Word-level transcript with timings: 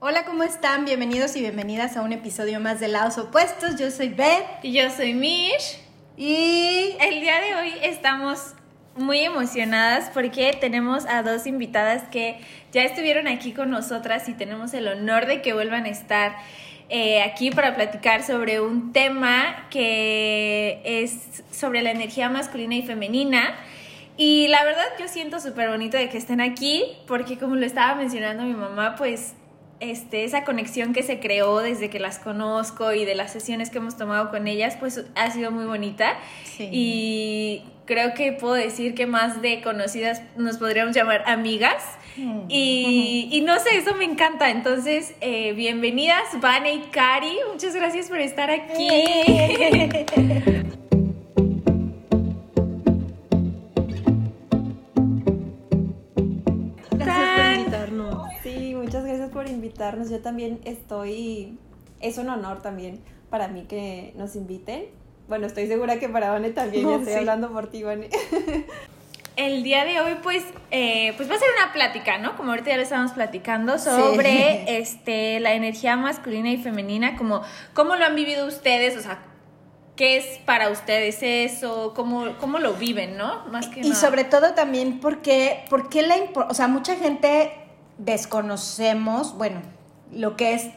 Hola, 0.00 0.24
¿cómo 0.24 0.44
están? 0.44 0.84
Bienvenidos 0.84 1.34
y 1.34 1.40
bienvenidas 1.40 1.96
a 1.96 2.02
un 2.02 2.12
episodio 2.12 2.60
más 2.60 2.78
de 2.78 2.86
Lados 2.86 3.18
Opuestos. 3.18 3.74
Yo 3.74 3.90
soy 3.90 4.10
Beth. 4.10 4.46
Y 4.62 4.70
yo 4.70 4.88
soy 4.92 5.12
Mish. 5.12 5.80
Y 6.16 6.94
el 7.00 7.20
día 7.20 7.40
de 7.40 7.56
hoy 7.56 7.72
estamos 7.82 8.54
muy 8.94 9.18
emocionadas 9.18 10.08
porque 10.14 10.56
tenemos 10.60 11.04
a 11.04 11.24
dos 11.24 11.48
invitadas 11.48 12.04
que 12.12 12.38
ya 12.70 12.84
estuvieron 12.84 13.26
aquí 13.26 13.50
con 13.50 13.70
nosotras 13.70 14.28
y 14.28 14.34
tenemos 14.34 14.72
el 14.72 14.86
honor 14.86 15.26
de 15.26 15.42
que 15.42 15.52
vuelvan 15.52 15.84
a 15.86 15.88
estar 15.88 16.36
eh, 16.90 17.20
aquí 17.22 17.50
para 17.50 17.74
platicar 17.74 18.22
sobre 18.22 18.60
un 18.60 18.92
tema 18.92 19.66
que 19.68 20.80
es 20.84 21.42
sobre 21.50 21.82
la 21.82 21.90
energía 21.90 22.28
masculina 22.28 22.76
y 22.76 22.82
femenina. 22.82 23.56
Y 24.16 24.46
la 24.46 24.62
verdad 24.62 24.86
yo 25.00 25.08
siento 25.08 25.40
súper 25.40 25.70
bonito 25.70 25.96
de 25.96 26.08
que 26.08 26.18
estén 26.18 26.40
aquí 26.40 26.84
porque 27.08 27.36
como 27.36 27.56
lo 27.56 27.66
estaba 27.66 27.96
mencionando 27.96 28.44
mi 28.44 28.54
mamá, 28.54 28.94
pues 28.94 29.34
este, 29.80 30.24
esa 30.24 30.44
conexión 30.44 30.92
que 30.92 31.02
se 31.02 31.20
creó 31.20 31.58
desde 31.58 31.90
que 31.90 32.00
las 32.00 32.18
conozco 32.18 32.92
y 32.92 33.04
de 33.04 33.14
las 33.14 33.32
sesiones 33.32 33.70
que 33.70 33.78
hemos 33.78 33.96
tomado 33.96 34.30
con 34.30 34.46
ellas, 34.46 34.76
pues 34.78 35.04
ha 35.14 35.30
sido 35.30 35.50
muy 35.50 35.66
bonita. 35.66 36.18
Y 36.58 37.64
creo 37.84 38.14
que 38.14 38.32
puedo 38.32 38.54
decir 38.54 38.94
que 38.94 39.06
más 39.06 39.40
de 39.40 39.60
conocidas 39.62 40.22
nos 40.36 40.58
podríamos 40.58 40.94
llamar 40.94 41.22
amigas. 41.26 41.84
Mm. 42.16 42.46
Y, 42.48 43.42
no 43.46 43.58
sé, 43.60 43.76
eso 43.76 43.94
me 43.94 44.04
encanta. 44.04 44.50
Entonces, 44.50 45.14
eh, 45.20 45.52
bienvenidas, 45.52 46.24
Vane 46.40 46.74
y 46.74 46.80
Cari. 46.90 47.38
Muchas 47.52 47.74
gracias 47.74 48.08
por 48.08 48.18
estar 48.18 48.50
aquí. 48.50 48.88
invitarnos. 59.48 60.10
Yo 60.10 60.20
también 60.20 60.60
estoy, 60.64 61.58
es 62.00 62.18
un 62.18 62.28
honor 62.28 62.62
también 62.62 63.00
para 63.30 63.48
mí 63.48 63.64
que 63.68 64.12
nos 64.16 64.36
inviten. 64.36 64.86
Bueno, 65.28 65.46
estoy 65.46 65.66
segura 65.66 65.98
que 65.98 66.08
para 66.08 66.30
Vane 66.30 66.50
también, 66.50 66.88
ya 66.88 66.96
estoy 66.96 67.14
hablando 67.14 67.52
por 67.52 67.70
ti, 67.70 67.82
Vane. 67.82 68.08
El 69.36 69.62
día 69.62 69.84
de 69.84 70.00
hoy, 70.00 70.16
pues, 70.20 70.42
eh, 70.72 71.12
pues 71.16 71.30
va 71.30 71.36
a 71.36 71.38
ser 71.38 71.48
una 71.62 71.72
plática, 71.72 72.18
¿no? 72.18 72.36
Como 72.36 72.50
ahorita 72.50 72.70
ya 72.70 72.76
lo 72.76 72.82
estábamos 72.82 73.12
platicando, 73.12 73.78
sobre 73.78 74.78
este, 74.80 75.38
la 75.38 75.52
energía 75.52 75.96
masculina 75.96 76.50
y 76.50 76.56
femenina, 76.56 77.16
como 77.16 77.42
cómo 77.72 77.94
lo 77.94 78.04
han 78.04 78.16
vivido 78.16 78.46
ustedes, 78.48 78.96
o 78.96 79.00
sea, 79.00 79.20
qué 79.94 80.16
es 80.16 80.38
para 80.44 80.70
ustedes 80.70 81.22
eso, 81.22 81.92
cómo, 81.94 82.36
cómo 82.40 82.58
lo 82.58 82.74
viven, 82.74 83.16
¿no? 83.16 83.44
Más 83.46 83.68
que 83.68 83.80
y 83.80 83.94
sobre 83.94 84.24
todo 84.24 84.54
también 84.54 84.98
porque, 84.98 85.64
porque 85.70 86.02
la, 86.02 86.16
o 86.48 86.54
sea, 86.54 86.66
mucha 86.66 86.96
gente 86.96 87.52
desconocemos, 87.98 89.36
bueno, 89.36 89.60
lo 90.12 90.36
que 90.36 90.54
es 90.54 90.70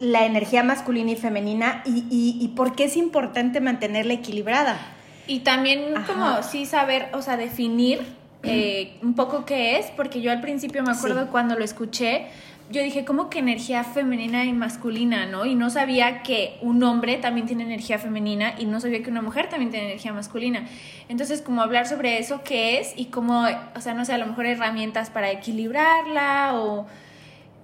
la 0.00 0.26
energía 0.26 0.62
masculina 0.62 1.10
y 1.10 1.16
femenina 1.16 1.82
y, 1.84 2.06
y, 2.10 2.48
por 2.48 2.76
qué 2.76 2.84
es 2.84 2.96
importante 2.96 3.60
mantenerla 3.60 4.14
equilibrada. 4.14 4.78
Y 5.26 5.40
también 5.40 5.94
como 6.06 6.42
sí 6.42 6.66
saber, 6.66 7.08
o 7.12 7.20
sea, 7.20 7.36
definir 7.36 8.06
eh, 8.44 8.96
un 9.02 9.14
poco 9.14 9.44
qué 9.44 9.78
es, 9.78 9.86
porque 9.96 10.20
yo 10.20 10.30
al 10.30 10.40
principio 10.40 10.82
me 10.84 10.92
acuerdo 10.92 11.28
cuando 11.30 11.56
lo 11.56 11.64
escuché, 11.64 12.26
yo 12.70 12.82
dije, 12.82 13.04
¿cómo 13.04 13.30
que 13.30 13.38
energía 13.38 13.82
femenina 13.82 14.44
y 14.44 14.52
masculina, 14.52 15.24
no? 15.26 15.46
Y 15.46 15.54
no 15.54 15.70
sabía 15.70 16.22
que 16.22 16.58
un 16.60 16.82
hombre 16.82 17.16
también 17.16 17.46
tiene 17.46 17.64
energía 17.64 17.98
femenina 17.98 18.54
y 18.58 18.66
no 18.66 18.80
sabía 18.80 19.02
que 19.02 19.10
una 19.10 19.22
mujer 19.22 19.48
también 19.48 19.70
tiene 19.70 19.86
energía 19.86 20.12
masculina. 20.12 20.68
Entonces, 21.08 21.40
como 21.40 21.62
hablar 21.62 21.88
sobre 21.88 22.18
eso, 22.18 22.42
qué 22.44 22.78
es 22.78 22.92
y 22.94 23.06
cómo, 23.06 23.46
o 23.74 23.80
sea, 23.80 23.94
no 23.94 24.04
sé, 24.04 24.12
a 24.12 24.18
lo 24.18 24.26
mejor 24.26 24.46
herramientas 24.46 25.08
para 25.08 25.30
equilibrarla 25.30 26.52
o, 26.54 26.86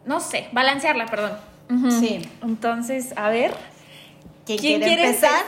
no 0.06 0.20
sé, 0.20 0.48
balancearla, 0.52 1.06
perdón. 1.06 1.32
Sí. 2.00 2.27
Entonces, 2.42 3.12
a 3.16 3.28
ver. 3.28 3.52
¿Quién, 4.47 4.58
quiere, 4.58 5.06
empezar? 5.06 5.44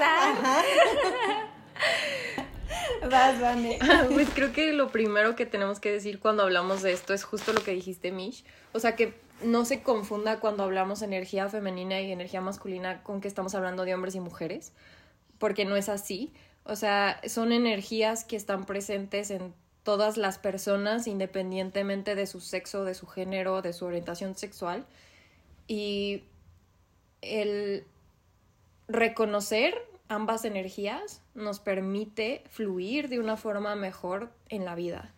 Vas, 3.10 3.40
Vane. 3.40 3.78
pues 4.12 4.28
creo 4.34 4.52
que 4.52 4.72
lo 4.72 4.88
primero 4.88 5.36
que 5.36 5.46
tenemos 5.46 5.80
que 5.80 5.92
decir 5.92 6.18
cuando 6.18 6.42
hablamos 6.42 6.82
de 6.82 6.92
esto 6.92 7.12
es 7.12 7.24
justo 7.24 7.52
lo 7.52 7.62
que 7.62 7.72
dijiste, 7.72 8.10
Mish. 8.10 8.44
O 8.72 8.80
sea, 8.80 8.96
que 8.96 9.25
no 9.42 9.64
se 9.64 9.82
confunda 9.82 10.40
cuando 10.40 10.62
hablamos 10.62 11.02
energía 11.02 11.48
femenina 11.48 12.00
y 12.00 12.12
energía 12.12 12.40
masculina 12.40 13.02
con 13.02 13.20
que 13.20 13.28
estamos 13.28 13.54
hablando 13.54 13.84
de 13.84 13.94
hombres 13.94 14.14
y 14.14 14.20
mujeres, 14.20 14.72
porque 15.38 15.64
no 15.64 15.76
es 15.76 15.88
así. 15.88 16.32
O 16.64 16.76
sea, 16.76 17.20
son 17.26 17.52
energías 17.52 18.24
que 18.24 18.36
están 18.36 18.64
presentes 18.64 19.30
en 19.30 19.54
todas 19.82 20.16
las 20.16 20.38
personas, 20.38 21.06
independientemente 21.06 22.14
de 22.14 22.26
su 22.26 22.40
sexo, 22.40 22.84
de 22.84 22.94
su 22.94 23.06
género, 23.06 23.62
de 23.62 23.72
su 23.72 23.84
orientación 23.84 24.34
sexual. 24.34 24.84
Y 25.68 26.24
el 27.22 27.86
reconocer 28.88 29.74
ambas 30.08 30.44
energías 30.44 31.22
nos 31.34 31.60
permite 31.60 32.42
fluir 32.50 33.08
de 33.08 33.20
una 33.20 33.36
forma 33.36 33.76
mejor 33.76 34.32
en 34.48 34.64
la 34.64 34.74
vida. 34.74 35.12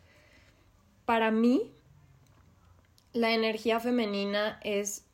Para 1.05 1.31
mí, 1.31 1.73
la 3.13 3.33
energía 3.33 3.81
femenina 3.81 4.61
es 4.63 5.05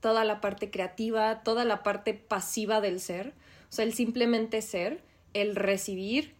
toda 0.00 0.24
la 0.24 0.40
parte 0.40 0.70
creativa, 0.70 1.42
toda 1.42 1.64
la 1.64 1.82
parte 1.82 2.14
pasiva 2.14 2.80
del 2.80 3.00
ser, 3.00 3.34
o 3.68 3.72
sea, 3.72 3.84
el 3.84 3.92
simplemente 3.92 4.62
ser, 4.62 5.02
el 5.34 5.56
recibir, 5.56 6.34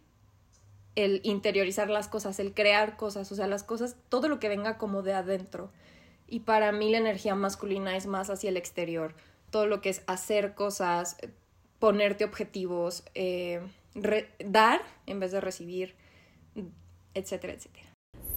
el 0.94 1.21
interiorizar 1.25 1.91
las 1.91 2.09
cosas, 2.09 2.39
el 2.39 2.55
crear 2.55 2.97
cosas, 2.97 3.31
o 3.31 3.34
sea, 3.34 3.47
las 3.47 3.62
cosas, 3.62 3.97
todo 4.09 4.28
lo 4.28 4.39
que 4.39 4.49
venga 4.49 4.78
como 4.78 5.03
de 5.03 5.12
adentro. 5.15 5.71
Y 6.27 6.41
para 6.41 6.72
mí 6.72 6.91
la 6.91 6.99
energía 6.99 7.34
masculina 7.34 7.97
es 7.97 8.06
más 8.06 8.31
hacia 8.31 8.50
el 8.50 8.56
exterior, 8.56 9.15
todo 9.50 9.66
lo 9.66 9.81
que 9.81 9.91
es 9.91 10.03
hacer 10.06 10.55
cosas, 10.55 11.16
ponerte 11.78 12.25
objetivos, 12.25 13.05
eh, 13.15 13.60
dar 14.45 14.83
en 15.06 15.21
vez 15.21 15.33
de 15.33 15.41
recibir, 15.41 15.95
etcétera, 17.15 17.55
etcétera. 17.55 17.89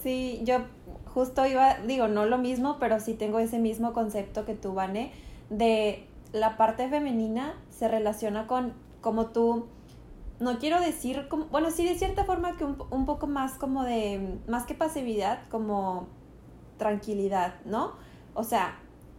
Sí, 0.02 0.40
yo 0.44 0.66
justo 1.14 1.46
iba, 1.46 1.78
digo, 1.86 2.08
no 2.08 2.26
lo 2.26 2.38
mismo, 2.38 2.76
pero 2.78 3.00
sí 3.00 3.14
tengo 3.14 3.38
ese 3.38 3.58
mismo 3.58 3.92
concepto 3.92 4.44
que 4.44 4.54
tú, 4.54 4.74
Vane, 4.74 5.12
de 5.50 6.06
la 6.32 6.56
parte 6.56 6.88
femenina 6.88 7.54
se 7.70 7.88
relaciona 7.88 8.46
con 8.46 8.74
como 9.00 9.26
tú, 9.26 9.66
no 10.40 10.58
quiero 10.58 10.80
decir, 10.80 11.28
como, 11.28 11.46
bueno, 11.46 11.70
sí 11.70 11.84
de 11.84 11.96
cierta 11.96 12.24
forma 12.24 12.56
que 12.56 12.64
un, 12.64 12.76
un 12.90 13.04
poco 13.04 13.26
más 13.26 13.54
como 13.54 13.84
de, 13.84 14.38
más 14.46 14.64
que 14.64 14.74
pasividad, 14.74 15.40
como 15.50 16.06
tranquilidad, 16.78 17.54
¿no? 17.64 17.92
O 18.34 18.44
sea, 18.44 18.78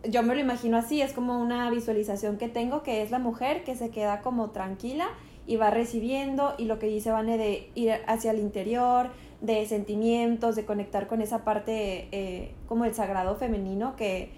yo 0.10 0.24
me 0.24 0.36
lo 0.36 0.42
imagino 0.42 0.78
así, 0.78 1.02
es 1.02 1.14
como 1.14 1.40
una 1.40 1.70
visualización 1.70 2.38
que 2.38 2.50
tengo, 2.50 2.84
que 2.84 3.02
es 3.02 3.12
la 3.12 3.20
mujer 3.20 3.64
que 3.64 3.76
se 3.76 3.90
queda 3.90 4.22
como 4.22 4.50
tranquila 4.50 5.08
y 5.46 5.58
va 5.58 5.70
recibiendo 5.70 6.56
y 6.58 6.66
lo 6.66 6.80
que 6.80 6.88
dice 6.88 7.12
Vane 7.12 7.38
de 7.38 7.70
ir 7.76 7.94
hacia 8.08 8.32
el 8.32 8.40
interior, 8.40 9.12
de 9.44 9.66
sentimientos, 9.66 10.56
de 10.56 10.66
conectar 10.66 11.08
con 11.08 11.22
esa 11.22 11.44
parte 11.44 12.08
eh, 12.12 12.56
como 12.68 12.86
el 12.86 12.96
sagrado 12.96 13.36
femenino 13.36 13.96
que 13.98 14.32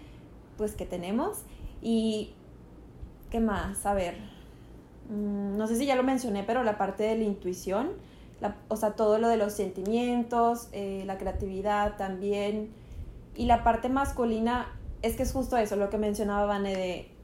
pues 0.58 0.74
que 0.74 0.86
tenemos. 0.86 1.44
Y 1.82 2.34
qué 3.30 3.40
más, 3.40 3.86
a 3.86 3.94
ver, 3.94 4.16
mm, 5.10 5.58
no 5.58 5.68
sé 5.68 5.76
si 5.76 5.86
ya 5.86 5.96
lo 5.96 6.04
mencioné, 6.04 6.44
pero 6.44 6.64
la 6.64 6.78
parte 6.78 7.04
de 7.04 7.16
la 7.18 7.24
intuición, 7.24 7.92
o 8.68 8.76
sea, 8.76 8.92
todo 8.94 9.20
lo 9.20 9.28
de 9.30 9.38
los 9.38 9.54
sentimientos, 9.54 10.70
eh, 10.72 11.04
la 11.06 11.18
creatividad 11.18 11.98
también. 11.98 12.72
Y 13.36 13.46
la 13.46 13.64
parte 13.64 13.90
masculina 13.90 14.68
es 15.04 15.16
que 15.16 15.24
es 15.24 15.32
justo 15.32 15.56
eso, 15.58 15.76
lo 15.76 15.92
que 15.92 16.00
mencionaba 16.00 16.46
Vane 16.46 16.76
de 16.76 17.15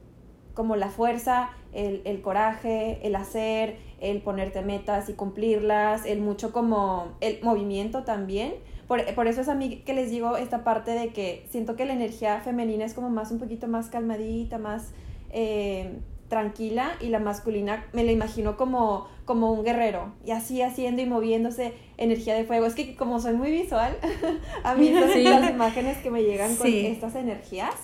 como 0.54 0.76
la 0.76 0.88
fuerza, 0.88 1.50
el, 1.72 2.02
el, 2.04 2.20
coraje, 2.20 3.00
el 3.02 3.16
hacer, 3.16 3.76
el 4.00 4.20
ponerte 4.20 4.62
metas 4.62 5.08
y 5.08 5.14
cumplirlas, 5.14 6.04
el 6.06 6.20
mucho 6.20 6.52
como 6.52 7.12
el 7.20 7.38
movimiento 7.42 8.04
también. 8.04 8.54
Por, 8.88 9.04
por, 9.14 9.26
eso 9.26 9.40
es 9.40 9.48
a 9.48 9.54
mí 9.54 9.76
que 9.86 9.94
les 9.94 10.10
digo 10.10 10.36
esta 10.36 10.64
parte 10.64 10.90
de 10.90 11.08
que 11.08 11.46
siento 11.50 11.76
que 11.76 11.86
la 11.86 11.94
energía 11.94 12.40
femenina 12.40 12.84
es 12.84 12.94
como 12.94 13.10
más 13.10 13.30
un 13.30 13.38
poquito 13.38 13.68
más 13.68 13.88
calmadita, 13.88 14.58
más 14.58 14.92
eh, 15.30 15.98
tranquila 16.32 16.92
y 16.98 17.08
la 17.08 17.18
masculina 17.18 17.84
me 17.92 18.04
la 18.04 18.12
imagino 18.12 18.56
como, 18.56 19.06
como 19.26 19.52
un 19.52 19.64
guerrero 19.64 20.14
y 20.24 20.30
así 20.30 20.62
haciendo 20.62 21.02
y 21.02 21.06
moviéndose 21.06 21.74
energía 21.98 22.34
de 22.34 22.44
fuego. 22.44 22.64
Es 22.64 22.74
que 22.74 22.96
como 22.96 23.20
soy 23.20 23.34
muy 23.34 23.50
visual, 23.50 23.98
a 24.64 24.74
mí 24.74 24.94
son 24.98 25.24
las 25.24 25.50
imágenes 25.50 25.98
que 25.98 26.10
me 26.10 26.22
llegan 26.22 26.56
con 26.56 26.68
estas 26.68 27.16
energías 27.16 27.74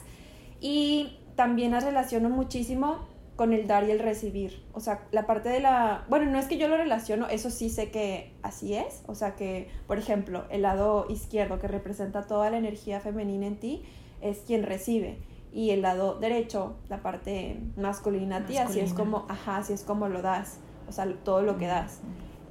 y 0.62 1.17
también 1.38 1.70
las 1.70 1.84
relaciono 1.84 2.30
muchísimo 2.30 3.06
con 3.36 3.52
el 3.52 3.68
dar 3.68 3.84
y 3.84 3.92
el 3.92 4.00
recibir. 4.00 4.60
O 4.72 4.80
sea, 4.80 5.06
la 5.12 5.24
parte 5.24 5.48
de 5.48 5.60
la... 5.60 6.04
Bueno, 6.08 6.28
no 6.32 6.36
es 6.36 6.46
que 6.46 6.58
yo 6.58 6.66
lo 6.66 6.76
relaciono, 6.76 7.28
eso 7.28 7.48
sí 7.48 7.70
sé 7.70 7.92
que 7.92 8.34
así 8.42 8.74
es. 8.74 9.04
O 9.06 9.14
sea, 9.14 9.36
que, 9.36 9.70
por 9.86 9.98
ejemplo, 9.98 10.46
el 10.50 10.62
lado 10.62 11.06
izquierdo 11.08 11.60
que 11.60 11.68
representa 11.68 12.26
toda 12.26 12.50
la 12.50 12.58
energía 12.58 12.98
femenina 12.98 13.46
en 13.46 13.60
ti 13.60 13.84
es 14.20 14.38
quien 14.38 14.64
recibe. 14.64 15.20
Y 15.52 15.70
el 15.70 15.82
lado 15.82 16.18
derecho, 16.18 16.74
la 16.88 17.02
parte 17.02 17.60
masculina, 17.76 18.38
a 18.38 18.46
ti, 18.46 18.56
así 18.56 18.80
es 18.80 18.92
como, 18.92 19.24
ajá, 19.28 19.58
así 19.58 19.72
es 19.72 19.84
como 19.84 20.08
lo 20.08 20.22
das. 20.22 20.58
O 20.88 20.92
sea, 20.92 21.06
todo 21.22 21.42
lo 21.42 21.56
que 21.56 21.68
das. 21.68 22.00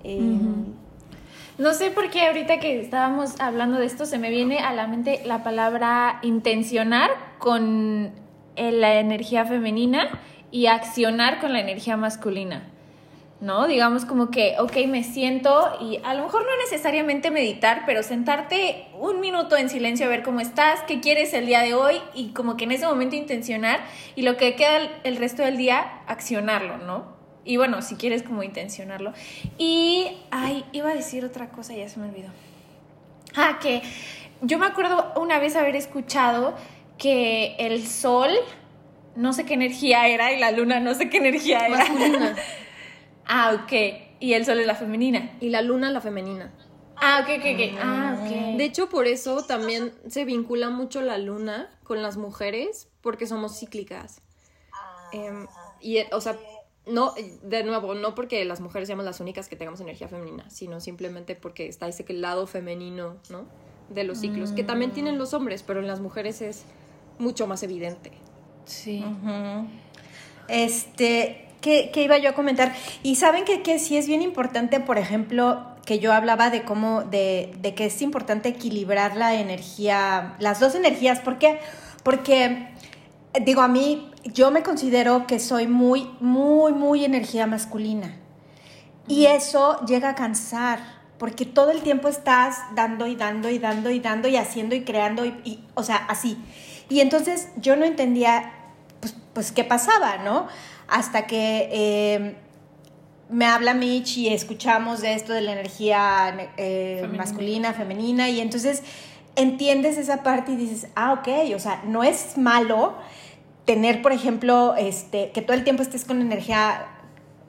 Em, 0.05 0.67
no 1.57 1.73
sé 1.73 1.91
por 1.91 2.09
qué 2.09 2.27
ahorita 2.27 2.61
que 2.61 2.79
estábamos 2.79 3.37
hablando 3.41 3.79
de 3.79 3.85
esto 3.85 4.05
se 4.05 4.17
me 4.17 4.29
viene 4.29 4.59
a 4.59 4.73
la 4.73 4.87
mente 4.87 5.23
la 5.25 5.43
palabra 5.43 6.19
intencionar 6.21 7.09
con 7.37 8.25
la 8.57 8.99
energía 8.99 9.45
femenina 9.45 10.19
y 10.51 10.67
accionar 10.67 11.39
con 11.39 11.53
la 11.53 11.59
energía 11.59 11.97
masculina. 11.97 12.71
¿no? 13.39 13.67
Digamos 13.67 14.05
como 14.05 14.31
que, 14.31 14.55
ok, 14.59 14.75
me 14.87 15.03
siento 15.03 15.77
y 15.79 15.99
a 16.03 16.13
lo 16.13 16.23
mejor 16.23 16.43
no 16.43 16.57
necesariamente 16.63 17.29
meditar, 17.29 17.83
pero 17.85 18.01
sentarte 18.01 18.87
un 18.99 19.19
minuto 19.19 19.55
en 19.57 19.69
silencio 19.69 20.07
a 20.07 20.09
ver 20.09 20.23
cómo 20.23 20.39
estás, 20.39 20.81
qué 20.87 20.99
quieres 20.99 21.33
el 21.33 21.45
día 21.45 21.61
de 21.61 21.73
hoy 21.73 21.95
y 22.15 22.29
como 22.29 22.57
que 22.57 22.63
en 22.63 22.71
ese 22.71 22.87
momento 22.87 23.15
intencionar 23.15 23.79
y 24.15 24.23
lo 24.23 24.37
que 24.37 24.55
queda 24.55 24.77
el, 25.03 25.17
resto 25.17 25.43
del 25.43 25.57
día, 25.57 26.01
accionarlo, 26.07 26.77
¿no? 26.77 27.15
Y 27.45 27.57
bueno, 27.57 27.81
si 27.81 27.95
quieres 27.95 28.23
como 28.23 28.43
intencionarlo. 28.43 29.13
Y, 29.57 30.07
ay, 30.31 30.65
iba 30.73 30.89
a 30.89 30.93
decir 30.93 31.23
otra 31.23 31.49
cosa, 31.49 31.73
ya 31.73 31.87
se 31.87 31.99
me 31.99 32.09
olvidó. 32.09 32.29
Ah, 33.35 33.59
que 33.61 33.81
yo 34.41 34.57
me 34.57 34.65
acuerdo 34.65 35.13
una 35.15 35.39
vez 35.39 35.55
haber 35.55 35.75
escuchado 35.75 36.55
que 36.97 37.55
el 37.59 37.85
sol, 37.85 38.29
no 39.15 39.33
sé 39.33 39.45
qué 39.45 39.53
energía 39.53 40.07
era, 40.07 40.33
y 40.33 40.39
la 40.39 40.51
luna, 40.51 40.79
no 40.79 40.93
sé 40.93 41.09
qué 41.09 41.17
energía 41.17 41.65
era. 41.65 41.77
Masculina. 41.77 42.35
Ah, 43.29 43.61
ok. 43.61 43.73
Y 44.21 44.33
el 44.33 44.45
sol 44.45 44.57
es 44.61 44.65
la 44.65 44.75
femenina. 44.75 45.35
Y 45.41 45.49
la 45.49 45.61
luna 45.61 45.91
la 45.91 45.99
femenina. 45.99 46.53
Ah, 46.95 47.19
ok, 47.21 47.39
ok, 47.39 47.45
ok. 47.55 47.77
Ah, 47.81 48.17
ok. 48.21 48.57
De 48.57 48.63
hecho, 48.63 48.87
por 48.87 49.05
eso 49.05 49.43
también 49.43 49.93
se 50.07 50.23
vincula 50.23 50.69
mucho 50.69 51.01
la 51.01 51.17
luna 51.17 51.69
con 51.83 52.01
las 52.01 52.15
mujeres, 52.15 52.87
porque 53.01 53.27
somos 53.27 53.59
cíclicas. 53.59 54.21
Em, 55.11 55.45
y, 55.81 55.99
o 56.11 56.21
sea, 56.21 56.37
no, 56.85 57.13
de 57.43 57.63
nuevo, 57.63 57.93
no 57.93 58.15
porque 58.15 58.43
las 58.45 58.61
mujeres 58.61 58.87
seamos 58.87 59.05
las 59.05 59.19
únicas 59.19 59.49
que 59.49 59.55
tengamos 59.55 59.81
energía 59.81 60.07
femenina, 60.07 60.49
sino 60.49 60.79
simplemente 60.79 61.35
porque 61.35 61.67
está 61.67 61.87
ese 61.87 62.05
lado 62.13 62.47
femenino, 62.47 63.17
¿no? 63.29 63.45
De 63.89 64.03
los 64.03 64.19
ciclos, 64.19 64.51
que 64.51 64.63
también 64.63 64.91
tienen 64.91 65.17
los 65.17 65.33
hombres, 65.33 65.63
pero 65.63 65.79
en 65.79 65.87
las 65.87 65.99
mujeres 65.99 66.41
es 66.41 66.65
mucho 67.19 67.47
más 67.47 67.63
evidente. 67.63 68.11
Sí. 68.65 69.03
Este, 70.47 71.47
¿Qué, 71.61 71.91
iba 71.95 72.17
yo 72.17 72.29
a 72.29 72.33
comentar? 72.33 72.73
Y 73.03 73.15
saben 73.15 73.45
que, 73.45 73.61
que 73.61 73.79
sí 73.79 73.97
es 73.97 74.07
bien 74.07 74.21
importante, 74.21 74.79
por 74.79 74.97
ejemplo, 74.97 75.65
que 75.85 75.99
yo 75.99 76.13
hablaba 76.13 76.49
de 76.49 76.63
cómo, 76.63 77.03
de, 77.03 77.53
de, 77.59 77.73
que 77.73 77.85
es 77.85 78.01
importante 78.01 78.49
equilibrar 78.49 79.15
la 79.15 79.35
energía, 79.35 80.35
las 80.39 80.59
dos 80.59 80.75
energías. 80.75 81.19
¿Por 81.19 81.37
qué? 81.39 81.59
Porque, 82.03 82.69
digo, 83.41 83.61
a 83.61 83.67
mí, 83.67 84.11
yo 84.25 84.51
me 84.51 84.63
considero 84.63 85.27
que 85.27 85.39
soy 85.39 85.67
muy, 85.67 86.09
muy, 86.19 86.73
muy 86.73 87.05
energía 87.05 87.47
masculina. 87.47 88.15
Y 89.07 89.25
eso 89.25 89.79
llega 89.85 90.09
a 90.09 90.15
cansar, 90.15 90.79
porque 91.17 91.45
todo 91.45 91.71
el 91.71 91.81
tiempo 91.81 92.09
estás 92.09 92.59
dando 92.75 93.07
y 93.07 93.15
dando 93.15 93.49
y 93.49 93.57
dando 93.57 93.89
y 93.89 93.99
dando 93.99 94.27
y 94.27 94.35
haciendo 94.35 94.75
y 94.75 94.83
creando, 94.83 95.25
y, 95.25 95.63
o 95.73 95.83
sea, 95.83 95.95
así. 95.95 96.37
Y 96.89 97.01
entonces 97.01 97.49
yo 97.57 97.75
no 97.75 97.85
entendía, 97.85 98.53
pues, 98.99 99.15
pues, 99.33 99.51
qué 99.51 99.63
pasaba, 99.63 100.17
¿no? 100.19 100.47
hasta 100.87 101.27
que 101.27 101.69
eh, 101.71 102.35
me 103.29 103.45
habla 103.45 103.73
Mitch 103.73 104.17
y 104.17 104.29
escuchamos 104.29 105.01
de 105.01 105.13
esto 105.13 105.33
de 105.33 105.41
la 105.41 105.51
energía 105.51 106.51
eh, 106.57 107.07
masculina, 107.15 107.73
femenina, 107.73 108.29
y 108.29 108.39
entonces 108.39 108.83
entiendes 109.35 109.97
esa 109.97 110.23
parte 110.23 110.53
y 110.53 110.55
dices, 110.55 110.87
ah, 110.95 111.13
ok, 111.13 111.53
o 111.55 111.59
sea, 111.59 111.83
no 111.85 112.03
es 112.03 112.37
malo 112.37 112.95
tener, 113.65 114.01
por 114.01 114.13
ejemplo, 114.13 114.75
este, 114.77 115.31
que 115.31 115.41
todo 115.41 115.55
el 115.55 115.63
tiempo 115.63 115.83
estés 115.83 116.05
con 116.05 116.21
energía 116.21 116.87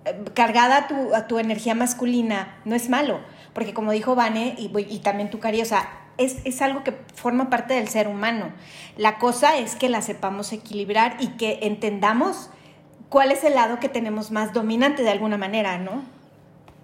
eh, 0.05 0.17
cargada 0.35 0.79
a 0.79 0.89
tu, 0.89 1.15
a 1.15 1.29
tu 1.29 1.39
energía 1.39 1.75
masculina, 1.75 2.61
no 2.65 2.75
es 2.75 2.89
malo, 2.89 3.21
porque 3.53 3.73
como 3.73 3.93
dijo 3.93 4.15
Vane 4.17 4.57
y, 4.59 4.71
y 4.77 4.99
también 4.99 5.31
tu 5.31 5.39
Cari, 5.39 5.63
o 5.63 5.65
sea, 5.65 5.89
es, 6.19 6.39
es, 6.45 6.61
algo 6.63 6.85
que 6.85 6.93
forma 7.15 7.49
parte 7.49 7.75
del 7.75 7.89
ser 7.89 8.09
humano. 8.09 8.53
La 8.97 9.19
cosa 9.19 9.57
es 9.59 9.77
que 9.77 9.89
la 9.89 10.03
sepamos 10.03 10.53
equilibrar 10.53 11.17
y 11.21 11.29
que 11.37 11.61
entendamos 11.63 12.51
cuál 13.09 13.33
es 13.33 13.45
el 13.45 13.55
lado 13.55 13.81
que 13.81 13.89
tenemos 13.89 14.31
más 14.31 14.53
dominante 14.53 15.03
de 15.03 15.11
alguna 15.11 15.39
manera, 15.39 15.79
¿no? 15.79 16.03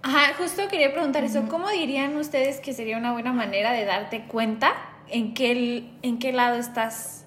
Ajá, 0.01 0.33
justo 0.37 0.67
quería 0.69 0.91
preguntar 0.91 1.23
eso. 1.23 1.47
¿Cómo 1.49 1.69
dirían 1.69 2.15
ustedes 2.17 2.59
que 2.59 2.73
sería 2.73 2.97
una 2.97 3.11
buena 3.11 3.33
manera 3.33 3.71
de 3.71 3.85
darte 3.85 4.25
cuenta 4.25 4.73
en 5.09 5.33
qué, 5.33 5.89
en 6.03 6.19
qué 6.19 6.31
lado 6.31 6.57
estás, 6.57 7.25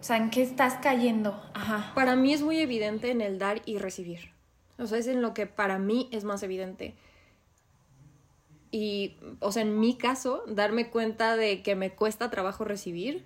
o 0.00 0.02
sea, 0.02 0.16
en 0.16 0.30
qué 0.30 0.42
estás 0.42 0.74
cayendo? 0.82 1.40
Ajá. 1.54 1.92
Para 1.94 2.16
mí 2.16 2.32
es 2.32 2.42
muy 2.42 2.58
evidente 2.58 3.10
en 3.10 3.20
el 3.20 3.38
dar 3.38 3.62
y 3.66 3.78
recibir. 3.78 4.32
O 4.78 4.86
sea, 4.86 4.98
es 4.98 5.06
en 5.06 5.22
lo 5.22 5.32
que 5.32 5.46
para 5.46 5.78
mí 5.78 6.08
es 6.10 6.24
más 6.24 6.42
evidente. 6.42 6.96
Y, 8.70 9.16
o 9.40 9.52
sea, 9.52 9.62
en 9.62 9.80
mi 9.80 9.96
caso, 9.96 10.44
darme 10.46 10.90
cuenta 10.90 11.36
de 11.36 11.62
que 11.62 11.74
me 11.74 11.90
cuesta 11.90 12.30
trabajo 12.30 12.64
recibir 12.64 13.24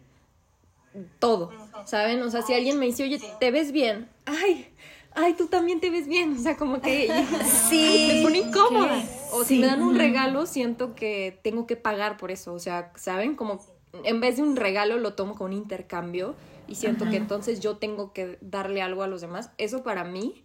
todo, 1.18 1.50
¿saben? 1.84 2.22
O 2.22 2.30
sea, 2.30 2.42
si 2.42 2.54
alguien 2.54 2.78
me 2.78 2.86
dice, 2.86 3.02
oye, 3.02 3.20
te 3.40 3.50
ves 3.50 3.72
bien, 3.72 4.08
ay, 4.26 4.68
ay, 5.14 5.34
tú 5.34 5.46
también 5.46 5.80
te 5.80 5.90
ves 5.90 6.06
bien. 6.06 6.36
O 6.36 6.38
sea, 6.38 6.56
como 6.56 6.80
que 6.80 7.08
sí, 7.68 8.06
me 8.08 8.22
pone 8.22 8.38
incómoda. 8.38 9.02
O 9.32 9.44
si 9.44 9.58
me 9.58 9.66
dan 9.66 9.82
un 9.82 9.96
regalo, 9.96 10.46
siento 10.46 10.94
que 10.94 11.38
tengo 11.42 11.66
que 11.66 11.76
pagar 11.76 12.16
por 12.16 12.30
eso. 12.30 12.52
O 12.52 12.58
sea, 12.58 12.92
¿saben? 12.96 13.34
Como 13.34 13.60
en 14.04 14.20
vez 14.20 14.36
de 14.36 14.42
un 14.42 14.56
regalo 14.56 14.96
lo 14.98 15.14
tomo 15.14 15.34
como 15.34 15.46
un 15.46 15.52
intercambio 15.52 16.34
y 16.66 16.76
siento 16.76 17.08
que 17.10 17.16
entonces 17.16 17.60
yo 17.60 17.76
tengo 17.76 18.12
que 18.12 18.38
darle 18.40 18.82
algo 18.82 19.02
a 19.02 19.06
los 19.06 19.20
demás. 19.20 19.50
Eso 19.58 19.82
para 19.82 20.04
mí 20.04 20.42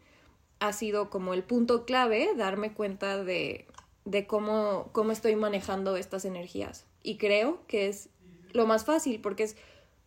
ha 0.60 0.74
sido 0.74 1.10
como 1.10 1.34
el 1.34 1.44
punto 1.44 1.86
clave, 1.86 2.32
darme 2.36 2.74
cuenta 2.74 3.24
de, 3.24 3.68
de 4.08 4.26
cómo, 4.26 4.90
cómo 4.94 5.12
estoy 5.12 5.36
manejando 5.36 5.98
estas 5.98 6.26
energías. 6.26 6.86
Y 7.04 7.18
creo 7.18 7.62
que 7.68 7.88
es 7.88 8.10
lo 8.52 8.66
más 8.66 8.86
fácil 8.86 9.20
porque 9.22 9.44
es 9.44 9.58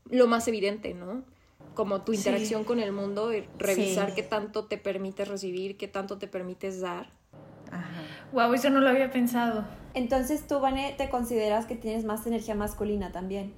lo 0.08 0.26
más 0.26 0.48
evidente, 0.48 0.94
¿no? 0.94 1.22
como 1.74 2.02
tu 2.02 2.12
interacción 2.12 2.64
con 2.64 2.80
el 2.80 2.92
mundo 2.92 3.32
y 3.32 3.48
revisar 3.58 4.14
qué 4.14 4.22
tanto 4.22 4.66
te 4.66 4.76
permites 4.76 5.28
recibir, 5.28 5.76
qué 5.76 5.88
tanto 5.88 6.18
te 6.18 6.26
permites 6.26 6.80
dar. 6.80 7.10
Ajá. 7.70 8.02
Wow, 8.32 8.52
eso 8.54 8.70
no 8.70 8.80
lo 8.80 8.88
había 8.88 9.10
pensado. 9.10 9.64
Entonces 9.94 10.46
tú, 10.46 10.60
Vane, 10.60 10.94
te 10.98 11.08
consideras 11.08 11.66
que 11.66 11.76
tienes 11.76 12.04
más 12.04 12.26
energía 12.26 12.54
masculina 12.54 13.12
también. 13.12 13.54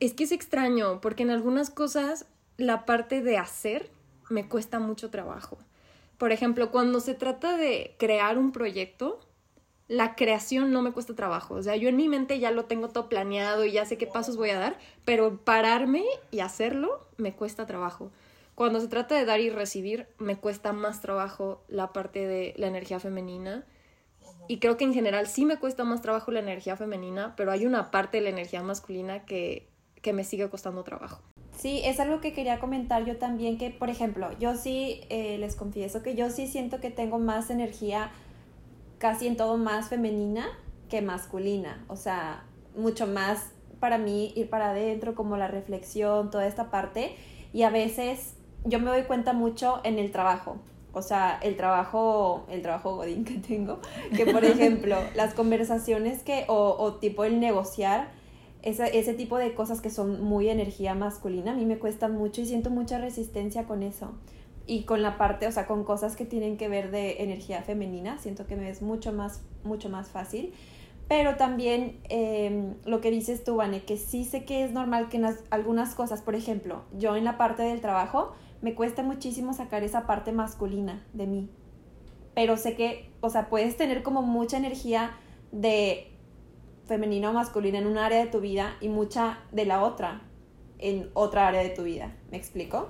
Es 0.00 0.12
que 0.12 0.24
es 0.24 0.32
extraño, 0.32 1.00
porque 1.00 1.22
en 1.22 1.30
algunas 1.30 1.70
cosas 1.70 2.26
la 2.56 2.84
parte 2.84 3.22
de 3.22 3.38
hacer 3.38 3.90
me 4.30 4.48
cuesta 4.48 4.78
mucho 4.78 5.10
trabajo. 5.10 5.58
Por 6.18 6.30
ejemplo, 6.30 6.70
cuando 6.70 7.00
se 7.00 7.14
trata 7.14 7.56
de 7.56 7.96
crear 7.98 8.38
un 8.38 8.52
proyecto, 8.52 9.20
la 9.88 10.14
creación 10.14 10.72
no 10.72 10.82
me 10.82 10.92
cuesta 10.92 11.14
trabajo. 11.14 11.54
O 11.54 11.62
sea, 11.62 11.76
yo 11.76 11.88
en 11.88 11.96
mi 11.96 12.08
mente 12.08 12.38
ya 12.38 12.50
lo 12.50 12.64
tengo 12.64 12.88
todo 12.88 13.08
planeado 13.08 13.64
y 13.64 13.72
ya 13.72 13.84
sé 13.84 13.98
qué 13.98 14.06
pasos 14.06 14.36
voy 14.36 14.50
a 14.50 14.58
dar, 14.58 14.78
pero 15.04 15.38
pararme 15.38 16.04
y 16.30 16.40
hacerlo 16.40 17.06
me 17.16 17.34
cuesta 17.34 17.66
trabajo. 17.66 18.10
Cuando 18.54 18.80
se 18.80 18.88
trata 18.88 19.16
de 19.16 19.24
dar 19.24 19.40
y 19.40 19.50
recibir, 19.50 20.06
me 20.18 20.36
cuesta 20.36 20.72
más 20.72 21.00
trabajo 21.00 21.62
la 21.68 21.92
parte 21.92 22.26
de 22.26 22.54
la 22.56 22.68
energía 22.68 23.00
femenina. 23.00 23.64
Y 24.46 24.58
creo 24.58 24.76
que 24.76 24.84
en 24.84 24.94
general 24.94 25.26
sí 25.26 25.44
me 25.44 25.58
cuesta 25.58 25.84
más 25.84 26.02
trabajo 26.02 26.30
la 26.30 26.40
energía 26.40 26.76
femenina, 26.76 27.34
pero 27.36 27.50
hay 27.50 27.66
una 27.66 27.90
parte 27.90 28.18
de 28.18 28.24
la 28.24 28.30
energía 28.30 28.62
masculina 28.62 29.24
que, 29.24 29.68
que 30.02 30.12
me 30.12 30.22
sigue 30.22 30.48
costando 30.50 30.84
trabajo. 30.84 31.20
Sí, 31.56 31.80
es 31.84 32.00
algo 32.00 32.20
que 32.20 32.32
quería 32.32 32.58
comentar 32.58 33.04
yo 33.04 33.16
también, 33.16 33.58
que 33.58 33.70
por 33.70 33.88
ejemplo, 33.88 34.30
yo 34.38 34.54
sí 34.54 35.00
eh, 35.08 35.38
les 35.38 35.56
confieso 35.56 36.02
que 36.02 36.14
yo 36.14 36.30
sí 36.30 36.46
siento 36.46 36.80
que 36.80 36.90
tengo 36.90 37.18
más 37.18 37.48
energía 37.50 38.10
casi 38.98 39.26
en 39.26 39.36
todo 39.36 39.56
más 39.56 39.88
femenina 39.88 40.46
que 40.88 41.02
masculina. 41.02 41.84
O 41.88 41.96
sea, 41.96 42.44
mucho 42.76 43.06
más 43.06 43.50
para 43.80 43.98
mí 43.98 44.32
ir 44.34 44.48
para 44.48 44.70
adentro, 44.70 45.14
como 45.14 45.36
la 45.36 45.48
reflexión, 45.48 46.30
toda 46.30 46.46
esta 46.46 46.70
parte. 46.70 47.16
Y 47.52 47.62
a 47.62 47.70
veces 47.70 48.34
yo 48.64 48.80
me 48.80 48.86
doy 48.86 49.02
cuenta 49.02 49.32
mucho 49.32 49.80
en 49.84 49.98
el 49.98 50.10
trabajo. 50.10 50.56
O 50.92 51.02
sea, 51.02 51.38
el 51.42 51.56
trabajo, 51.56 52.46
el 52.48 52.62
trabajo 52.62 52.96
godín 52.96 53.24
que 53.24 53.38
tengo, 53.38 53.80
que 54.16 54.26
por 54.26 54.44
ejemplo, 54.44 54.96
las 55.14 55.34
conversaciones 55.34 56.22
que, 56.22 56.44
o, 56.48 56.76
o 56.78 56.94
tipo 56.94 57.24
el 57.24 57.40
negociar, 57.40 58.12
ese, 58.62 58.96
ese 58.98 59.12
tipo 59.12 59.36
de 59.36 59.54
cosas 59.54 59.80
que 59.80 59.90
son 59.90 60.22
muy 60.22 60.48
energía 60.48 60.94
masculina, 60.94 61.52
a 61.52 61.54
mí 61.54 61.66
me 61.66 61.78
cuestan 61.78 62.16
mucho 62.16 62.40
y 62.40 62.46
siento 62.46 62.70
mucha 62.70 62.98
resistencia 62.98 63.64
con 63.64 63.82
eso 63.82 64.12
y 64.66 64.84
con 64.84 65.02
la 65.02 65.18
parte, 65.18 65.46
o 65.46 65.52
sea, 65.52 65.66
con 65.66 65.84
cosas 65.84 66.16
que 66.16 66.24
tienen 66.24 66.56
que 66.56 66.68
ver 66.68 66.90
de 66.90 67.22
energía 67.22 67.62
femenina, 67.62 68.18
siento 68.18 68.46
que 68.46 68.56
me 68.56 68.70
es 68.70 68.82
mucho 68.82 69.12
más, 69.12 69.42
mucho 69.62 69.88
más 69.88 70.08
fácil. 70.08 70.54
Pero 71.06 71.36
también 71.36 72.00
em, 72.08 72.74
lo 72.86 73.00
que 73.02 73.10
dices 73.10 73.44
tú, 73.44 73.56
Vane, 73.56 73.82
que 73.82 73.98
sí 73.98 74.24
sé 74.24 74.44
que 74.44 74.64
es 74.64 74.72
normal 74.72 75.10
que 75.10 75.18
en 75.18 75.26
algunas 75.50 75.94
cosas, 75.94 76.22
por 76.22 76.34
ejemplo, 76.34 76.84
yo 76.96 77.14
en 77.16 77.24
la 77.24 77.36
parte 77.36 77.62
del 77.62 77.82
trabajo, 77.82 78.32
me 78.62 78.74
cuesta 78.74 79.02
muchísimo 79.02 79.52
sacar 79.52 79.82
esa 79.82 80.06
parte 80.06 80.32
masculina 80.32 81.04
de 81.12 81.26
mí. 81.26 81.50
Pero 82.34 82.56
sé 82.56 82.74
que, 82.74 83.10
o 83.20 83.28
sea, 83.28 83.50
puedes 83.50 83.76
tener 83.76 84.02
como 84.02 84.22
mucha 84.22 84.56
energía 84.56 85.10
de 85.52 86.10
femenina 86.86 87.30
o 87.30 87.32
masculina 87.34 87.78
en 87.78 87.86
un 87.86 87.98
área 87.98 88.24
de 88.24 88.30
tu 88.30 88.40
vida 88.40 88.76
y 88.80 88.88
mucha 88.88 89.40
de 89.52 89.66
la 89.66 89.82
otra 89.82 90.22
en 90.78 91.10
otra 91.14 91.48
área 91.48 91.62
de 91.62 91.70
tu 91.70 91.82
vida. 91.82 92.14
¿Me 92.30 92.36
explico? 92.36 92.88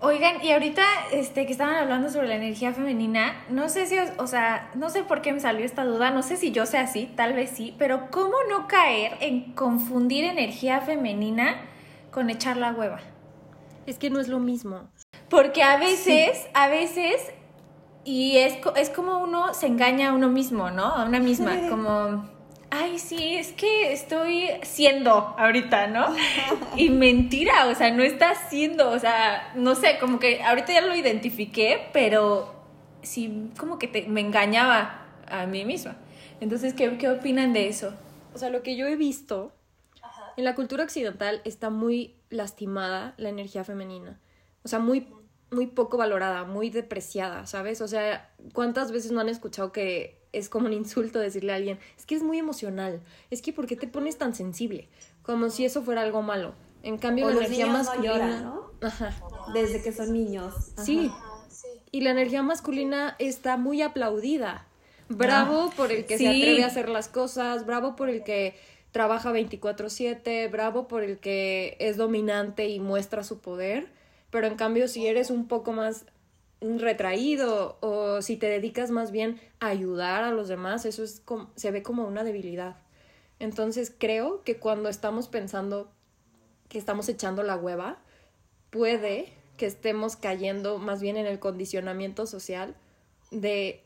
Oigan, 0.00 0.44
y 0.44 0.52
ahorita 0.52 0.82
este, 1.12 1.46
que 1.46 1.52
estaban 1.52 1.76
hablando 1.76 2.10
sobre 2.10 2.28
la 2.28 2.34
energía 2.34 2.72
femenina, 2.72 3.44
no 3.48 3.68
sé 3.68 3.86
si, 3.86 3.96
o 4.18 4.26
sea, 4.26 4.70
no 4.74 4.90
sé 4.90 5.02
por 5.02 5.22
qué 5.22 5.32
me 5.32 5.40
salió 5.40 5.64
esta 5.64 5.84
duda, 5.84 6.10
no 6.10 6.22
sé 6.22 6.36
si 6.36 6.52
yo 6.52 6.66
sea 6.66 6.82
así, 6.82 7.10
tal 7.16 7.32
vez 7.32 7.50
sí, 7.50 7.74
pero 7.78 8.10
¿cómo 8.10 8.34
no 8.50 8.68
caer 8.68 9.16
en 9.20 9.54
confundir 9.54 10.24
energía 10.24 10.80
femenina 10.80 11.56
con 12.14 12.30
echar 12.30 12.56
la 12.56 12.72
hueva. 12.72 13.00
Es 13.86 13.98
que 13.98 14.08
no 14.08 14.20
es 14.20 14.28
lo 14.28 14.38
mismo. 14.38 14.88
Porque 15.28 15.64
a 15.64 15.76
veces, 15.78 16.46
a 16.54 16.68
veces, 16.68 17.32
y 18.04 18.38
es, 18.38 18.56
es 18.76 18.88
como 18.88 19.18
uno 19.18 19.52
se 19.52 19.66
engaña 19.66 20.10
a 20.10 20.14
uno 20.14 20.28
mismo, 20.28 20.70
¿no? 20.70 20.84
A 20.84 21.04
una 21.04 21.18
misma, 21.18 21.56
como, 21.68 22.24
ay, 22.74 22.98
sí, 22.98 23.36
es 23.36 23.52
que 23.52 23.92
estoy 23.92 24.48
siendo 24.62 25.12
ahorita, 25.12 25.86
¿no? 25.86 26.06
Y 26.76 26.90
mentira, 26.90 27.66
o 27.68 27.74
sea, 27.74 27.90
no 27.92 28.02
estás 28.02 28.38
siendo, 28.50 28.90
o 28.90 28.98
sea, 28.98 29.52
no 29.54 29.74
sé, 29.74 29.98
como 30.00 30.18
que 30.18 30.42
ahorita 30.42 30.72
ya 30.72 30.80
lo 30.80 30.94
identifiqué, 30.94 31.88
pero 31.92 32.52
sí, 33.02 33.50
como 33.58 33.78
que 33.78 33.86
te- 33.88 34.08
me 34.08 34.20
engañaba 34.20 35.06
a 35.28 35.46
mí 35.46 35.64
misma. 35.64 35.96
Entonces, 36.40 36.74
¿qué, 36.74 36.98
qué 36.98 37.08
opinan 37.08 37.52
de 37.52 37.68
eso? 37.68 37.94
O 38.34 38.38
sea, 38.38 38.50
lo 38.50 38.62
que 38.62 38.76
yo 38.76 38.86
he 38.88 38.96
visto, 38.96 39.52
en 40.36 40.44
la 40.44 40.54
cultura 40.56 40.82
occidental 40.84 41.40
está 41.44 41.70
muy 41.70 42.16
lastimada 42.28 43.14
la 43.18 43.28
energía 43.28 43.62
femenina. 43.62 44.20
O 44.64 44.68
sea, 44.68 44.80
muy, 44.80 45.06
muy 45.52 45.68
poco 45.68 45.96
valorada, 45.96 46.44
muy 46.44 46.70
depreciada, 46.70 47.46
¿sabes? 47.46 47.80
O 47.80 47.86
sea, 47.88 48.32
¿cuántas 48.52 48.90
veces 48.90 49.12
no 49.12 49.20
han 49.20 49.28
escuchado 49.28 49.70
que 49.70 50.23
es 50.34 50.48
como 50.48 50.66
un 50.66 50.72
insulto 50.72 51.18
decirle 51.18 51.52
a 51.52 51.56
alguien, 51.56 51.78
es 51.96 52.06
que 52.06 52.14
es 52.14 52.22
muy 52.22 52.38
emocional, 52.38 53.00
es 53.30 53.42
que 53.42 53.52
¿por 53.52 53.66
qué 53.66 53.76
te 53.76 53.86
pones 53.86 54.18
tan 54.18 54.34
sensible? 54.34 54.88
Como 55.22 55.50
si 55.50 55.64
eso 55.64 55.82
fuera 55.82 56.02
algo 56.02 56.22
malo. 56.22 56.54
En 56.82 56.98
cambio, 56.98 57.26
O 57.26 57.30
la 57.30 57.36
energía 57.36 57.66
no 57.66 57.72
masculina... 57.72 58.12
lloran, 58.12 58.44
¿no? 58.44 58.70
Ajá. 58.82 59.14
Desde 59.54 59.82
que 59.82 59.92
son 59.92 60.12
niños. 60.12 60.54
Ajá. 60.76 60.84
Sí. 60.84 61.10
Y 61.90 62.02
la 62.02 62.10
energía 62.10 62.42
masculina 62.42 63.16
está 63.18 63.56
muy 63.56 63.80
aplaudida. 63.80 64.66
Bravo 65.08 65.70
por 65.76 65.92
el 65.92 66.06
que 66.06 66.18
se 66.18 66.28
atreve 66.28 66.64
a 66.64 66.66
hacer 66.66 66.88
las 66.88 67.08
cosas, 67.08 67.66
bravo 67.66 67.94
por 67.94 68.08
el 68.10 68.22
que 68.22 68.54
trabaja 68.90 69.32
24/7, 69.32 70.50
bravo 70.50 70.88
por 70.88 71.02
el 71.02 71.18
que 71.18 71.76
es 71.80 71.96
dominante 71.96 72.68
y 72.68 72.80
muestra 72.80 73.22
su 73.22 73.38
poder, 73.38 73.88
pero 74.30 74.46
en 74.46 74.56
cambio 74.56 74.88
si 74.88 75.06
eres 75.06 75.30
un 75.30 75.46
poco 75.46 75.72
más 75.72 76.06
retraído 76.78 77.78
o 77.80 78.22
si 78.22 78.36
te 78.36 78.48
dedicas 78.48 78.90
más 78.90 79.10
bien 79.10 79.40
a 79.60 79.68
ayudar 79.68 80.24
a 80.24 80.30
los 80.30 80.48
demás, 80.48 80.84
eso 80.84 81.02
es 81.02 81.20
como, 81.24 81.50
se 81.56 81.70
ve 81.70 81.82
como 81.82 82.06
una 82.06 82.24
debilidad. 82.24 82.76
Entonces 83.38 83.92
creo 83.96 84.42
que 84.44 84.58
cuando 84.58 84.88
estamos 84.88 85.28
pensando 85.28 85.90
que 86.68 86.78
estamos 86.78 87.08
echando 87.08 87.42
la 87.42 87.56
hueva, 87.56 87.98
puede 88.70 89.32
que 89.56 89.66
estemos 89.66 90.16
cayendo 90.16 90.78
más 90.78 91.00
bien 91.00 91.16
en 91.16 91.26
el 91.26 91.38
condicionamiento 91.38 92.26
social 92.26 92.74
de, 93.30 93.82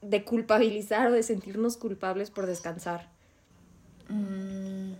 de 0.00 0.24
culpabilizar 0.24 1.08
o 1.08 1.12
de 1.12 1.22
sentirnos 1.22 1.76
culpables 1.76 2.30
por 2.30 2.46
descansar. 2.46 3.10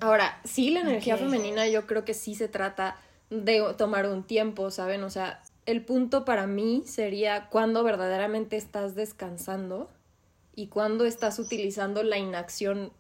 Ahora, 0.01 0.41
sí, 0.45 0.71
la 0.71 0.81
energía 0.81 1.17
femenina 1.17 1.69
yo 1.69 1.87
creo 1.87 2.05
que 2.05 2.15
sí 2.15 2.35
se 2.35 2.49
trata 2.49 2.97
de 3.31 3.63
tomar 3.77 4.09
un 4.09 4.25
tiempo, 4.25 4.71
¿saben? 4.71 5.03
O 5.05 5.11
sea, 5.11 5.43
el 5.67 5.85
punto 5.85 6.25
para 6.25 6.47
mí 6.47 6.83
sería 6.87 7.49
cuando 7.49 7.85
verdaderamente 7.85 8.57
estás 8.57 8.95
descansando 8.95 9.91
y 10.55 10.69
cuando 10.69 11.05
estás 11.05 11.39
utilizando 11.39 12.03
la 12.03 12.19
inacción 12.19 12.93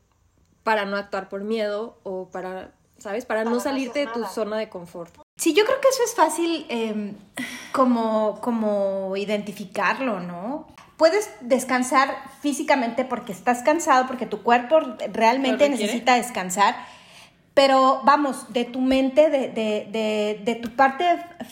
para 0.62 0.84
no 0.84 0.96
actuar 0.96 1.28
por 1.28 1.42
miedo 1.42 1.98
o 2.02 2.28
para, 2.30 2.72
¿sabes? 2.98 3.26
Para, 3.26 3.44
no 3.44 3.60
salirte 3.60 4.00
de 4.00 4.06
tu 4.06 4.24
zona 4.26 4.58
de 4.58 4.68
confort. 4.68 5.14
Sí, 5.36 5.54
yo 5.54 5.64
creo 5.64 5.80
que 5.80 5.88
eso 5.88 6.02
es 6.04 6.14
fácil 6.14 6.66
eh, 6.68 7.14
como, 7.72 8.40
como 8.40 9.16
identificarlo, 9.16 10.20
¿no? 10.20 10.68
Puedes 10.96 11.30
descansar 11.40 12.16
físicamente 12.40 13.04
porque 13.04 13.32
estás 13.32 13.62
cansado, 13.62 14.06
porque 14.06 14.26
tu 14.26 14.42
cuerpo 14.42 14.78
realmente 15.12 15.68
necesita 15.68 16.14
descansar, 16.14 16.76
pero 17.54 18.00
vamos, 18.04 18.52
de 18.52 18.64
tu 18.64 18.80
mente, 18.80 19.28
de, 19.30 19.48
de, 19.48 19.88
de, 19.90 20.40
de 20.44 20.54
tu 20.56 20.70
parte 20.70 21.04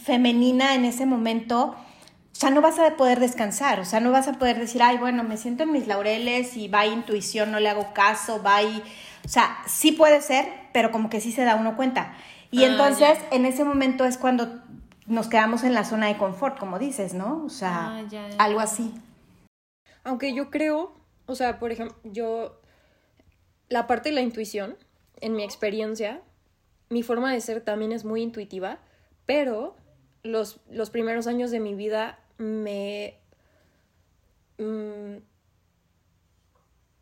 femenina 0.05 0.75
en 0.75 0.85
ese 0.85 1.05
momento, 1.07 1.75
ya 2.35 2.49
no 2.51 2.63
vas 2.63 2.79
a 2.79 2.97
poder 2.97 3.21
descansar, 3.21 3.81
o 3.81 3.85
sea, 3.85 4.01
no 4.01 4.11
vas 4.11 4.27
a 4.29 4.33
poder 4.35 4.59
decir, 4.59 4.83
ay, 4.83 4.97
bueno, 4.97 5.23
me 5.25 5.37
siento 5.37 5.65
en 5.65 5.73
mis 5.73 5.87
laureles 5.87 6.57
y 6.57 6.69
va 6.69 6.87
intuición, 6.87 7.51
no 7.53 7.61
le 7.61 7.69
hago 7.69 7.93
caso, 7.93 8.43
va 8.43 8.63
y... 8.63 8.83
O 9.23 9.29
sea, 9.29 9.59
sí 9.67 9.93
puede 9.93 10.23
ser, 10.23 10.49
pero 10.73 10.91
como 10.91 11.11
que 11.11 11.21
sí 11.21 11.31
se 11.33 11.45
da 11.45 11.57
uno 11.57 11.77
cuenta. 11.77 12.15
Y 12.51 12.65
Ah, 12.65 12.69
entonces, 12.69 13.19
ya. 13.19 13.37
en 13.37 13.45
ese 13.45 13.65
momento 13.65 14.07
es 14.07 14.17
cuando 14.17 14.63
nos 15.07 15.29
quedamos 15.29 15.63
en 15.65 15.75
la 15.75 15.85
zona 15.85 16.07
de 16.07 16.17
confort, 16.17 16.59
como 16.59 16.79
dices, 16.79 17.13
¿no? 17.13 17.45
O 17.45 17.51
sea, 17.51 17.99
Ah, 17.99 18.03
ya, 18.09 18.29
ya. 18.31 18.37
algo 18.39 18.61
así. 18.61 18.95
Aunque 20.05 20.33
yo 20.33 20.49
creo, 20.51 20.95
o 21.27 21.35
sea, 21.35 21.59
por 21.59 21.71
ejemplo, 21.73 21.95
yo, 22.05 22.59
la 23.69 23.87
parte 23.87 24.09
de 24.09 24.15
la 24.15 24.23
intuición, 24.23 24.77
en 25.21 25.35
mi 25.35 25.45
experiencia, 25.45 26.23
mi 26.89 27.03
forma 27.03 27.33
de 27.33 27.41
ser 27.41 27.61
también 27.61 27.93
es 27.93 28.05
muy 28.05 28.23
intuitiva, 28.23 28.79
pero 29.27 29.77
los, 30.23 30.61
los 30.71 30.91
primeros 30.91 31.27
años 31.27 31.51
de 31.51 31.61
mi 31.61 31.75
vida 31.75 32.19
me... 32.39 33.19
mm, 34.59 35.19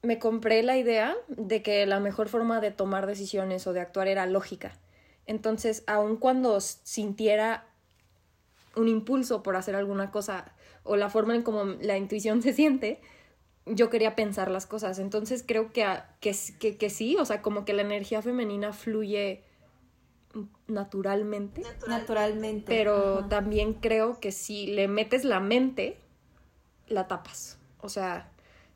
me 0.03 0.19
compré 0.19 0.63
la 0.63 0.77
idea 0.77 1.17
de 1.29 1.63
que 1.63 1.85
la 1.87 2.01
mejor 2.01 2.29
forma 2.29 2.61
de 2.61 2.71
tomar 2.71 3.07
decisiones 3.07 3.67
o 3.67 3.73
de 3.73 3.81
actuar 3.81 4.09
era 4.09 4.27
lógica. 4.27 4.79
Entonces, 5.27 5.85
aun 5.87 6.17
cuando 6.17 6.61
sintiera 6.61 7.67
un 8.77 8.89
impulso 8.89 9.43
por 9.43 9.57
hacer 9.57 9.75
alguna 9.75 10.11
cosa 10.11 10.53
o 10.85 10.97
la 10.97 11.11
forma 11.11 11.35
en 11.35 11.43
como 11.43 11.65
la 11.65 11.99
intuición 11.99 12.43
se 12.43 12.53
siente, 12.53 13.01
yo 13.71 13.91
quería 13.91 14.15
pensar 14.15 14.51
las 14.51 14.67
cosas. 14.67 14.99
Entonces 14.99 15.45
creo 15.47 15.73
que, 15.73 15.87
que, 16.21 16.35
que, 16.59 16.77
que 16.77 16.91
sí, 16.91 17.17
o 17.17 17.25
sea, 17.25 17.43
como 17.43 17.65
que 17.65 17.73
la 17.73 17.83
energía 17.83 18.23
femenina 18.23 18.73
fluye 18.73 19.43
naturalmente, 20.67 21.63
Naturalmente. 21.87 22.65
pero 22.67 23.19
Ajá. 23.21 23.29
también 23.29 23.75
creo 23.75 24.21
que 24.21 24.31
si 24.33 24.67
le 24.69 24.87
metes 24.89 25.25
la 25.25 25.41
mente, 25.41 25.97
la 26.87 27.09
tapas. 27.09 27.59
O 27.81 27.89
sea, 27.89 28.31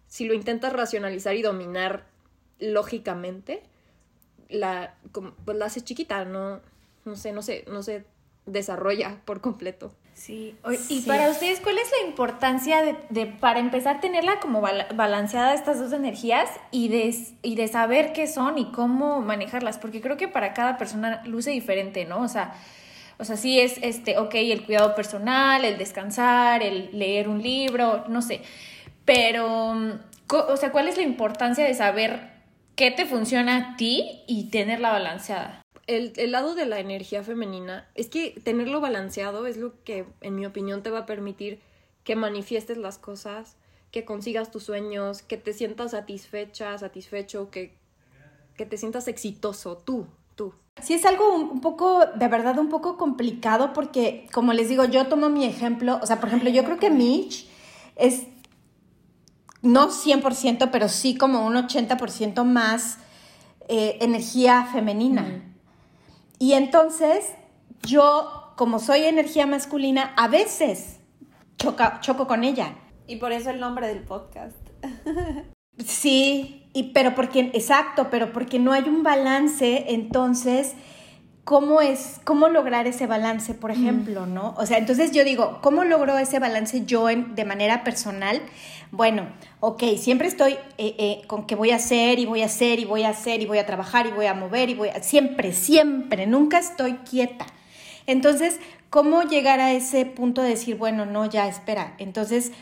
si 0.06 0.24
lo 0.24 0.34
intentas 0.34 0.72
racionalizar 0.72 1.34
y 1.36 1.42
dominar 1.42 2.06
lógicamente, 2.58 3.62
la, 4.48 4.94
como- 5.12 5.32
pues 5.44 5.56
la 5.56 5.66
haces 5.66 5.84
chiquita, 5.84 6.24
no, 6.24 6.60
no 7.04 7.16
sé, 7.16 7.32
no 7.32 7.42
sé, 7.42 7.64
no 7.68 7.82
se 7.82 8.04
desarrolla 8.46 9.16
por 9.24 9.40
completo. 9.40 9.92
Sí. 10.14 10.54
Y 10.88 11.00
Sí. 11.00 11.04
para 11.06 11.30
ustedes, 11.30 11.60
¿cuál 11.60 11.78
es 11.78 11.90
la 12.00 12.06
importancia 12.08 12.82
de, 12.82 12.96
de, 13.08 13.26
para 13.26 13.58
empezar, 13.60 14.00
tenerla 14.00 14.40
como 14.40 14.60
bala- 14.60 14.86
balanceada 14.94 15.54
estas 15.54 15.78
dos 15.80 15.92
energías 15.92 16.48
y 16.70 16.88
de, 16.88 17.14
y 17.42 17.54
de 17.56 17.66
saber 17.68 18.12
qué 18.12 18.26
son 18.26 18.58
y 18.58 18.70
cómo 18.72 19.20
manejarlas? 19.20 19.78
Porque 19.78 20.00
creo 20.00 20.16
que 20.16 20.28
para 20.28 20.52
cada 20.54 20.76
persona 20.78 21.22
luce 21.24 21.50
diferente, 21.50 22.04
¿no? 22.04 22.20
O 22.20 22.28
sea, 22.28 22.52
o 23.18 23.24
sea, 23.24 23.36
sí 23.36 23.58
es, 23.58 23.78
este, 23.82 24.18
ok, 24.18 24.34
el 24.34 24.64
cuidado 24.64 24.94
personal, 24.94 25.64
el 25.64 25.78
descansar, 25.78 26.62
el 26.62 26.90
leer 26.98 27.28
un 27.28 27.42
libro, 27.42 28.04
no 28.08 28.20
sé. 28.22 28.42
Pero, 29.04 29.72
o 30.28 30.56
sea, 30.56 30.70
¿cuál 30.72 30.88
es 30.88 30.96
la 30.96 31.02
importancia 31.04 31.64
de 31.64 31.74
saber 31.74 32.30
qué 32.76 32.90
te 32.90 33.06
funciona 33.06 33.56
a 33.56 33.76
ti 33.76 34.22
y 34.26 34.50
tenerla 34.50 34.90
balanceada? 34.92 35.61
El, 35.86 36.12
el 36.16 36.32
lado 36.32 36.54
de 36.54 36.66
la 36.66 36.78
energía 36.78 37.24
femenina 37.24 37.88
es 37.94 38.08
que 38.08 38.40
tenerlo 38.44 38.80
balanceado 38.80 39.46
es 39.46 39.56
lo 39.56 39.82
que, 39.82 40.06
en 40.20 40.36
mi 40.36 40.46
opinión, 40.46 40.82
te 40.82 40.90
va 40.90 41.00
a 41.00 41.06
permitir 41.06 41.60
que 42.04 42.16
manifiestes 42.16 42.76
las 42.76 42.98
cosas, 42.98 43.56
que 43.90 44.04
consigas 44.04 44.50
tus 44.50 44.64
sueños, 44.64 45.22
que 45.22 45.36
te 45.36 45.52
sientas 45.52 45.92
satisfecha, 45.92 46.76
satisfecho, 46.78 47.50
que, 47.50 47.76
que 48.56 48.66
te 48.66 48.76
sientas 48.76 49.08
exitoso, 49.08 49.76
tú, 49.76 50.06
tú. 50.34 50.54
Sí, 50.82 50.94
es 50.94 51.04
algo 51.04 51.34
un, 51.34 51.42
un 51.50 51.60
poco, 51.60 52.06
de 52.06 52.28
verdad, 52.28 52.58
un 52.58 52.68
poco 52.68 52.96
complicado 52.96 53.72
porque, 53.72 54.26
como 54.32 54.52
les 54.52 54.68
digo, 54.68 54.84
yo 54.86 55.06
tomo 55.06 55.28
mi 55.28 55.44
ejemplo, 55.44 55.98
o 56.02 56.06
sea, 56.06 56.18
por 56.18 56.28
ejemplo, 56.28 56.48
yo 56.48 56.64
creo 56.64 56.78
que 56.78 56.90
Mitch 56.90 57.46
es, 57.96 58.26
no 59.60 59.90
100%, 59.90 60.70
pero 60.72 60.88
sí 60.88 61.16
como 61.16 61.46
un 61.46 61.54
80% 61.54 62.44
más 62.44 62.98
eh, 63.68 63.98
energía 64.00 64.64
femenina. 64.72 65.51
Y 66.42 66.54
entonces, 66.54 67.36
yo, 67.84 68.52
como 68.56 68.80
soy 68.80 69.04
energía 69.04 69.46
masculina, 69.46 70.12
a 70.16 70.26
veces 70.26 70.98
choca- 71.56 72.00
choco 72.00 72.26
con 72.26 72.42
ella. 72.42 72.74
Y 73.06 73.14
por 73.14 73.30
eso 73.30 73.50
el 73.50 73.60
nombre 73.60 73.86
del 73.86 74.00
podcast. 74.02 74.56
Sí, 75.86 76.68
y, 76.74 76.92
pero 76.92 77.14
porque, 77.14 77.50
exacto, 77.54 78.08
pero 78.10 78.32
porque 78.32 78.58
no 78.58 78.72
hay 78.72 78.82
un 78.82 79.02
balance, 79.02 79.86
entonces, 79.94 80.74
¿cómo 81.44 81.80
es, 81.80 82.20
cómo 82.24 82.48
lograr 82.48 82.86
ese 82.86 83.06
balance, 83.06 83.54
por 83.54 83.70
ejemplo, 83.70 84.26
no? 84.26 84.54
O 84.56 84.66
sea, 84.66 84.78
entonces 84.78 85.10
yo 85.10 85.24
digo, 85.24 85.58
¿cómo 85.60 85.84
logro 85.84 86.18
ese 86.18 86.38
balance 86.38 86.84
yo 86.84 87.10
en, 87.10 87.34
de 87.34 87.44
manera 87.44 87.84
personal? 87.84 88.40
Bueno, 88.90 89.26
ok, 89.60 89.82
siempre 89.98 90.28
estoy 90.28 90.52
eh, 90.78 90.94
eh, 90.98 91.22
con 91.26 91.46
que 91.46 91.56
voy 91.56 91.70
a 91.70 91.76
hacer 91.76 92.18
y 92.18 92.26
voy 92.26 92.42
a 92.42 92.46
hacer 92.46 92.78
y 92.78 92.84
voy 92.84 93.02
a 93.02 93.08
hacer 93.08 93.42
y 93.42 93.46
voy 93.46 93.58
a 93.58 93.66
trabajar 93.66 94.06
y 94.06 94.12
voy 94.12 94.26
a 94.26 94.34
mover 94.34 94.70
y 94.70 94.74
voy 94.74 94.90
a, 94.90 95.02
siempre, 95.02 95.52
siempre, 95.52 96.26
nunca 96.26 96.58
estoy 96.58 96.94
quieta. 96.98 97.46
Entonces, 98.06 98.58
¿cómo 98.90 99.22
llegar 99.22 99.60
a 99.60 99.72
ese 99.72 100.06
punto 100.06 100.42
de 100.42 100.50
decir, 100.50 100.76
bueno, 100.76 101.06
no, 101.06 101.26
ya, 101.26 101.48
espera? 101.48 101.94
Entonces, 101.98 102.52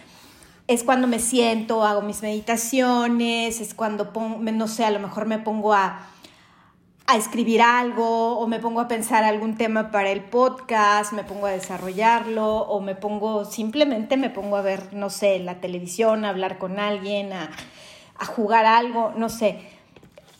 es 0.68 0.84
cuando 0.84 1.06
me 1.06 1.18
siento, 1.18 1.84
hago 1.84 2.00
mis 2.00 2.22
meditaciones, 2.22 3.60
es 3.60 3.75
cuando 3.75 4.12
pongo, 4.12 4.38
no 4.38 4.68
sé, 4.68 4.84
a 4.84 4.90
lo 4.90 5.00
mejor 5.00 5.26
me 5.26 5.38
pongo 5.38 5.75
a, 5.75 6.06
a 7.10 7.16
escribir 7.16 7.60
algo 7.60 8.38
o 8.38 8.46
me 8.46 8.60
pongo 8.60 8.80
a 8.80 8.86
pensar 8.86 9.24
algún 9.24 9.56
tema 9.56 9.90
para 9.90 10.10
el 10.10 10.20
podcast, 10.20 11.12
me 11.12 11.24
pongo 11.24 11.46
a 11.46 11.50
desarrollarlo 11.50 12.58
o 12.60 12.80
me 12.80 12.94
pongo, 12.94 13.44
simplemente 13.44 14.16
me 14.16 14.30
pongo 14.30 14.56
a 14.56 14.62
ver, 14.62 14.94
no 14.94 15.10
sé, 15.10 15.40
la 15.40 15.60
televisión, 15.60 16.24
a 16.24 16.28
hablar 16.28 16.58
con 16.58 16.78
alguien, 16.78 17.32
a, 17.32 17.50
a 18.16 18.24
jugar 18.26 18.64
algo, 18.64 19.12
no 19.16 19.28
sé. 19.28 19.60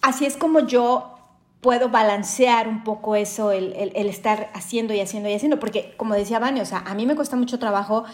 Así 0.01 0.27
es 0.27 0.37
como 0.37 0.61
yo 0.61 1.17
puedo 1.61 1.89
balancear 1.89 2.69
un 2.69 2.85
poco 2.85 3.17
eso, 3.17 3.51
el, 3.51 3.73
el, 3.75 4.09
estar 4.09 4.49
haciendo 4.55 4.95
y 4.95 5.01
haciendo 5.01 5.29
y 5.29 5.35
haciendo, 5.35 5.59
porque 5.59 5.95
como 5.97 6.15
decía 6.15 6.39
Vane, 6.39 6.63
o 6.63 6.67
sea, 6.67 6.79
a 6.87 6.95
mí 6.95 7.05
me 7.05 7.17
cuesta 7.17 7.37
mucho 7.37 7.59
trabajo 7.59 8.05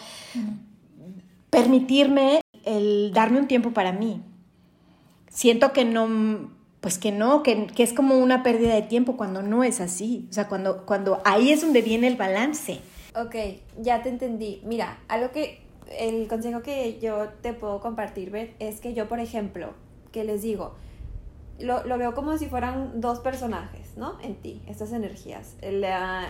permitirme 1.51 2.41
el 2.65 3.11
darme 3.13 3.39
un 3.39 3.47
tiempo 3.47 3.71
para 3.71 3.91
mí. 3.91 4.21
Siento 5.29 5.71
que 5.71 5.85
no, 5.85 6.56
pues 6.87 6.99
que 6.99 7.11
no, 7.11 7.43
que, 7.43 7.67
que, 7.67 7.83
es 7.83 7.91
como 7.91 8.17
una 8.17 8.43
pérdida 8.43 8.73
de 8.73 8.81
tiempo 8.81 9.17
cuando 9.17 9.41
no 9.41 9.65
es 9.65 9.81
así, 9.81 10.25
o 10.29 10.33
sea, 10.33 10.47
cuando, 10.47 10.85
cuando 10.85 11.21
ahí 11.25 11.51
es 11.51 11.59
donde 11.59 11.81
viene 11.81 12.07
el 12.07 12.15
balance. 12.15 12.79
Ok, 13.13 13.35
ya 13.77 14.01
te 14.03 14.07
entendí. 14.07 14.61
Mira, 14.63 14.97
algo 15.09 15.33
que, 15.33 15.59
el 15.99 16.29
consejo 16.29 16.61
que 16.61 16.97
yo 17.01 17.27
te 17.41 17.51
puedo 17.51 17.81
compartir, 17.81 18.55
es 18.59 18.79
que 18.79 18.93
yo, 18.93 19.09
por 19.09 19.19
ejemplo, 19.19 19.73
que 20.13 20.23
les 20.23 20.43
digo, 20.43 20.75
lo, 21.59 21.83
lo, 21.83 21.97
veo 21.97 22.13
como 22.13 22.37
si 22.37 22.45
fueran 22.45 23.01
dos 23.01 23.19
personajes, 23.19 23.97
¿no? 23.97 24.17
En 24.21 24.35
ti, 24.35 24.61
estas 24.65 24.93
energías, 24.93 25.57
el, 25.59 25.83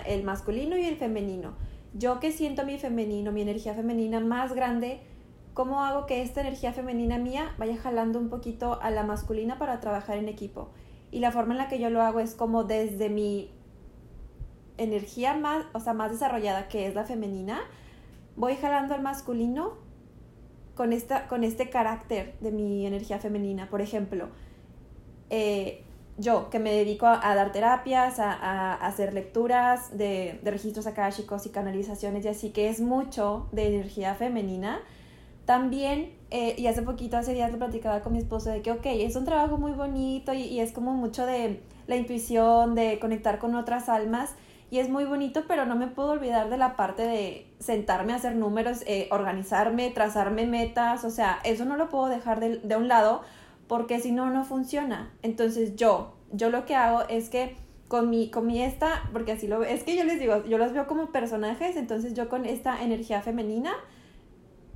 el, 0.07 0.23
masculino 0.23 0.75
y 0.75 0.85
el 0.85 0.95
femenino. 0.95 1.53
Yo 1.93 2.19
que 2.19 2.31
siento 2.31 2.65
mi 2.65 2.79
femenino, 2.79 3.31
mi 3.31 3.43
energía 3.43 3.75
femenina 3.75 4.19
más 4.21 4.53
grande, 4.53 5.01
¿cómo 5.57 5.83
hago 5.83 6.05
que 6.05 6.21
esta 6.21 6.41
energía 6.41 6.71
femenina 6.71 7.17
mía 7.17 7.55
vaya 7.57 7.77
jalando 7.77 8.19
un 8.19 8.29
poquito 8.29 8.79
a 8.79 8.91
la 8.91 9.01
masculina 9.01 9.57
para 9.57 9.79
trabajar 9.79 10.19
en 10.19 10.29
equipo? 10.29 10.69
Y 11.09 11.17
la 11.17 11.31
forma 11.31 11.55
en 11.55 11.57
la 11.57 11.67
que 11.67 11.79
yo 11.79 11.89
lo 11.89 12.03
hago 12.03 12.19
es 12.19 12.35
como 12.35 12.63
desde 12.63 13.09
mi 13.09 13.49
energía 14.77 15.35
más, 15.35 15.65
o 15.73 15.79
sea, 15.79 15.93
más 15.93 16.11
desarrollada, 16.11 16.67
que 16.67 16.85
es 16.85 16.93
la 16.93 17.05
femenina, 17.05 17.59
voy 18.35 18.55
jalando 18.55 18.93
al 18.93 19.01
masculino 19.01 19.73
con, 20.75 20.93
esta, 20.93 21.27
con 21.27 21.43
este 21.43 21.71
carácter 21.71 22.35
de 22.39 22.51
mi 22.51 22.85
energía 22.85 23.17
femenina. 23.17 23.67
Por 23.67 23.81
ejemplo, 23.81 24.27
eh, 25.31 25.83
yo 26.19 26.51
que 26.51 26.59
me 26.59 26.71
dedico 26.71 27.07
a, 27.07 27.33
dar 27.33 27.51
terapias, 27.51 28.19
a, 28.19 28.75
hacer 28.75 29.11
lecturas 29.11 29.97
de, 29.97 30.39
de, 30.43 30.51
registros 30.51 30.85
akáshicos 30.85 31.47
y 31.47 31.49
canalizaciones 31.49 32.25
y 32.25 32.27
así, 32.27 32.51
que 32.51 32.69
es 32.69 32.79
mucho 32.79 33.49
de 33.51 33.69
energía 33.69 34.13
femenina, 34.13 34.81
también, 35.47 36.11
eh, 36.29 36.55
y 36.57 36.67
hace 36.67 36.81
poquito, 36.83 37.15
hace 37.17 37.33
días 37.33 37.51
lo 37.51 37.57
platicaba 37.57 38.01
con 38.01 38.11
mi 38.11 38.19
esposo 38.19 38.51
de 38.51 38.61
que, 38.61 38.71
ok, 38.71 38.85
es 38.85 39.15
un 39.15 39.23
trabajo 39.23 39.57
muy 39.57 39.71
bonito 39.71 40.33
y, 40.33 40.41
y, 40.41 40.59
es 40.59 40.73
como 40.73 40.93
mucho 40.93 41.25
de 41.25 41.63
la 41.87 41.95
intuición, 41.95 42.75
de 42.75 42.99
conectar 42.99 43.39
con 43.39 43.55
otras 43.55 43.87
almas, 43.87 44.35
y 44.69 44.79
es 44.79 44.89
muy 44.89 45.05
bonito, 45.05 45.45
pero 45.47 45.65
no 45.65 45.77
me 45.77 45.87
puedo 45.87 46.11
olvidar 46.11 46.49
de 46.49 46.57
la 46.57 46.75
parte 46.75 47.03
de 47.03 47.47
sentarme 47.59 48.11
a 48.11 48.17
hacer 48.17 48.35
números, 48.35 48.83
eh, 48.87 49.07
organizarme, 49.09 49.89
trazarme 49.89 50.45
metas, 50.45 51.05
o 51.05 51.09
sea, 51.09 51.39
eso 51.45 51.63
no 51.63 51.77
lo 51.77 51.87
puedo 51.87 52.07
dejar 52.07 52.41
de, 52.41 52.57
de 52.57 52.75
un 52.75 52.89
lado 52.89 53.21
porque 53.69 54.01
si 54.01 54.11
no, 54.11 54.29
no 54.29 54.43
funciona. 54.43 55.13
Entonces 55.21 55.77
yo, 55.77 56.13
yo 56.33 56.49
lo 56.49 56.65
que 56.65 56.75
hago 56.75 57.03
es 57.07 57.29
que 57.29 57.55
con 57.87 58.09
mi, 58.09 58.29
con 58.29 58.45
mi 58.45 58.61
esta, 58.61 59.09
porque 59.13 59.31
así 59.31 59.47
lo 59.47 59.63
es 59.63 59.83
que 59.83 59.95
yo 59.95 60.03
les 60.03 60.19
digo, 60.19 60.43
yo 60.45 60.57
los 60.57 60.73
veo 60.73 60.87
como 60.87 61.13
personajes, 61.13 61.77
entonces 61.77 62.13
yo 62.13 62.27
con 62.27 62.45
esta 62.45 62.83
energía 62.83 63.21
femenina, 63.21 63.71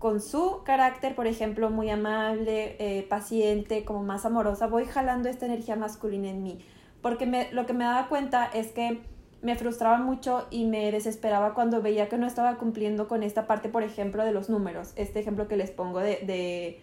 con 0.01 0.19
su 0.19 0.63
carácter, 0.65 1.15
por 1.15 1.27
ejemplo, 1.27 1.69
muy 1.69 1.89
amable, 1.89 2.75
eh, 2.79 3.03
paciente, 3.03 3.85
como 3.85 4.03
más 4.03 4.25
amorosa, 4.25 4.67
voy 4.67 4.85
jalando 4.85 5.29
esta 5.29 5.45
energía 5.45 5.77
masculina 5.77 6.29
en 6.29 6.43
mí. 6.43 6.59
Porque 7.01 7.49
lo 7.53 7.65
que 7.65 7.73
me 7.73 7.85
daba 7.85 8.09
cuenta 8.09 8.49
es 8.53 8.73
que 8.73 8.99
me 9.41 9.55
frustraba 9.55 9.97
mucho 9.97 10.47
y 10.51 10.65
me 10.65 10.91
desesperaba 10.91 11.53
cuando 11.53 11.81
veía 11.81 12.09
que 12.09 12.17
no 12.17 12.27
estaba 12.27 12.57
cumpliendo 12.57 13.07
con 13.07 13.23
esta 13.23 13.47
parte, 13.47 13.69
por 13.69 13.83
ejemplo, 13.83 14.25
de 14.25 14.33
los 14.33 14.49
números. 14.49 14.91
Este 14.97 15.19
ejemplo 15.19 15.47
que 15.47 15.55
les 15.55 15.71
pongo 15.71 15.99
de 15.99 16.81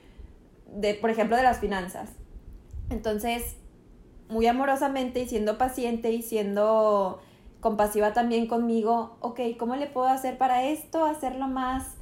de, 0.73 0.95
por 0.95 1.11
ejemplo, 1.11 1.37
de 1.37 1.43
las 1.43 1.59
finanzas. 1.59 2.11
Entonces, 2.91 3.57
muy 4.29 4.47
amorosamente 4.47 5.21
y 5.21 5.29
siendo 5.29 5.59
paciente 5.59 6.13
y 6.13 6.23
siendo 6.23 7.21
compasiva 7.61 8.13
también 8.13 8.47
conmigo, 8.47 9.17
ok, 9.21 9.41
¿cómo 9.59 9.77
le 9.77 9.87
puedo 9.87 10.07
hacer 10.07 10.39
para 10.39 10.65
esto? 10.65 11.05
Hacerlo 11.05 11.49
más, 11.49 11.97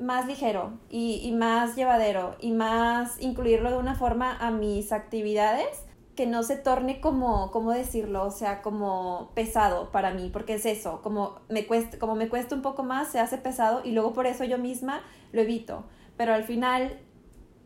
más 0.00 0.26
ligero 0.26 0.72
y, 0.90 1.20
y 1.22 1.32
más 1.32 1.76
llevadero 1.76 2.36
y 2.40 2.52
más 2.52 3.20
incluirlo 3.20 3.70
de 3.70 3.78
una 3.78 3.94
forma 3.94 4.36
a 4.38 4.50
mis 4.50 4.92
actividades 4.92 5.84
que 6.16 6.26
no 6.26 6.42
se 6.42 6.56
torne 6.56 7.00
como, 7.00 7.50
¿cómo 7.50 7.72
decirlo? 7.72 8.24
O 8.24 8.30
sea, 8.30 8.62
como 8.62 9.30
pesado 9.34 9.90
para 9.90 10.12
mí, 10.12 10.30
porque 10.32 10.54
es 10.54 10.66
eso, 10.66 11.00
como 11.02 11.40
me 11.48 11.66
cuesta, 11.66 11.98
como 11.98 12.14
me 12.14 12.28
cuesta 12.28 12.54
un 12.54 12.62
poco 12.62 12.82
más, 12.82 13.08
se 13.08 13.20
hace 13.20 13.38
pesado 13.38 13.82
y 13.84 13.92
luego 13.92 14.12
por 14.12 14.26
eso 14.26 14.44
yo 14.44 14.58
misma 14.58 15.02
lo 15.32 15.42
evito. 15.42 15.84
Pero 16.16 16.34
al 16.34 16.44
final 16.44 16.98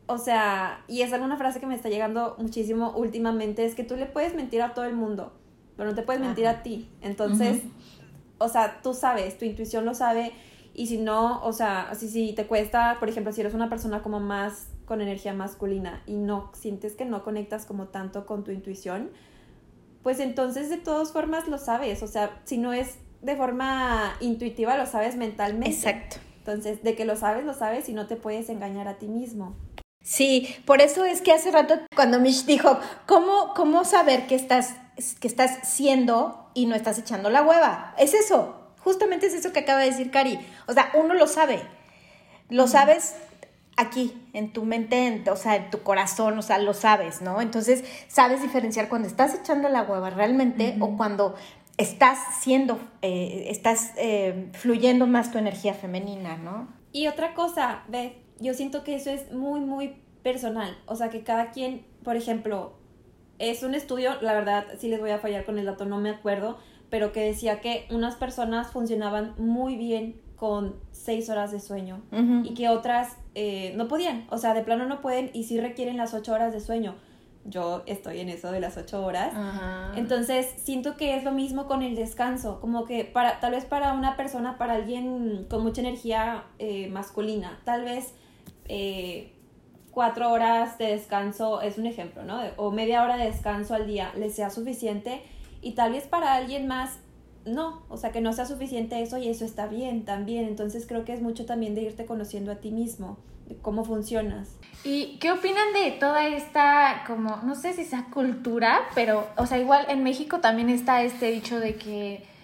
o 0.06 0.18
sea, 0.18 0.84
y 0.86 1.02
es 1.02 1.12
alguna 1.12 1.36
frase 1.36 1.60
que 1.60 1.66
me 1.66 1.74
está 1.74 1.88
llegando 1.88 2.36
muchísimo 2.38 2.92
últimamente, 2.96 3.64
es 3.64 3.74
que 3.74 3.84
tú 3.84 3.96
le 3.96 4.06
puedes 4.06 4.34
mentir 4.34 4.60
a 4.62 4.74
todo 4.74 4.84
el 4.84 4.94
mundo, 4.94 5.32
pero 5.76 5.88
no 5.88 5.94
te 5.94 6.02
puedes 6.02 6.20
mentir 6.20 6.46
a 6.46 6.62
ti. 6.62 6.90
Entonces, 7.00 7.62
o 8.38 8.48
sea, 8.48 8.80
tú 8.82 8.92
sabes, 8.92 9.38
tu 9.38 9.46
intuición 9.46 9.84
lo 9.84 9.94
sabe, 9.94 10.32
y 10.74 10.88
si 10.88 10.98
no, 10.98 11.42
o 11.44 11.52
sea, 11.52 11.94
si, 11.94 12.08
si 12.08 12.32
te 12.32 12.46
cuesta, 12.46 12.96
por 12.98 13.08
ejemplo, 13.08 13.32
si 13.32 13.40
eres 13.40 13.54
una 13.54 13.70
persona 13.70 14.02
como 14.02 14.18
más 14.18 14.68
con 14.84 15.00
energía 15.00 15.32
masculina 15.32 16.02
y 16.04 16.16
no 16.16 16.50
sientes 16.52 16.94
que 16.94 17.04
no 17.04 17.22
conectas 17.22 17.64
como 17.64 17.88
tanto 17.88 18.26
con 18.26 18.42
tu 18.42 18.50
intuición, 18.50 19.10
pues 20.02 20.18
entonces 20.18 20.68
de 20.68 20.76
todas 20.76 21.12
formas 21.12 21.48
lo 21.48 21.58
sabes, 21.58 22.02
o 22.02 22.08
sea, 22.08 22.40
si 22.44 22.58
no 22.58 22.72
es 22.72 22.98
de 23.22 23.36
forma 23.36 24.16
intuitiva, 24.20 24.76
lo 24.76 24.86
sabes 24.86 25.16
mentalmente. 25.16 25.70
Exacto. 25.70 26.16
Entonces, 26.38 26.82
de 26.82 26.94
que 26.94 27.06
lo 27.06 27.16
sabes, 27.16 27.44
lo 27.44 27.54
sabes 27.54 27.88
y 27.88 27.94
no 27.94 28.06
te 28.06 28.16
puedes 28.16 28.50
engañar 28.50 28.86
a 28.86 28.98
ti 28.98 29.06
mismo. 29.06 29.56
Sí, 30.02 30.54
por 30.66 30.82
eso 30.82 31.06
es 31.06 31.22
que 31.22 31.32
hace 31.32 31.50
rato 31.50 31.78
cuando 31.96 32.20
Mish 32.20 32.44
dijo, 32.44 32.78
¿cómo, 33.06 33.54
cómo 33.54 33.86
saber 33.86 34.26
que 34.26 34.34
estás, 34.34 34.74
que 35.20 35.26
estás 35.26 35.66
siendo 35.66 36.50
y 36.52 36.66
no 36.66 36.74
estás 36.74 36.98
echando 36.98 37.30
la 37.30 37.42
hueva? 37.42 37.94
Es 37.96 38.12
eso, 38.12 38.63
justamente 38.84 39.26
es 39.26 39.34
eso 39.34 39.52
que 39.52 39.60
acaba 39.60 39.80
de 39.80 39.90
decir 39.90 40.10
Cari. 40.10 40.38
O 40.68 40.72
sea, 40.72 40.90
uno 40.94 41.14
lo 41.14 41.26
sabe, 41.26 41.60
lo 42.50 42.68
sabes 42.68 43.16
aquí, 43.76 44.14
en 44.32 44.52
tu 44.52 44.64
mente, 44.64 45.20
o 45.30 45.36
sea, 45.36 45.56
en 45.56 45.70
tu 45.70 45.82
corazón, 45.82 46.38
o 46.38 46.42
sea, 46.42 46.58
lo 46.58 46.74
sabes, 46.74 47.22
¿no? 47.22 47.40
Entonces, 47.40 47.84
sabes 48.08 48.42
diferenciar 48.42 48.88
cuando 48.88 49.08
estás 49.08 49.34
echando 49.34 49.68
la 49.68 49.82
hueva 49.82 50.10
realmente 50.10 50.76
o 50.80 50.96
cuando 50.96 51.34
estás 51.76 52.18
siendo, 52.40 52.78
eh, 53.02 53.46
estás 53.48 53.92
eh, 53.96 54.48
fluyendo 54.52 55.06
más 55.06 55.32
tu 55.32 55.38
energía 55.38 55.74
femenina, 55.74 56.36
¿no? 56.36 56.68
Y 56.92 57.08
otra 57.08 57.34
cosa, 57.34 57.82
Beth, 57.88 58.14
yo 58.38 58.54
siento 58.54 58.84
que 58.84 58.94
eso 58.94 59.10
es 59.10 59.32
muy, 59.32 59.60
muy 59.60 59.96
personal. 60.22 60.76
O 60.86 60.94
sea, 60.94 61.10
que 61.10 61.24
cada 61.24 61.50
quien, 61.50 61.84
por 62.04 62.16
ejemplo, 62.16 62.74
es 63.38 63.62
un 63.64 63.74
estudio, 63.74 64.20
la 64.20 64.32
verdad, 64.32 64.66
sí 64.78 64.88
les 64.88 65.00
voy 65.00 65.10
a 65.10 65.18
fallar 65.18 65.44
con 65.44 65.58
el 65.58 65.66
dato, 65.66 65.84
no 65.84 65.98
me 65.98 66.10
acuerdo, 66.10 66.58
pero 66.94 67.10
que 67.10 67.24
decía 67.24 67.60
que 67.60 67.88
unas 67.90 68.14
personas 68.14 68.68
funcionaban 68.68 69.34
muy 69.36 69.74
bien 69.74 70.14
con 70.36 70.76
seis 70.92 71.28
horas 71.28 71.50
de 71.50 71.58
sueño 71.58 72.00
y 72.44 72.54
que 72.54 72.68
otras 72.68 73.16
eh, 73.34 73.72
no 73.74 73.88
podían. 73.88 74.28
O 74.30 74.38
sea, 74.38 74.54
de 74.54 74.62
plano 74.62 74.86
no 74.86 75.00
pueden 75.00 75.28
y 75.34 75.42
sí 75.42 75.60
requieren 75.60 75.96
las 75.96 76.14
ocho 76.14 76.32
horas 76.32 76.52
de 76.52 76.60
sueño. 76.60 76.94
Yo 77.46 77.82
estoy 77.86 78.20
en 78.20 78.28
eso 78.28 78.52
de 78.52 78.60
las 78.60 78.76
ocho 78.76 79.04
horas. 79.04 79.34
Entonces, 79.96 80.46
siento 80.58 80.96
que 80.96 81.16
es 81.16 81.24
lo 81.24 81.32
mismo 81.32 81.66
con 81.66 81.82
el 81.82 81.96
descanso. 81.96 82.60
Como 82.60 82.84
que 82.84 83.04
para, 83.04 83.40
tal 83.40 83.50
vez 83.50 83.64
para 83.64 83.92
una 83.94 84.16
persona, 84.16 84.56
para 84.56 84.74
alguien 84.74 85.46
con 85.50 85.64
mucha 85.64 85.80
energía 85.80 86.44
eh, 86.60 86.86
masculina, 86.90 87.58
tal 87.64 87.82
vez 87.84 88.14
eh, 88.68 89.32
cuatro 89.90 90.30
horas 90.30 90.78
de 90.78 90.92
descanso 90.92 91.60
es 91.60 91.76
un 91.76 91.86
ejemplo, 91.86 92.22
¿no? 92.22 92.40
O 92.56 92.70
media 92.70 93.02
hora 93.02 93.16
de 93.16 93.24
descanso 93.24 93.74
al 93.74 93.88
día 93.88 94.12
les 94.16 94.36
sea 94.36 94.48
suficiente 94.48 95.24
y 95.64 95.72
tal 95.72 95.92
vez 95.92 96.06
para 96.06 96.34
alguien 96.34 96.68
más 96.68 96.98
no, 97.44 97.82
o 97.88 97.96
sea 97.96 98.10
que 98.10 98.20
no 98.20 98.32
sea 98.32 98.46
suficiente 98.46 99.02
eso 99.02 99.18
y 99.18 99.28
eso 99.28 99.44
está 99.44 99.66
bien 99.66 100.04
también. 100.04 100.46
Entonces 100.46 100.86
creo 100.86 101.04
que 101.04 101.12
es 101.12 101.20
mucho 101.20 101.44
también 101.46 101.74
de 101.74 101.82
irte 101.82 102.06
conociendo 102.06 102.52
a 102.52 102.56
ti 102.56 102.70
mismo, 102.70 103.18
de 103.48 103.56
cómo 103.56 103.84
funcionas. 103.84 104.56
¿Y 104.82 105.18
qué 105.18 105.32
opinan 105.32 105.72
de 105.72 105.92
toda 105.92 106.26
esta, 106.26 107.04
como, 107.06 107.36
no 107.38 107.54
sé 107.54 107.72
si 107.72 107.84
sea 107.84 108.06
cultura, 108.12 108.80
pero, 108.94 109.26
o 109.36 109.46
sea, 109.46 109.58
igual 109.58 109.86
en 109.88 110.02
México 110.02 110.40
también 110.40 110.68
está 110.68 111.02
este 111.02 111.30
dicho 111.30 111.60
de 111.60 111.76
que 111.76 112.34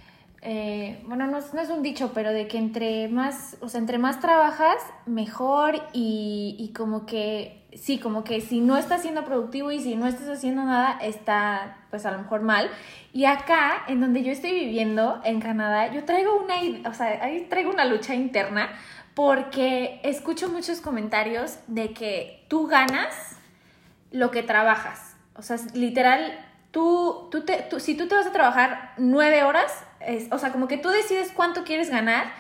eh, 0.42 1.02
bueno, 1.06 1.26
no, 1.26 1.38
no, 1.52 1.60
es 1.60 1.68
un 1.68 1.82
dicho, 1.82 2.12
pero 2.14 2.32
de 2.32 2.48
que 2.48 2.56
entre 2.56 3.08
más, 3.08 3.58
o 3.60 3.68
sea, 3.68 3.78
entre 3.78 3.98
más 3.98 4.20
trabajas, 4.20 4.78
mejor 5.04 5.76
y, 5.92 6.56
y, 6.58 6.72
como 6.72 7.04
que, 7.04 7.59
sí, 7.74 7.98
como 7.98 8.24
que 8.24 8.40
si 8.40 8.60
no 8.60 8.76
estás 8.76 9.02
siendo 9.02 9.24
productivo 9.24 9.70
y 9.70 9.80
si 9.80 9.96
no 9.96 10.06
estás 10.06 10.28
haciendo 10.28 10.64
nada, 10.64 10.98
está 11.00 11.78
pues 11.90 12.06
a 12.06 12.10
lo 12.10 12.18
mejor 12.18 12.42
mal. 12.42 12.70
Y 13.12 13.24
acá, 13.24 13.84
en 13.88 14.00
donde 14.00 14.22
yo 14.22 14.32
estoy 14.32 14.52
viviendo, 14.52 15.20
en 15.24 15.40
Canadá, 15.40 15.92
yo 15.92 16.04
traigo 16.04 16.40
una, 16.42 16.54
o 16.88 16.94
sea, 16.94 17.22
ahí 17.22 17.46
traigo 17.48 17.70
una 17.70 17.84
lucha 17.84 18.14
interna 18.14 18.70
porque 19.14 20.00
escucho 20.04 20.48
muchos 20.48 20.80
comentarios 20.80 21.58
de 21.66 21.92
que 21.92 22.44
tú 22.48 22.66
ganas 22.66 23.36
lo 24.12 24.30
que 24.30 24.42
trabajas. 24.42 25.16
O 25.34 25.42
sea, 25.42 25.56
literal, 25.74 26.38
tú, 26.70 27.28
tú, 27.30 27.44
te, 27.44 27.66
tú 27.68 27.80
si 27.80 27.96
tú 27.96 28.08
te 28.08 28.14
vas 28.14 28.26
a 28.26 28.32
trabajar 28.32 28.94
nueve 28.98 29.42
horas, 29.42 29.72
es, 30.00 30.28
o 30.30 30.38
sea, 30.38 30.52
como 30.52 30.68
que 30.68 30.78
tú 30.78 30.88
decides 30.88 31.32
cuánto 31.34 31.64
quieres 31.64 31.90
ganar 31.90 32.32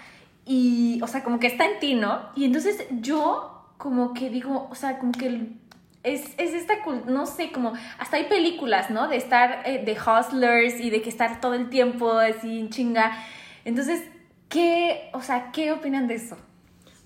y, 0.44 1.00
o 1.02 1.06
sea, 1.06 1.22
como 1.22 1.38
que 1.38 1.46
está 1.46 1.64
en 1.66 1.78
ti, 1.80 1.94
¿no? 1.94 2.30
Y 2.34 2.44
entonces 2.44 2.86
yo 2.90 3.59
como 3.80 4.12
que 4.12 4.28
digo, 4.28 4.68
o 4.70 4.74
sea, 4.74 4.98
como 4.98 5.12
que 5.12 5.56
es, 6.02 6.34
es 6.36 6.52
esta, 6.52 6.74
no 7.06 7.24
sé, 7.24 7.50
como 7.50 7.72
hasta 7.98 8.18
hay 8.18 8.24
películas, 8.24 8.90
¿no? 8.90 9.08
De 9.08 9.16
estar 9.16 9.66
eh, 9.66 9.82
de 9.82 9.92
hustlers 9.92 10.78
y 10.78 10.90
de 10.90 11.00
que 11.00 11.08
estar 11.08 11.40
todo 11.40 11.54
el 11.54 11.70
tiempo 11.70 12.12
así 12.12 12.60
en 12.60 12.68
chinga. 12.68 13.16
Entonces, 13.64 14.04
¿qué, 14.50 15.08
o 15.14 15.22
sea, 15.22 15.50
qué 15.50 15.72
opinan 15.72 16.08
de 16.08 16.16
eso? 16.16 16.36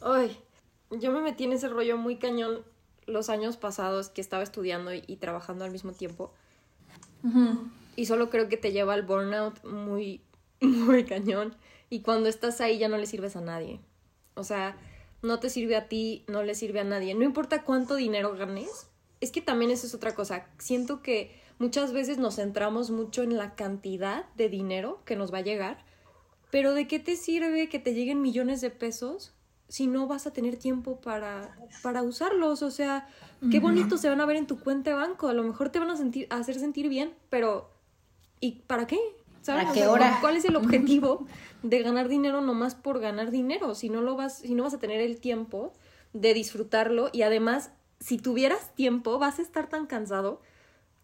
Ay, 0.02 0.36
yo 0.90 1.12
me 1.12 1.20
metí 1.20 1.44
en 1.44 1.52
ese 1.52 1.68
rollo 1.68 1.96
muy 1.96 2.16
cañón 2.16 2.62
los 3.06 3.30
años 3.30 3.56
pasados 3.56 4.08
que 4.08 4.20
estaba 4.20 4.42
estudiando 4.42 4.92
y, 4.92 5.04
y 5.06 5.16
trabajando 5.18 5.64
al 5.64 5.70
mismo 5.70 5.92
tiempo. 5.92 6.32
Y 7.94 8.06
solo 8.06 8.30
creo 8.30 8.48
que 8.48 8.56
te 8.56 8.72
lleva 8.72 8.94
al 8.94 9.02
burnout 9.02 9.62
muy, 9.62 10.22
muy 10.60 11.04
cañón. 11.04 11.54
Y 11.88 12.00
cuando 12.00 12.28
estás 12.28 12.60
ahí 12.60 12.78
ya 12.78 12.88
no 12.88 12.98
le 12.98 13.06
sirves 13.06 13.36
a 13.36 13.40
nadie. 13.40 13.78
O 14.34 14.42
sea, 14.42 14.76
no 15.24 15.40
te 15.40 15.50
sirve 15.50 15.76
a 15.76 15.88
ti, 15.88 16.24
no 16.28 16.42
le 16.42 16.54
sirve 16.54 16.80
a 16.80 16.84
nadie. 16.84 17.14
No 17.14 17.24
importa 17.24 17.64
cuánto 17.64 17.96
dinero 17.96 18.36
ganes. 18.36 18.88
Es 19.20 19.32
que 19.32 19.40
también 19.40 19.70
eso 19.70 19.86
es 19.86 19.94
otra 19.94 20.14
cosa. 20.14 20.46
Siento 20.58 21.02
que 21.02 21.34
muchas 21.58 21.92
veces 21.92 22.18
nos 22.18 22.36
centramos 22.36 22.90
mucho 22.90 23.22
en 23.22 23.36
la 23.36 23.54
cantidad 23.54 24.26
de 24.36 24.48
dinero 24.48 25.00
que 25.04 25.16
nos 25.16 25.32
va 25.32 25.38
a 25.38 25.42
llegar. 25.42 25.84
Pero 26.50 26.74
¿de 26.74 26.86
qué 26.86 26.98
te 26.98 27.16
sirve 27.16 27.68
que 27.68 27.78
te 27.78 27.94
lleguen 27.94 28.20
millones 28.20 28.60
de 28.60 28.70
pesos 28.70 29.32
si 29.68 29.86
no 29.86 30.06
vas 30.06 30.26
a 30.26 30.32
tener 30.32 30.56
tiempo 30.56 31.00
para, 31.00 31.56
para 31.82 32.02
usarlos? 32.02 32.62
O 32.62 32.70
sea, 32.70 33.08
qué 33.50 33.60
bonito 33.60 33.96
se 33.96 34.08
van 34.08 34.20
a 34.20 34.26
ver 34.26 34.36
en 34.36 34.46
tu 34.46 34.60
cuenta 34.60 34.90
de 34.90 34.96
banco. 34.96 35.28
A 35.28 35.32
lo 35.32 35.42
mejor 35.42 35.70
te 35.70 35.78
van 35.78 35.90
a, 35.90 35.96
sentir, 35.96 36.26
a 36.30 36.36
hacer 36.36 36.58
sentir 36.58 36.88
bien, 36.88 37.14
pero 37.30 37.70
¿y 38.40 38.62
para 38.66 38.86
qué? 38.86 38.98
¿Sabes? 39.44 39.66
¿A 39.66 39.70
O 39.70 39.74
qué 39.74 39.86
hora? 39.86 40.18
¿Cuál 40.22 40.36
es 40.36 40.44
el 40.46 40.56
objetivo 40.62 41.26
de 41.62 41.82
ganar 41.82 42.08
dinero 42.08 42.40
nomás 42.40 42.74
por 42.74 42.98
ganar 42.98 43.30
dinero? 43.30 43.74
Si 43.74 43.90
no 43.90 44.00
lo 44.00 44.16
vas, 44.16 44.38
si 44.38 44.54
no 44.54 44.62
vas 44.62 44.72
a 44.72 44.78
tener 44.78 45.00
el 45.00 45.20
tiempo 45.20 45.72
de 46.14 46.32
disfrutarlo 46.32 47.10
y 47.12 47.22
además, 47.22 47.70
si 48.00 48.16
tuvieras 48.16 48.74
tiempo, 48.74 49.18
vas 49.18 49.38
a 49.38 49.42
estar 49.42 49.68
tan 49.68 49.86
cansado 49.86 50.40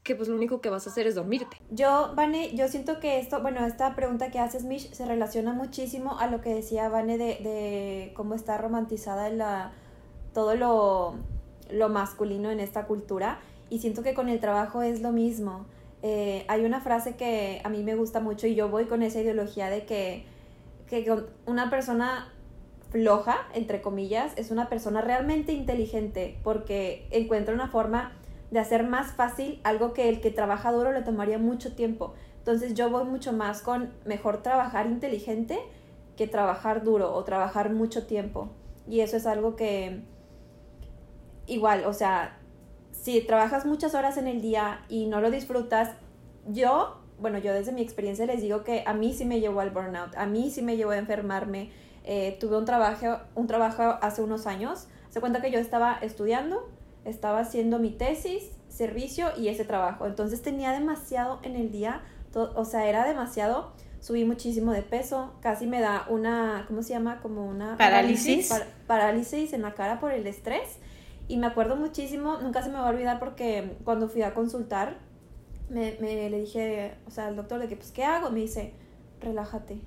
que 0.02 0.14
pues 0.14 0.28
lo 0.28 0.36
único 0.36 0.62
que 0.62 0.70
vas 0.70 0.86
a 0.86 0.90
hacer 0.90 1.06
es 1.06 1.14
dormirte. 1.14 1.58
Yo, 1.70 2.14
Vane, 2.16 2.56
yo 2.56 2.68
siento 2.68 2.98
que 2.98 3.18
esto, 3.18 3.42
bueno, 3.42 3.66
esta 3.66 3.94
pregunta 3.94 4.30
que 4.30 4.38
haces, 4.38 4.64
Mish, 4.64 4.90
se 4.92 5.04
relaciona 5.04 5.52
muchísimo 5.52 6.18
a 6.18 6.26
lo 6.26 6.40
que 6.40 6.54
decía 6.54 6.88
Vane 6.88 7.18
de, 7.18 7.26
de 7.26 8.12
cómo 8.16 8.34
está 8.34 8.56
romantizada 8.56 9.28
la, 9.28 9.72
todo 10.32 10.54
lo, 10.54 11.16
lo 11.70 11.88
masculino 11.90 12.50
en 12.50 12.60
esta 12.60 12.86
cultura. 12.86 13.40
Y 13.68 13.80
siento 13.80 14.02
que 14.02 14.14
con 14.14 14.30
el 14.30 14.40
trabajo 14.40 14.80
es 14.80 15.02
lo 15.02 15.12
mismo. 15.12 15.66
Eh, 16.02 16.44
hay 16.48 16.64
una 16.64 16.80
frase 16.80 17.16
que 17.16 17.60
a 17.64 17.68
mí 17.68 17.82
me 17.82 17.94
gusta 17.94 18.20
mucho 18.20 18.46
y 18.46 18.54
yo 18.54 18.68
voy 18.68 18.86
con 18.86 19.02
esa 19.02 19.20
ideología 19.20 19.68
de 19.68 19.84
que, 19.84 20.24
que 20.88 21.12
una 21.46 21.70
persona 21.70 22.32
floja, 22.90 23.36
entre 23.54 23.80
comillas, 23.80 24.32
es 24.36 24.50
una 24.50 24.68
persona 24.68 25.00
realmente 25.00 25.52
inteligente 25.52 26.38
porque 26.42 27.06
encuentra 27.10 27.54
una 27.54 27.68
forma 27.68 28.12
de 28.50 28.58
hacer 28.58 28.84
más 28.84 29.12
fácil 29.12 29.60
algo 29.62 29.92
que 29.92 30.08
el 30.08 30.20
que 30.20 30.30
trabaja 30.30 30.72
duro 30.72 30.92
le 30.92 31.02
tomaría 31.02 31.38
mucho 31.38 31.74
tiempo. 31.74 32.14
Entonces 32.38 32.74
yo 32.74 32.90
voy 32.90 33.04
mucho 33.04 33.32
más 33.32 33.62
con 33.62 33.92
mejor 34.04 34.42
trabajar 34.42 34.86
inteligente 34.86 35.58
que 36.16 36.26
trabajar 36.26 36.82
duro 36.82 37.14
o 37.14 37.22
trabajar 37.24 37.70
mucho 37.70 38.06
tiempo. 38.06 38.48
Y 38.88 39.00
eso 39.00 39.16
es 39.16 39.26
algo 39.26 39.54
que 39.54 40.00
igual, 41.46 41.84
o 41.84 41.92
sea, 41.92 42.39
si 43.00 43.20
trabajas 43.22 43.64
muchas 43.64 43.94
horas 43.94 44.16
en 44.16 44.26
el 44.28 44.40
día 44.42 44.82
y 44.88 45.06
no 45.06 45.20
lo 45.20 45.30
disfrutas, 45.30 45.90
yo, 46.48 46.98
bueno, 47.18 47.38
yo 47.38 47.52
desde 47.52 47.72
mi 47.72 47.80
experiencia 47.82 48.26
les 48.26 48.42
digo 48.42 48.62
que 48.64 48.82
a 48.86 48.94
mí 48.94 49.12
sí 49.14 49.24
me 49.24 49.40
llevó 49.40 49.60
al 49.60 49.70
burnout, 49.70 50.14
a 50.16 50.26
mí 50.26 50.50
sí 50.50 50.62
me 50.62 50.76
llevó 50.76 50.90
a 50.92 50.98
enfermarme. 50.98 51.70
Eh, 52.04 52.36
tuve 52.40 52.56
un 52.56 52.64
trabajo, 52.64 53.18
un 53.34 53.46
trabajo 53.46 53.82
hace 54.02 54.22
unos 54.22 54.46
años. 54.46 54.86
Se 55.10 55.20
cuenta 55.20 55.40
que 55.40 55.50
yo 55.50 55.58
estaba 55.58 55.98
estudiando, 56.00 56.68
estaba 57.04 57.40
haciendo 57.40 57.78
mi 57.78 57.90
tesis, 57.90 58.50
servicio 58.68 59.28
y 59.36 59.48
ese 59.48 59.64
trabajo. 59.64 60.06
Entonces 60.06 60.40
tenía 60.42 60.72
demasiado 60.72 61.40
en 61.42 61.56
el 61.56 61.70
día, 61.70 62.00
to- 62.32 62.52
o 62.56 62.64
sea, 62.64 62.86
era 62.86 63.04
demasiado. 63.06 63.72
Subí 64.00 64.24
muchísimo 64.24 64.72
de 64.72 64.80
peso, 64.82 65.34
casi 65.42 65.66
me 65.66 65.80
da 65.82 66.06
una, 66.08 66.64
¿cómo 66.68 66.82
se 66.82 66.94
llama? 66.94 67.20
Como 67.20 67.46
una 67.46 67.76
Parálisis. 67.76 68.48
par- 68.48 68.66
parálisis 68.86 69.52
en 69.52 69.60
la 69.60 69.74
cara 69.74 70.00
por 70.00 70.10
el 70.12 70.26
estrés. 70.26 70.78
Y 71.30 71.36
me 71.36 71.46
acuerdo 71.46 71.76
muchísimo, 71.76 72.38
nunca 72.42 72.60
se 72.60 72.70
me 72.70 72.74
va 72.74 72.86
a 72.86 72.90
olvidar 72.90 73.20
porque 73.20 73.76
cuando 73.84 74.08
fui 74.08 74.22
a 74.22 74.34
consultar, 74.34 74.98
me, 75.68 75.96
me 76.00 76.28
le 76.28 76.40
dije, 76.40 76.94
o 77.06 77.12
sea, 77.12 77.26
al 77.28 77.36
doctor 77.36 77.60
de 77.60 77.68
que, 77.68 77.76
pues, 77.76 77.92
¿qué 77.92 78.02
hago? 78.02 78.30
Me 78.30 78.40
dice, 78.40 78.74
relájate. 79.20 79.78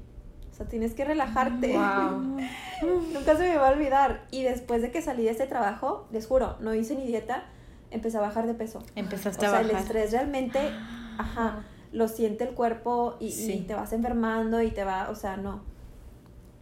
O 0.50 0.56
sea, 0.56 0.68
tienes 0.68 0.94
que 0.94 1.04
relajarte. 1.04 1.74
Wow. 1.74 2.38
Nunca 3.14 3.36
se 3.36 3.50
me 3.50 3.58
va 3.58 3.68
a 3.68 3.72
olvidar. 3.74 4.26
Y 4.32 4.44
después 4.44 4.82
de 4.82 4.90
que 4.92 5.02
salí 5.02 5.24
de 5.24 5.32
este 5.32 5.46
trabajo, 5.46 6.08
les 6.14 6.28
juro, 6.28 6.56
no 6.62 6.74
hice 6.74 6.96
ni 6.96 7.06
dieta, 7.08 7.44
empecé 7.92 8.18
a 8.20 8.22
bajar 8.22 8.48
de 8.48 8.54
peso. 8.54 8.82
Empezaste 8.96 9.46
O 9.46 9.50
sea, 9.50 9.58
a 9.58 9.62
el 9.62 9.68
bajar. 9.68 9.82
estrés 9.82 10.12
realmente, 10.14 10.60
ajá, 11.18 11.66
lo 11.92 12.08
siente 12.08 12.46
el 12.46 12.52
cuerpo 12.56 13.18
y, 13.20 13.66
te 13.68 13.76
vas 13.76 13.92
enfermando 13.92 14.62
y 14.62 14.72
te 14.72 14.86
va, 14.86 15.10
o 15.10 15.16
sea, 15.16 15.36
no. 15.36 15.62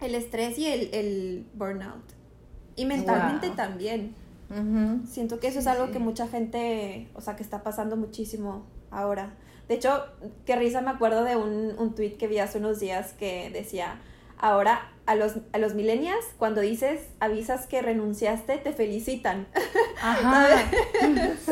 El 0.00 0.16
estrés 0.16 0.58
y 0.58 0.66
el, 0.66 0.92
el 0.92 1.46
burnout. 1.54 2.02
Y 2.74 2.84
mentalmente 2.86 3.46
Wow. 3.46 3.56
también. 3.56 4.16
Siento 5.06 5.40
que 5.40 5.48
eso 5.48 5.58
es 5.58 5.66
algo 5.66 5.90
que 5.90 5.98
mucha 5.98 6.28
gente, 6.28 7.08
o 7.14 7.20
sea, 7.20 7.36
que 7.36 7.42
está 7.42 7.62
pasando 7.62 7.96
muchísimo 7.96 8.66
ahora. 8.90 9.34
De 9.68 9.74
hecho, 9.74 10.04
qué 10.44 10.56
risa 10.56 10.80
me 10.80 10.90
acuerdo 10.90 11.24
de 11.24 11.36
un, 11.36 11.74
un 11.78 11.94
tweet 11.94 12.16
que 12.18 12.28
vi 12.28 12.38
hace 12.38 12.58
unos 12.58 12.80
días 12.80 13.14
que 13.14 13.50
decía, 13.50 14.00
ahora 14.38 14.92
a 15.06 15.14
los, 15.14 15.36
a 15.52 15.58
los 15.58 15.74
millennials, 15.74 16.24
cuando 16.36 16.60
dices, 16.60 17.00
avisas 17.20 17.66
que 17.66 17.80
renunciaste, 17.80 18.58
te 18.58 18.72
felicitan. 18.72 19.46
Ajá. 20.02 20.46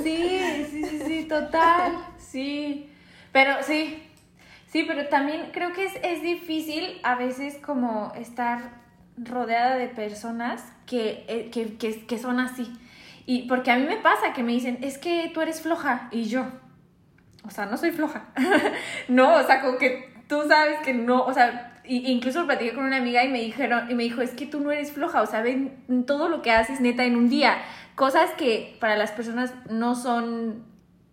Sí, 0.02 0.40
sí, 0.70 0.84
sí, 0.84 1.02
sí, 1.06 1.24
total. 1.24 1.92
Sí. 2.18 2.90
Pero 3.32 3.62
sí. 3.62 4.02
Sí, 4.66 4.84
pero 4.86 5.08
también 5.08 5.50
creo 5.52 5.72
que 5.72 5.84
es, 5.84 5.92
es 6.02 6.22
difícil 6.22 7.00
a 7.02 7.16
veces 7.16 7.56
como 7.56 8.12
estar 8.14 8.80
rodeada 9.16 9.76
de 9.76 9.88
personas 9.88 10.62
que, 10.86 11.24
eh, 11.28 11.50
que, 11.50 11.76
que, 11.76 12.06
que 12.06 12.18
son 12.18 12.38
así. 12.38 12.72
Y 13.26 13.42
porque 13.48 13.70
a 13.70 13.76
mí 13.76 13.84
me 13.86 13.96
pasa 13.96 14.32
que 14.32 14.42
me 14.42 14.52
dicen, 14.52 14.78
es 14.82 14.98
que 14.98 15.30
tú 15.34 15.40
eres 15.40 15.60
floja. 15.62 16.08
Y 16.10 16.24
yo, 16.24 16.46
o 17.46 17.50
sea, 17.50 17.66
no 17.66 17.76
soy 17.76 17.90
floja. 17.92 18.26
no, 19.08 19.34
o 19.36 19.42
sea, 19.44 19.60
como 19.60 19.78
que 19.78 20.12
tú 20.28 20.42
sabes 20.48 20.78
que 20.80 20.92
no, 20.94 21.24
o 21.24 21.32
sea, 21.32 21.80
i- 21.84 22.10
incluso 22.10 22.46
platiqué 22.46 22.74
con 22.74 22.84
una 22.84 22.96
amiga 22.98 23.24
y 23.24 23.28
me 23.28 23.40
dijeron, 23.40 23.90
y 23.90 23.94
me 23.94 24.02
dijo, 24.04 24.22
es 24.22 24.30
que 24.32 24.46
tú 24.46 24.60
no 24.60 24.70
eres 24.72 24.92
floja, 24.92 25.22
o 25.22 25.26
sea, 25.26 25.42
ven 25.42 26.04
todo 26.06 26.28
lo 26.28 26.42
que 26.42 26.50
haces 26.52 26.80
neta 26.80 27.04
en 27.04 27.16
un 27.16 27.28
día. 27.28 27.58
Cosas 27.94 28.30
que 28.36 28.76
para 28.80 28.96
las 28.96 29.10
personas 29.12 29.52
no 29.68 29.94
son, 29.94 30.64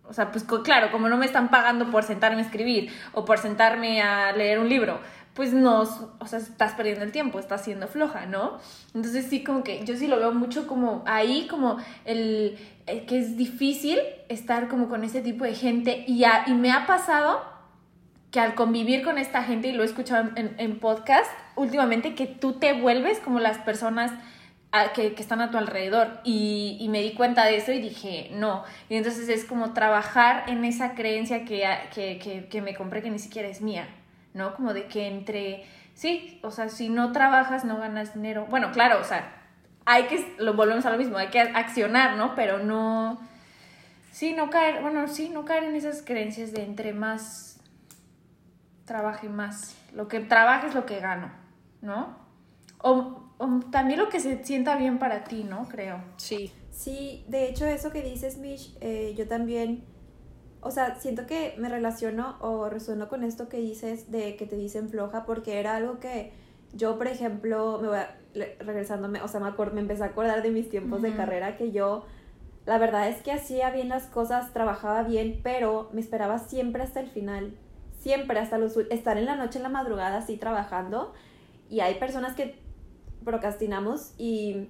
o 0.04 0.12
sea, 0.12 0.30
pues 0.30 0.44
claro, 0.64 0.90
como 0.90 1.08
no 1.08 1.16
me 1.18 1.26
están 1.26 1.50
pagando 1.50 1.90
por 1.90 2.04
sentarme 2.04 2.38
a 2.38 2.44
escribir 2.44 2.90
o 3.12 3.24
por 3.24 3.38
sentarme 3.38 4.00
a 4.02 4.32
leer 4.32 4.58
un 4.58 4.68
libro, 4.68 5.00
pues 5.38 5.52
no, 5.52 5.82
o 6.18 6.26
sea, 6.26 6.40
estás 6.40 6.72
perdiendo 6.72 7.04
el 7.04 7.12
tiempo, 7.12 7.38
estás 7.38 7.62
siendo 7.62 7.86
floja, 7.86 8.26
¿no? 8.26 8.58
Entonces 8.92 9.26
sí, 9.30 9.44
como 9.44 9.62
que 9.62 9.84
yo 9.84 9.96
sí 9.96 10.08
lo 10.08 10.16
veo 10.18 10.32
mucho 10.32 10.66
como 10.66 11.04
ahí, 11.06 11.46
como 11.48 11.76
el, 12.04 12.58
el 12.86 13.06
que 13.06 13.20
es 13.20 13.36
difícil 13.36 14.00
estar 14.28 14.66
como 14.66 14.88
con 14.88 15.04
ese 15.04 15.20
tipo 15.20 15.44
de 15.44 15.54
gente 15.54 16.02
y, 16.08 16.24
a- 16.24 16.42
y 16.48 16.54
me 16.54 16.72
ha 16.72 16.88
pasado 16.88 17.40
que 18.32 18.40
al 18.40 18.56
convivir 18.56 19.04
con 19.04 19.16
esta 19.16 19.44
gente, 19.44 19.68
y 19.68 19.72
lo 19.74 19.84
he 19.84 19.86
escuchado 19.86 20.28
en, 20.34 20.56
en 20.58 20.80
podcast, 20.80 21.30
últimamente 21.54 22.16
que 22.16 22.26
tú 22.26 22.54
te 22.54 22.72
vuelves 22.72 23.20
como 23.20 23.38
las 23.38 23.58
personas 23.58 24.10
a- 24.72 24.92
que, 24.92 25.14
que 25.14 25.22
están 25.22 25.40
a 25.40 25.52
tu 25.52 25.56
alrededor. 25.56 26.18
Y, 26.24 26.78
y 26.80 26.88
me 26.88 27.00
di 27.00 27.12
cuenta 27.14 27.44
de 27.44 27.58
eso 27.58 27.70
y 27.70 27.80
dije, 27.80 28.30
no. 28.34 28.64
Y 28.88 28.96
entonces 28.96 29.28
es 29.28 29.44
como 29.44 29.72
trabajar 29.72 30.50
en 30.50 30.64
esa 30.64 30.94
creencia 30.96 31.44
que, 31.44 31.64
que, 31.94 32.18
que, 32.18 32.48
que 32.48 32.60
me 32.60 32.74
compré 32.74 33.02
que 33.02 33.10
ni 33.10 33.20
siquiera 33.20 33.46
es 33.48 33.60
mía, 33.62 33.86
¿no? 34.38 34.54
Como 34.54 34.72
de 34.72 34.86
que 34.86 35.06
entre, 35.06 35.66
sí, 35.92 36.40
o 36.42 36.50
sea, 36.50 36.70
si 36.70 36.88
no 36.88 37.12
trabajas 37.12 37.66
no 37.66 37.76
ganas 37.76 38.14
dinero. 38.14 38.46
Bueno, 38.48 38.72
claro, 38.72 39.00
o 39.00 39.04
sea, 39.04 39.30
hay 39.84 40.04
que, 40.04 40.34
lo 40.38 40.54
volvemos 40.54 40.86
a 40.86 40.90
lo 40.90 40.96
mismo, 40.96 41.18
hay 41.18 41.28
que 41.28 41.40
accionar, 41.40 42.16
¿no? 42.16 42.34
Pero 42.34 42.58
no, 42.58 43.20
sí, 44.10 44.32
no 44.32 44.48
caer, 44.48 44.80
bueno, 44.80 45.06
sí, 45.08 45.28
no 45.28 45.44
caer 45.44 45.64
en 45.64 45.74
esas 45.74 46.00
creencias 46.02 46.52
de 46.52 46.62
entre 46.62 46.94
más 46.94 47.60
trabaje 48.86 49.28
más. 49.28 49.76
Lo 49.92 50.08
que 50.08 50.20
trabaje 50.20 50.68
es 50.68 50.74
lo 50.74 50.86
que 50.86 50.98
gano, 50.98 51.30
¿no? 51.82 52.16
O, 52.78 53.32
o 53.36 53.60
también 53.70 54.00
lo 54.00 54.08
que 54.08 54.18
se 54.18 54.42
sienta 54.44 54.76
bien 54.76 54.98
para 54.98 55.24
ti, 55.24 55.44
¿no? 55.44 55.68
Creo. 55.68 56.00
Sí. 56.16 56.52
Sí, 56.70 57.24
de 57.28 57.48
hecho 57.48 57.66
eso 57.66 57.90
que 57.90 58.02
dices, 58.02 58.38
Mish, 58.38 58.76
eh, 58.80 59.12
yo 59.16 59.26
también, 59.26 59.84
o 60.60 60.70
sea, 60.70 60.96
siento 60.96 61.26
que 61.26 61.54
me 61.58 61.68
relaciono 61.68 62.36
o 62.40 62.68
resueno 62.68 63.08
con 63.08 63.22
esto 63.24 63.48
que 63.48 63.58
dices 63.58 64.10
de 64.10 64.36
que 64.36 64.46
te 64.46 64.56
dicen 64.56 64.88
floja, 64.88 65.24
porque 65.24 65.60
era 65.60 65.76
algo 65.76 65.98
que 66.00 66.32
yo, 66.72 66.98
por 66.98 67.06
ejemplo, 67.06 67.78
me 67.80 67.88
voy 67.88 67.98
a, 67.98 68.16
regresándome, 68.60 69.22
o 69.22 69.28
sea, 69.28 69.40
me, 69.40 69.48
acor- 69.48 69.72
me 69.72 69.80
empecé 69.80 70.02
a 70.02 70.06
acordar 70.06 70.42
de 70.42 70.50
mis 70.50 70.68
tiempos 70.68 71.00
de 71.02 71.14
carrera 71.14 71.56
que 71.56 71.72
yo, 71.72 72.04
la 72.66 72.76
verdad 72.78 73.08
es 73.08 73.22
que 73.22 73.32
hacía 73.32 73.70
bien 73.70 73.88
las 73.88 74.06
cosas, 74.06 74.52
trabajaba 74.52 75.02
bien, 75.02 75.40
pero 75.42 75.88
me 75.92 76.00
esperaba 76.00 76.38
siempre 76.38 76.82
hasta 76.82 77.00
el 77.00 77.08
final. 77.08 77.56
Siempre, 77.98 78.38
hasta 78.38 78.58
los, 78.58 78.76
estar 78.76 79.16
en 79.16 79.24
la 79.24 79.34
noche, 79.36 79.58
en 79.58 79.62
la 79.64 79.68
madrugada, 79.70 80.18
así 80.18 80.36
trabajando. 80.36 81.14
Y 81.68 81.80
hay 81.80 81.94
personas 81.94 82.34
que 82.36 82.58
procrastinamos 83.24 84.12
y 84.18 84.68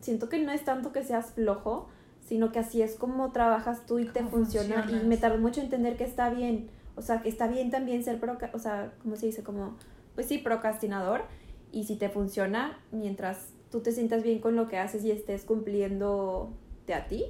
siento 0.00 0.28
que 0.28 0.38
no 0.38 0.52
es 0.52 0.64
tanto 0.64 0.92
que 0.92 1.04
seas 1.04 1.32
flojo, 1.32 1.88
sino 2.26 2.52
que 2.52 2.58
así 2.60 2.82
es 2.82 2.94
como 2.94 3.32
trabajas 3.32 3.86
tú 3.86 3.98
y 3.98 4.06
te 4.06 4.24
funciona. 4.24 4.86
Y 4.90 5.06
me 5.06 5.16
tardó 5.16 5.38
mucho 5.38 5.60
entender 5.60 5.96
que 5.96 6.04
está 6.04 6.30
bien. 6.30 6.70
O 6.94 7.02
sea, 7.02 7.22
que 7.22 7.28
está 7.28 7.46
bien 7.48 7.70
también 7.70 8.04
ser, 8.04 8.20
o 8.52 8.58
sea, 8.58 8.92
¿cómo 9.02 9.16
se 9.16 9.26
dice? 9.26 9.42
Como, 9.42 9.76
pues 10.14 10.26
sí, 10.26 10.38
procrastinador. 10.38 11.24
Y 11.72 11.84
si 11.84 11.96
te 11.96 12.08
funciona, 12.08 12.78
mientras 12.90 13.48
tú 13.70 13.80
te 13.80 13.92
sientas 13.92 14.22
bien 14.22 14.40
con 14.40 14.56
lo 14.56 14.68
que 14.68 14.78
haces 14.78 15.04
y 15.04 15.10
estés 15.10 15.44
cumpliendo 15.44 16.52
de 16.86 16.94
a 16.94 17.06
ti, 17.06 17.24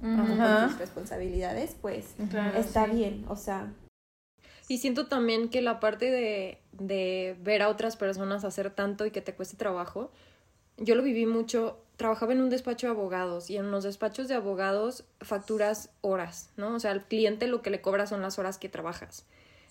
con 0.00 0.26
tus 0.26 0.78
responsabilidades, 0.78 1.76
pues 1.80 2.14
está 2.56 2.86
bien. 2.86 3.24
O 3.28 3.36
sea, 3.36 3.72
y 4.68 4.78
siento 4.78 5.06
también 5.06 5.48
que 5.48 5.62
la 5.62 5.78
parte 5.78 6.10
de, 6.10 6.58
de, 6.72 7.36
ver 7.40 7.62
a 7.62 7.68
otras 7.68 7.96
personas 7.96 8.44
hacer 8.44 8.70
tanto 8.70 9.06
y 9.06 9.12
que 9.12 9.20
te 9.20 9.34
cueste 9.34 9.56
trabajo, 9.56 10.10
yo 10.76 10.96
lo 10.96 11.02
viví 11.02 11.24
mucho 11.24 11.78
trabajaba 11.96 12.32
en 12.32 12.40
un 12.40 12.50
despacho 12.50 12.86
de 12.86 12.92
abogados 12.92 13.50
y 13.50 13.56
en 13.56 13.70
los 13.70 13.84
despachos 13.84 14.28
de 14.28 14.34
abogados 14.34 15.04
facturas 15.20 15.90
horas, 16.02 16.50
¿no? 16.56 16.74
O 16.74 16.80
sea, 16.80 16.90
al 16.90 17.06
cliente 17.06 17.46
lo 17.46 17.62
que 17.62 17.70
le 17.70 17.80
cobra 17.80 18.06
son 18.06 18.22
las 18.22 18.38
horas 18.38 18.58
que 18.58 18.68
trabajas. 18.68 19.24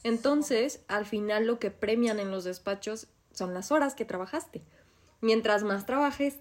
Entonces, 0.04 0.84
al 0.88 1.06
final 1.06 1.48
lo 1.48 1.60
que 1.60 1.72
premian 1.72 2.20
en 2.20 2.32
los 2.32 2.44
despachos 2.44 3.08
son 3.32 3.54
las 3.54 3.72
horas 3.72 3.96
que 3.96 4.06
trabajaste. 4.06 4.62
Mientras 5.22 5.64
más 5.64 5.86
trabajes, 5.86 6.38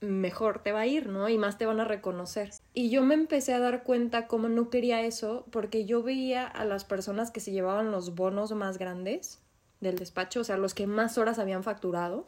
mejor 0.00 0.62
te 0.62 0.72
va 0.72 0.80
a 0.80 0.86
ir, 0.86 1.08
¿no? 1.08 1.28
Y 1.28 1.38
más 1.38 1.58
te 1.58 1.66
van 1.66 1.80
a 1.80 1.84
reconocer. 1.84 2.50
Y 2.74 2.90
yo 2.90 3.02
me 3.02 3.14
empecé 3.14 3.54
a 3.54 3.60
dar 3.60 3.84
cuenta 3.84 4.26
cómo 4.26 4.48
no 4.48 4.70
quería 4.70 5.02
eso 5.02 5.46
porque 5.50 5.84
yo 5.84 6.02
veía 6.02 6.46
a 6.46 6.64
las 6.64 6.84
personas 6.84 7.30
que 7.30 7.40
se 7.40 7.52
llevaban 7.52 7.90
los 7.90 8.14
bonos 8.14 8.52
más 8.52 8.78
grandes 8.78 9.40
del 9.80 9.96
despacho, 9.98 10.40
o 10.40 10.44
sea, 10.44 10.56
los 10.56 10.74
que 10.74 10.86
más 10.86 11.18
horas 11.18 11.38
habían 11.38 11.64
facturado, 11.64 12.26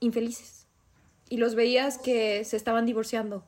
infelices 0.00 0.63
y 1.28 1.36
los 1.38 1.54
veías 1.54 1.98
que 1.98 2.44
se 2.44 2.56
estaban 2.56 2.86
divorciando 2.86 3.44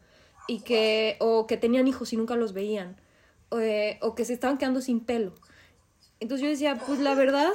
y 0.49 0.61
que 0.61 1.17
o 1.21 1.47
que 1.47 1.57
tenían 1.57 1.89
hijos 1.89 2.13
y 2.13 2.17
nunca 2.17 2.37
los 2.37 2.53
veían 2.53 2.97
o, 3.49 3.59
eh, 3.59 3.99
o 4.03 4.15
que 4.15 4.25
se 4.25 4.33
estaban 4.33 4.59
quedando 4.59 4.81
sin 4.81 5.01
pelo. 5.01 5.35
Entonces 6.21 6.45
yo 6.45 6.51
decía, 6.51 6.81
pues 6.87 6.99
la 7.01 7.15
verdad, 7.15 7.53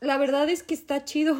la 0.00 0.18
verdad 0.18 0.48
es 0.48 0.62
que 0.62 0.74
está 0.74 1.04
chido. 1.04 1.36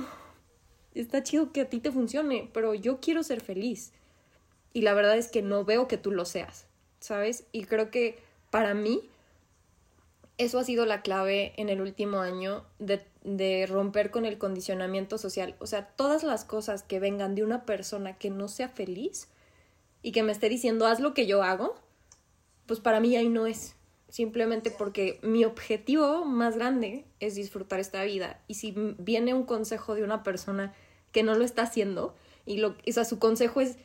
Está 0.95 1.23
chido 1.23 1.53
que 1.53 1.63
a 1.63 1.69
ti 1.69 1.81
te 1.81 1.91
funcione, 1.91 2.51
pero 2.53 2.75
yo 2.75 3.01
quiero 3.01 3.23
ser 3.23 3.41
feliz. 3.41 3.93
Y 4.75 4.83
la 4.83 4.95
verdad 4.95 5.17
es 5.17 5.29
que 5.29 5.43
no 5.43 5.65
veo 5.65 5.89
que 5.89 5.97
tú 5.97 6.11
lo 6.11 6.25
seas, 6.25 6.67
¿sabes? 7.01 7.45
Y 7.53 7.65
creo 7.65 7.91
que 7.91 8.19
para 8.51 8.75
mí 8.75 9.09
eso 10.39 10.59
ha 10.59 10.65
sido 10.65 10.87
la 10.87 11.03
clave 11.03 11.53
en 11.57 11.69
el 11.69 11.81
último 11.81 12.21
año 12.21 12.65
de, 12.79 13.03
de, 13.23 13.67
romper 13.67 14.11
con 14.11 14.25
el 14.25 14.39
condicionamiento 14.39 15.19
social. 15.19 15.55
O 15.59 15.67
sea, 15.67 15.89
todas 15.89 16.23
las 16.23 16.45
cosas 16.45 16.83
que 16.83 17.01
vengan 17.01 17.35
de 17.35 17.43
una 17.43 17.65
persona 17.65 18.17
que 18.19 18.31
no 18.31 18.49
sea 18.49 18.69
feliz 18.69 19.29
y 20.03 20.13
que 20.13 20.23
me 20.23 20.33
esté 20.33 20.49
diciendo 20.49 20.87
haz 20.87 21.01
lo 21.01 21.15
que 21.15 21.27
yo 21.27 21.43
hago, 21.43 21.75
pues 22.67 22.81
para 22.81 23.01
mí 23.01 23.17
ahí 23.17 23.29
no 23.29 23.47
es. 23.47 23.77
Simplemente 24.09 24.71
porque 24.71 25.19
mi 25.23 25.45
objetivo 25.45 26.25
más 26.25 26.57
grande 26.57 27.07
es 27.19 27.35
disfrutar 27.35 27.81
esta 27.81 28.05
vida. 28.05 28.43
Y 28.47 28.55
si 28.55 28.75
viene 28.99 29.33
un 29.33 29.45
consejo 29.45 29.95
de 29.95 30.05
una 30.05 30.23
persona 30.23 30.75
que 31.13 31.23
no 31.23 31.35
lo 31.35 31.45
está 31.45 31.63
haciendo, 31.63 32.15
y 32.45 32.59
lo, 32.59 32.69
o 32.71 32.93
sea, 32.93 33.05
su 33.05 33.19
consejo 33.19 33.61
es 33.61 33.77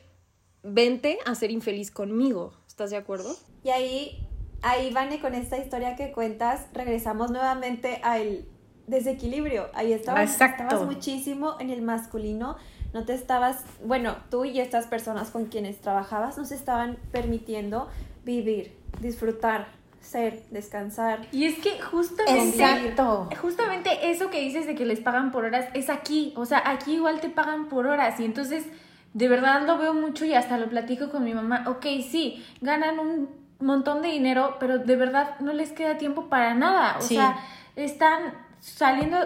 vente 0.62 1.18
a 1.24 1.34
ser 1.34 1.50
infeliz 1.50 1.90
conmigo. 1.90 2.52
¿Estás 2.66 2.90
de 2.90 2.96
acuerdo? 2.96 3.34
Y 3.62 3.70
ahí 3.70 4.28
ahí, 4.62 4.92
Vane, 4.92 5.20
con 5.20 5.34
esta 5.34 5.58
historia 5.58 5.96
que 5.96 6.12
cuentas, 6.12 6.66
regresamos 6.72 7.30
nuevamente 7.30 8.00
al 8.02 8.46
desequilibrio. 8.88 9.68
Ahí 9.74 9.92
estabas, 9.92 10.40
estabas 10.40 10.84
muchísimo 10.84 11.56
en 11.60 11.70
el 11.70 11.82
masculino. 11.82 12.56
No 12.92 13.04
te 13.04 13.14
estabas, 13.14 13.64
bueno, 13.84 14.16
tú 14.30 14.44
y 14.44 14.60
estas 14.60 14.86
personas 14.86 15.30
con 15.30 15.46
quienes 15.46 15.78
trabajabas 15.80 16.38
nos 16.38 16.50
estaban 16.50 16.96
permitiendo 17.12 17.88
vivir, 18.24 18.74
disfrutar, 19.00 19.68
ser, 20.00 20.42
descansar. 20.50 21.20
Y 21.30 21.44
es 21.44 21.58
que 21.58 21.80
justamente, 21.80 22.94
justamente 23.40 24.10
eso 24.10 24.30
que 24.30 24.40
dices 24.40 24.66
de 24.66 24.74
que 24.74 24.86
les 24.86 25.00
pagan 25.00 25.30
por 25.30 25.44
horas 25.44 25.66
es 25.74 25.90
aquí, 25.90 26.32
o 26.36 26.46
sea, 26.46 26.62
aquí 26.64 26.94
igual 26.94 27.20
te 27.20 27.28
pagan 27.28 27.68
por 27.68 27.86
horas 27.86 28.18
y 28.18 28.24
entonces 28.24 28.64
de 29.12 29.28
verdad 29.28 29.66
lo 29.66 29.78
veo 29.78 29.94
mucho 29.94 30.24
y 30.24 30.34
hasta 30.34 30.58
lo 30.58 30.68
platico 30.68 31.10
con 31.10 31.24
mi 31.24 31.34
mamá, 31.34 31.64
ok, 31.66 31.84
sí, 32.10 32.44
ganan 32.62 32.98
un 32.98 33.28
montón 33.60 34.02
de 34.02 34.08
dinero, 34.08 34.56
pero 34.60 34.78
de 34.78 34.96
verdad 34.96 35.38
no 35.40 35.52
les 35.52 35.72
queda 35.72 35.98
tiempo 35.98 36.28
para 36.28 36.54
nada. 36.54 36.96
O 36.98 37.02
sea, 37.02 37.38
están 37.76 38.47
saliendo, 38.74 39.18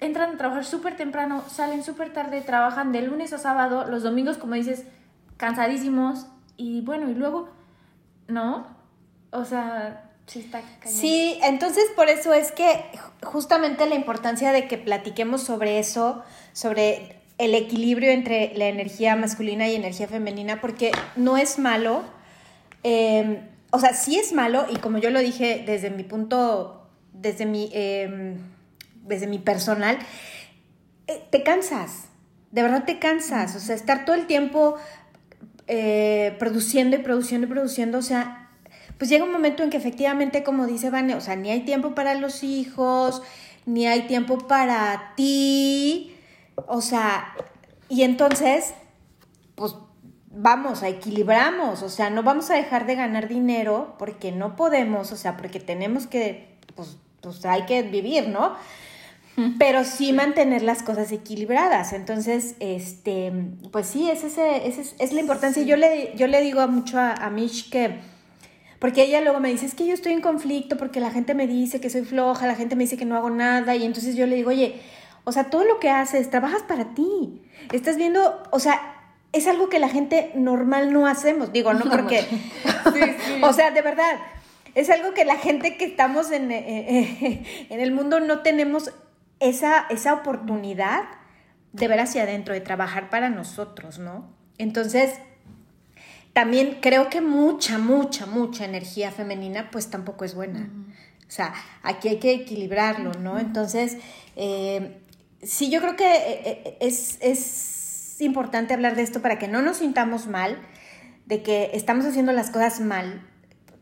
entran 0.00 0.34
a 0.34 0.38
trabajar 0.38 0.64
súper 0.64 0.96
temprano, 0.96 1.44
salen 1.48 1.82
súper 1.82 2.12
tarde, 2.12 2.40
trabajan 2.40 2.92
de 2.92 3.02
lunes 3.02 3.32
a 3.32 3.38
sábado, 3.38 3.86
los 3.88 4.02
domingos, 4.02 4.38
como 4.38 4.54
dices, 4.54 4.84
cansadísimos. 5.36 6.26
Y 6.56 6.82
bueno, 6.82 7.10
y 7.10 7.14
luego, 7.14 7.48
¿no? 8.28 8.66
O 9.30 9.44
sea, 9.44 10.10
sí 10.26 10.40
está 10.40 10.62
Sí, 10.84 11.38
entonces 11.42 11.84
por 11.96 12.08
eso 12.08 12.32
es 12.32 12.52
que 12.52 12.84
justamente 13.22 13.86
la 13.86 13.94
importancia 13.94 14.52
de 14.52 14.68
que 14.68 14.78
platiquemos 14.78 15.42
sobre 15.42 15.78
eso, 15.78 16.22
sobre 16.52 17.20
el 17.38 17.54
equilibrio 17.54 18.10
entre 18.10 18.56
la 18.56 18.66
energía 18.66 19.16
masculina 19.16 19.68
y 19.68 19.74
energía 19.74 20.06
femenina, 20.06 20.60
porque 20.60 20.92
no 21.16 21.36
es 21.36 21.58
malo. 21.58 22.02
Eh, 22.84 23.40
o 23.70 23.80
sea, 23.80 23.92
sí 23.92 24.16
es 24.16 24.32
malo 24.32 24.66
y 24.70 24.76
como 24.76 24.98
yo 24.98 25.10
lo 25.10 25.18
dije 25.18 25.64
desde 25.66 25.90
mi 25.90 26.04
punto, 26.04 26.86
desde 27.12 27.44
mi, 27.44 27.70
em, 27.72 28.53
desde 29.04 29.26
mi 29.26 29.38
personal, 29.38 29.98
eh, 31.06 31.22
te 31.30 31.42
cansas, 31.42 32.06
de 32.50 32.62
verdad 32.62 32.84
te 32.84 32.98
cansas, 32.98 33.54
o 33.56 33.60
sea, 33.60 33.74
estar 33.74 34.04
todo 34.04 34.16
el 34.16 34.26
tiempo 34.26 34.76
eh, 35.66 36.36
produciendo 36.38 36.96
y 36.96 37.00
produciendo 37.00 37.46
y 37.46 37.50
produciendo, 37.50 37.98
o 37.98 38.02
sea, 38.02 38.50
pues 38.98 39.10
llega 39.10 39.24
un 39.24 39.32
momento 39.32 39.62
en 39.62 39.70
que 39.70 39.76
efectivamente, 39.76 40.42
como 40.42 40.66
dice 40.66 40.90
Vane, 40.90 41.14
o 41.14 41.20
sea, 41.20 41.36
ni 41.36 41.50
hay 41.50 41.60
tiempo 41.60 41.94
para 41.94 42.14
los 42.14 42.42
hijos, 42.42 43.22
ni 43.66 43.86
hay 43.86 44.02
tiempo 44.06 44.38
para 44.38 45.12
ti, 45.16 46.16
o 46.66 46.80
sea, 46.80 47.34
y 47.88 48.02
entonces, 48.02 48.74
pues 49.54 49.74
vamos, 50.30 50.82
equilibramos, 50.82 51.82
o 51.82 51.88
sea, 51.88 52.10
no 52.10 52.22
vamos 52.22 52.50
a 52.50 52.54
dejar 52.54 52.86
de 52.86 52.96
ganar 52.96 53.28
dinero 53.28 53.94
porque 53.98 54.32
no 54.32 54.56
podemos, 54.56 55.12
o 55.12 55.16
sea, 55.16 55.36
porque 55.36 55.60
tenemos 55.60 56.06
que, 56.06 56.58
pues, 56.74 56.96
pues 57.20 57.44
hay 57.46 57.66
que 57.66 57.82
vivir, 57.82 58.28
¿no? 58.28 58.54
Pero 59.58 59.84
sí 59.84 60.12
mantener 60.12 60.62
las 60.62 60.82
cosas 60.82 61.10
equilibradas. 61.10 61.92
Entonces, 61.92 62.54
este, 62.60 63.32
pues 63.72 63.86
sí, 63.86 64.08
es, 64.08 64.22
ese, 64.22 64.68
es, 64.68 64.94
es 64.98 65.12
la 65.12 65.20
importancia. 65.20 65.62
Yo 65.64 65.76
le, 65.76 66.12
yo 66.16 66.28
le 66.28 66.40
digo 66.40 66.66
mucho 66.68 66.98
a, 66.98 67.12
a 67.12 67.30
Mish 67.30 67.68
que, 67.68 67.98
porque 68.78 69.02
ella 69.02 69.20
luego 69.20 69.40
me 69.40 69.50
dice, 69.50 69.66
es 69.66 69.74
que 69.74 69.86
yo 69.86 69.94
estoy 69.94 70.12
en 70.12 70.20
conflicto 70.20 70.76
porque 70.76 71.00
la 71.00 71.10
gente 71.10 71.34
me 71.34 71.46
dice 71.46 71.80
que 71.80 71.90
soy 71.90 72.04
floja, 72.04 72.46
la 72.46 72.54
gente 72.54 72.76
me 72.76 72.84
dice 72.84 72.96
que 72.96 73.06
no 73.06 73.16
hago 73.16 73.30
nada, 73.30 73.74
y 73.74 73.84
entonces 73.84 74.14
yo 74.14 74.26
le 74.26 74.36
digo, 74.36 74.50
oye, 74.50 74.80
o 75.24 75.32
sea, 75.32 75.44
todo 75.44 75.64
lo 75.64 75.80
que 75.80 75.90
haces, 75.90 76.30
trabajas 76.30 76.62
para 76.62 76.94
ti. 76.94 77.42
Estás 77.72 77.96
viendo, 77.96 78.42
o 78.50 78.60
sea, 78.60 78.94
es 79.32 79.48
algo 79.48 79.68
que 79.68 79.78
la 79.78 79.88
gente 79.88 80.30
normal 80.36 80.92
no 80.92 81.06
hacemos, 81.06 81.52
digo, 81.52 81.72
no 81.74 81.90
porque, 81.90 82.24
o 83.42 83.52
sea, 83.52 83.70
de 83.70 83.82
verdad, 83.82 84.18
es 84.74 84.90
algo 84.90 85.14
que 85.14 85.24
la 85.24 85.36
gente 85.36 85.76
que 85.76 85.84
estamos 85.84 86.30
en, 86.30 86.50
eh, 86.52 86.64
eh, 86.66 87.66
en 87.70 87.80
el 87.80 87.92
mundo 87.92 88.20
no 88.20 88.40
tenemos 88.40 88.90
esa, 89.40 89.86
esa 89.90 90.14
oportunidad 90.14 91.04
de 91.72 91.88
ver 91.88 92.00
hacia 92.00 92.22
adentro, 92.22 92.54
de 92.54 92.60
trabajar 92.60 93.10
para 93.10 93.28
nosotros, 93.30 93.98
¿no? 93.98 94.30
Entonces, 94.58 95.14
también 96.32 96.78
creo 96.80 97.10
que 97.10 97.20
mucha, 97.20 97.78
mucha, 97.78 98.26
mucha 98.26 98.64
energía 98.64 99.10
femenina, 99.10 99.70
pues 99.70 99.90
tampoco 99.90 100.24
es 100.24 100.34
buena. 100.34 100.70
O 101.26 101.30
sea, 101.30 101.52
aquí 101.82 102.08
hay 102.08 102.18
que 102.18 102.32
equilibrarlo, 102.32 103.12
¿no? 103.14 103.38
Entonces, 103.38 103.98
eh, 104.36 105.00
sí, 105.42 105.70
yo 105.70 105.80
creo 105.80 105.96
que 105.96 106.76
es, 106.80 107.18
es 107.20 108.20
importante 108.20 108.74
hablar 108.74 108.94
de 108.94 109.02
esto 109.02 109.20
para 109.20 109.38
que 109.38 109.48
no 109.48 109.62
nos 109.62 109.78
sintamos 109.78 110.26
mal, 110.26 110.58
de 111.26 111.42
que 111.42 111.70
estamos 111.74 112.04
haciendo 112.04 112.32
las 112.32 112.50
cosas 112.50 112.80
mal, 112.80 113.26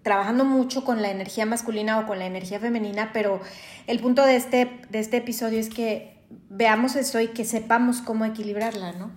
trabajando 0.02 0.44
mucho 0.44 0.84
con 0.84 1.00
la 1.02 1.10
energía 1.10 1.46
masculina 1.46 1.98
o 2.00 2.06
con 2.06 2.18
la 2.18 2.26
energía 2.26 2.58
femenina, 2.60 3.10
pero 3.12 3.40
el 3.86 4.00
punto 4.00 4.24
de 4.24 4.36
este, 4.36 4.80
de 4.90 4.98
este 4.98 5.18
episodio 5.18 5.58
es 5.58 5.68
que 5.68 6.16
veamos 6.48 6.96
eso 6.96 7.20
y 7.20 7.28
que 7.28 7.44
sepamos 7.44 8.00
cómo 8.00 8.24
equilibrarla, 8.24 8.92
¿no? 8.92 9.10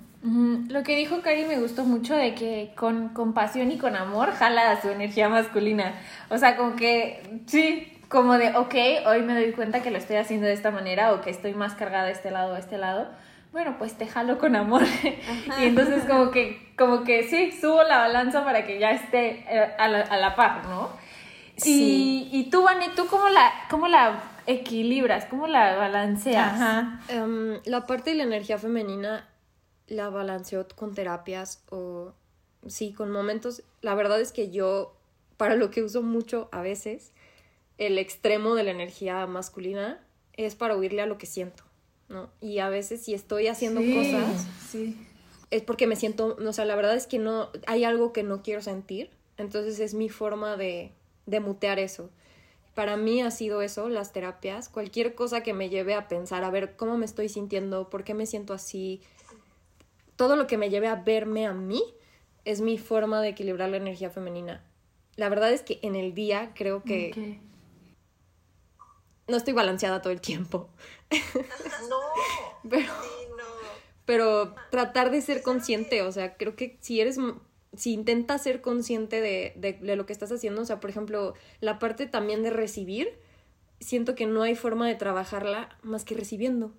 Lo 0.69 0.81
que 0.81 0.95
dijo 0.95 1.21
Cari 1.21 1.45
me 1.45 1.59
gustó 1.59 1.83
mucho 1.83 2.15
de 2.15 2.33
que 2.33 2.73
con 2.75 3.09
compasión 3.09 3.71
y 3.71 3.77
con 3.77 3.95
amor 3.95 4.31
jala 4.31 4.81
su 4.81 4.89
energía 4.89 5.29
masculina. 5.29 5.93
O 6.29 6.39
sea, 6.39 6.57
como 6.57 6.75
que, 6.75 7.41
sí, 7.45 7.87
como 8.09 8.39
de, 8.39 8.55
ok, 8.55 8.73
hoy 9.05 9.21
me 9.21 9.35
doy 9.35 9.51
cuenta 9.51 9.83
que 9.83 9.91
lo 9.91 9.99
estoy 9.99 10.15
haciendo 10.15 10.47
de 10.47 10.53
esta 10.53 10.71
manera 10.71 11.13
o 11.13 11.21
que 11.21 11.29
estoy 11.29 11.53
más 11.53 11.75
cargada 11.75 12.05
de 12.05 12.13
este 12.13 12.31
lado 12.31 12.53
o 12.53 12.57
este 12.57 12.79
lado 12.79 13.07
bueno, 13.55 13.77
pues 13.77 13.97
te 13.97 14.05
jalo 14.05 14.37
con 14.37 14.53
amor. 14.57 14.83
y 15.61 15.63
entonces 15.63 16.03
como 16.03 16.29
que, 16.29 16.73
como 16.77 17.05
que 17.05 17.23
sí, 17.23 17.53
subo 17.53 17.83
la 17.83 17.99
balanza 17.99 18.43
para 18.43 18.65
que 18.65 18.79
ya 18.79 18.91
esté 18.91 19.45
eh, 19.47 19.73
a 19.79 19.87
la, 19.87 20.01
a 20.01 20.17
la 20.17 20.35
par, 20.35 20.65
¿no? 20.65 20.89
Sí. 21.55 22.29
Y, 22.33 22.37
y 22.37 22.49
tú, 22.49 22.63
Vani, 22.63 22.87
¿tú 22.97 23.07
cómo 23.07 23.29
la, 23.29 23.49
cómo 23.69 23.87
la 23.87 24.21
equilibras? 24.45 25.23
¿Cómo 25.27 25.47
la 25.47 25.77
balanceas? 25.77 26.53
Ajá. 26.53 26.99
Em, 27.07 27.61
la 27.63 27.85
parte 27.85 28.09
de 28.09 28.17
la 28.17 28.23
energía 28.23 28.57
femenina 28.57 29.29
la 29.87 30.09
balanceo 30.09 30.67
con 30.75 30.93
terapias 30.93 31.63
o 31.69 32.13
sí, 32.67 32.91
con 32.91 33.09
momentos. 33.09 33.63
La 33.79 33.95
verdad 33.95 34.19
es 34.19 34.33
que 34.33 34.51
yo, 34.51 34.97
para 35.37 35.55
lo 35.55 35.71
que 35.71 35.81
uso 35.81 36.01
mucho 36.01 36.49
a 36.51 36.59
veces, 36.59 37.13
el 37.77 37.99
extremo 37.99 38.53
de 38.55 38.63
la 38.63 38.71
energía 38.71 39.25
masculina 39.27 40.05
es 40.33 40.55
para 40.55 40.75
huirle 40.75 41.03
a 41.03 41.05
lo 41.05 41.17
que 41.17 41.25
siento, 41.25 41.63
¿no? 42.09 42.29
Y 42.41 42.59
a 42.59 42.69
veces 42.69 43.01
si 43.01 43.13
estoy 43.13 43.47
haciendo 43.47 43.81
Sí, 43.81 43.93
cosas 43.93 44.47
Sí. 44.69 44.97
es 45.51 45.61
porque 45.61 45.87
me 45.87 45.95
siento, 45.95 46.37
o 46.39 46.53
sea, 46.53 46.65
la 46.65 46.75
verdad 46.75 46.95
es 46.95 47.07
que 47.07 47.19
no, 47.19 47.49
hay 47.67 47.83
algo 47.83 48.13
que 48.13 48.23
no 48.23 48.41
quiero 48.41 48.61
sentir, 48.61 49.09
entonces 49.37 49.79
es 49.79 49.93
mi 49.93 50.09
forma 50.09 50.57
de, 50.57 50.91
de 51.25 51.39
mutear 51.39 51.79
eso. 51.79 52.09
Para 52.73 52.97
mí 52.97 53.21
ha 53.21 53.31
sido 53.31 53.61
eso, 53.61 53.87
las 53.87 54.11
terapias, 54.11 54.67
cualquier 54.67 55.15
cosa 55.15 55.43
que 55.43 55.53
me 55.53 55.69
lleve 55.69 55.93
a 55.93 56.07
pensar, 56.07 56.43
a 56.43 56.51
ver 56.51 56.75
cómo 56.75 56.97
me 56.97 57.05
estoy 57.05 57.29
sintiendo, 57.29 57.89
por 57.89 58.03
qué 58.03 58.13
me 58.13 58.25
siento 58.25 58.53
así, 58.53 59.01
todo 60.15 60.35
lo 60.35 60.47
que 60.47 60.57
me 60.57 60.69
lleve 60.69 60.87
a 60.87 60.95
verme 60.95 61.45
a 61.45 61.53
mí 61.53 61.83
es 62.43 62.61
mi 62.61 62.77
forma 62.77 63.21
de 63.21 63.29
equilibrar 63.29 63.69
la 63.69 63.77
energía 63.77 64.09
femenina. 64.09 64.63
La 65.15 65.29
verdad 65.29 65.51
es 65.51 65.61
que 65.61 65.79
en 65.81 65.95
el 65.95 66.13
día 66.13 66.51
creo 66.53 66.83
que 66.83 67.39
no 69.27 69.37
estoy 69.37 69.53
balanceada 69.53 70.01
todo 70.01 70.13
el 70.13 70.21
tiempo, 70.21 70.69
No, 71.89 71.99
pero 72.69 72.81
sí, 72.81 73.27
no. 73.37 73.43
pero 74.05 74.55
tratar 74.71 75.11
de 75.11 75.21
ser 75.21 75.43
consciente, 75.43 76.01
o 76.01 76.11
sea, 76.11 76.35
creo 76.35 76.55
que 76.55 76.77
si 76.81 76.99
eres, 76.99 77.19
si 77.75 77.93
intentas 77.93 78.41
ser 78.41 78.61
consciente 78.61 79.21
de, 79.21 79.53
de, 79.55 79.73
de 79.73 79.95
lo 79.95 80.05
que 80.05 80.13
estás 80.13 80.31
haciendo, 80.31 80.61
o 80.61 80.65
sea, 80.65 80.79
por 80.79 80.89
ejemplo, 80.89 81.35
la 81.61 81.77
parte 81.77 82.07
también 82.07 82.41
de 82.41 82.49
recibir, 82.49 83.19
siento 83.79 84.15
que 84.15 84.25
no 84.25 84.41
hay 84.41 84.55
forma 84.55 84.87
de 84.87 84.95
trabajarla 84.95 85.77
más 85.83 86.05
que 86.05 86.15
recibiendo. 86.15 86.73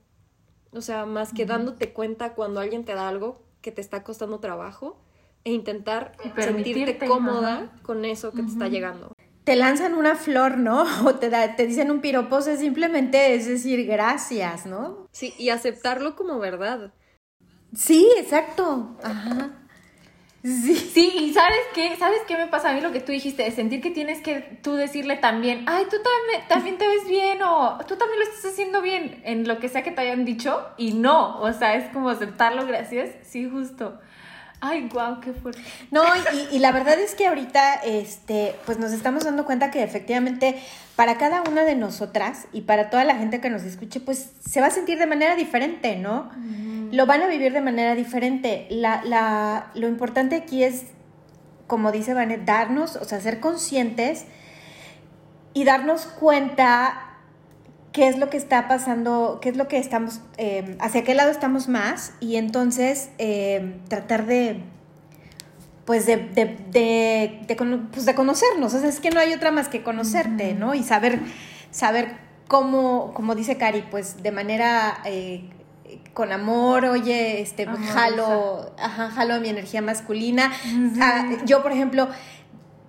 O 0.72 0.80
sea, 0.80 1.06
más 1.06 1.32
que 1.32 1.46
dándote 1.46 1.92
cuenta 1.92 2.34
cuando 2.34 2.60
alguien 2.60 2.84
te 2.84 2.94
da 2.94 3.08
algo 3.08 3.42
que 3.62 3.72
te 3.72 3.80
está 3.80 4.02
costando 4.02 4.40
trabajo 4.40 5.00
e 5.44 5.52
intentar 5.52 6.12
sentirte 6.36 6.98
cómoda 7.06 7.54
ajá. 7.54 7.82
con 7.82 8.04
eso 8.04 8.32
que 8.32 8.42
te 8.42 8.48
está 8.48 8.68
llegando. 8.68 9.15
Te 9.46 9.54
lanzan 9.54 9.94
una 9.94 10.16
flor, 10.16 10.58
¿no? 10.58 10.84
O 11.06 11.14
te, 11.14 11.30
da- 11.30 11.54
te 11.54 11.66
dicen 11.68 11.90
un 11.92 12.00
piropo, 12.00 12.36
o 12.36 12.42
sea, 12.42 12.56
simplemente 12.56 13.34
es 13.34 13.46
decir 13.46 13.86
gracias, 13.86 14.66
¿no? 14.66 15.06
Sí, 15.12 15.34
y 15.38 15.50
aceptarlo 15.50 16.16
como 16.16 16.40
verdad. 16.40 16.92
Sí, 17.74 18.08
exacto. 18.18 18.96
Ajá. 19.04 19.50
Sí. 20.42 20.74
Sí, 20.76 21.12
y 21.16 21.32
¿sabes 21.34 21.58
qué? 21.74 21.96
¿Sabes 21.96 22.20
qué 22.26 22.36
me 22.36 22.46
pasa 22.48 22.70
a 22.70 22.72
mí 22.72 22.80
lo 22.80 22.92
que 22.92 23.00
tú 23.00 23.12
dijiste? 23.12 23.44
De 23.44 23.50
sentir 23.52 23.80
que 23.80 23.90
tienes 23.90 24.20
que 24.20 24.40
tú 24.62 24.74
decirle 24.74 25.16
también, 25.16 25.64
ay, 25.66 25.84
tú 25.90 25.96
también, 25.96 26.48
también 26.48 26.78
te 26.78 26.86
ves 26.86 27.08
bien 27.08 27.42
o 27.42 27.78
tú 27.86 27.96
también 27.96 28.20
lo 28.20 28.24
estás 28.26 28.52
haciendo 28.52 28.82
bien 28.82 29.20
en 29.24 29.48
lo 29.48 29.58
que 29.60 29.68
sea 29.68 29.82
que 29.82 29.92
te 29.92 30.00
hayan 30.02 30.24
dicho 30.24 30.64
y 30.76 30.92
no, 30.94 31.40
o 31.40 31.52
sea, 31.52 31.74
es 31.76 31.92
como 31.92 32.10
aceptarlo, 32.10 32.66
gracias, 32.66 33.10
sí, 33.22 33.48
justo. 33.48 33.98
Ay, 34.68 34.88
guau, 34.92 35.20
qué 35.20 35.32
fuerte. 35.32 35.60
No, 35.90 36.02
y, 36.16 36.56
y 36.56 36.58
la 36.58 36.72
verdad 36.72 36.98
es 36.98 37.14
que 37.14 37.26
ahorita, 37.26 37.74
este, 37.84 38.56
pues 38.66 38.78
nos 38.78 38.92
estamos 38.92 39.24
dando 39.24 39.44
cuenta 39.44 39.70
que 39.70 39.82
efectivamente 39.82 40.56
para 40.96 41.18
cada 41.18 41.42
una 41.42 41.64
de 41.64 41.76
nosotras 41.76 42.48
y 42.52 42.62
para 42.62 42.90
toda 42.90 43.04
la 43.04 43.14
gente 43.14 43.40
que 43.40 43.50
nos 43.50 43.62
escuche, 43.62 44.00
pues 44.00 44.32
se 44.40 44.60
va 44.60 44.68
a 44.68 44.70
sentir 44.70 44.98
de 44.98 45.06
manera 45.06 45.36
diferente, 45.36 45.96
¿no? 45.96 46.30
Lo 46.90 47.06
van 47.06 47.22
a 47.22 47.26
vivir 47.26 47.52
de 47.52 47.60
manera 47.60 47.94
diferente. 47.94 48.66
La, 48.70 49.04
la, 49.04 49.70
lo 49.74 49.88
importante 49.88 50.36
aquí 50.36 50.64
es, 50.64 50.84
como 51.66 51.92
dice 51.92 52.14
Vanet, 52.14 52.44
darnos, 52.44 52.96
o 52.96 53.04
sea, 53.04 53.20
ser 53.20 53.40
conscientes 53.40 54.24
y 55.52 55.64
darnos 55.64 56.06
cuenta 56.06 57.05
qué 57.96 58.08
es 58.08 58.18
lo 58.18 58.28
que 58.28 58.36
está 58.36 58.68
pasando, 58.68 59.38
qué 59.40 59.48
es 59.48 59.56
lo 59.56 59.68
que 59.68 59.78
estamos, 59.78 60.20
eh, 60.36 60.76
hacia 60.80 61.02
qué 61.02 61.14
lado 61.14 61.30
estamos 61.30 61.66
más 61.66 62.12
y 62.20 62.36
entonces 62.36 63.08
eh, 63.16 63.78
tratar 63.88 64.26
de, 64.26 64.60
pues 65.86 66.04
de, 66.04 66.18
de, 66.18 66.58
de, 66.72 67.56
pues 67.90 68.04
de 68.04 68.14
conocernos. 68.14 68.74
O 68.74 68.78
sea, 68.78 68.86
es 68.86 69.00
que 69.00 69.08
no 69.08 69.18
hay 69.18 69.32
otra 69.32 69.50
más 69.50 69.68
que 69.68 69.82
conocerte, 69.82 70.52
¿no? 70.52 70.74
Y 70.74 70.82
saber, 70.82 71.20
saber 71.70 72.18
cómo, 72.48 73.14
como 73.14 73.34
dice 73.34 73.56
Cari, 73.56 73.82
pues 73.90 74.22
de 74.22 74.30
manera 74.30 74.98
eh, 75.06 75.48
con 76.12 76.32
amor, 76.32 76.84
oye, 76.84 77.40
este, 77.40 77.62
Amorosa. 77.62 77.92
jalo, 77.94 78.74
ajá, 78.78 79.08
jalo 79.08 79.40
mi 79.40 79.48
energía 79.48 79.80
masculina. 79.80 80.52
Ah, 81.00 81.30
yo, 81.46 81.62
por 81.62 81.72
ejemplo, 81.72 82.10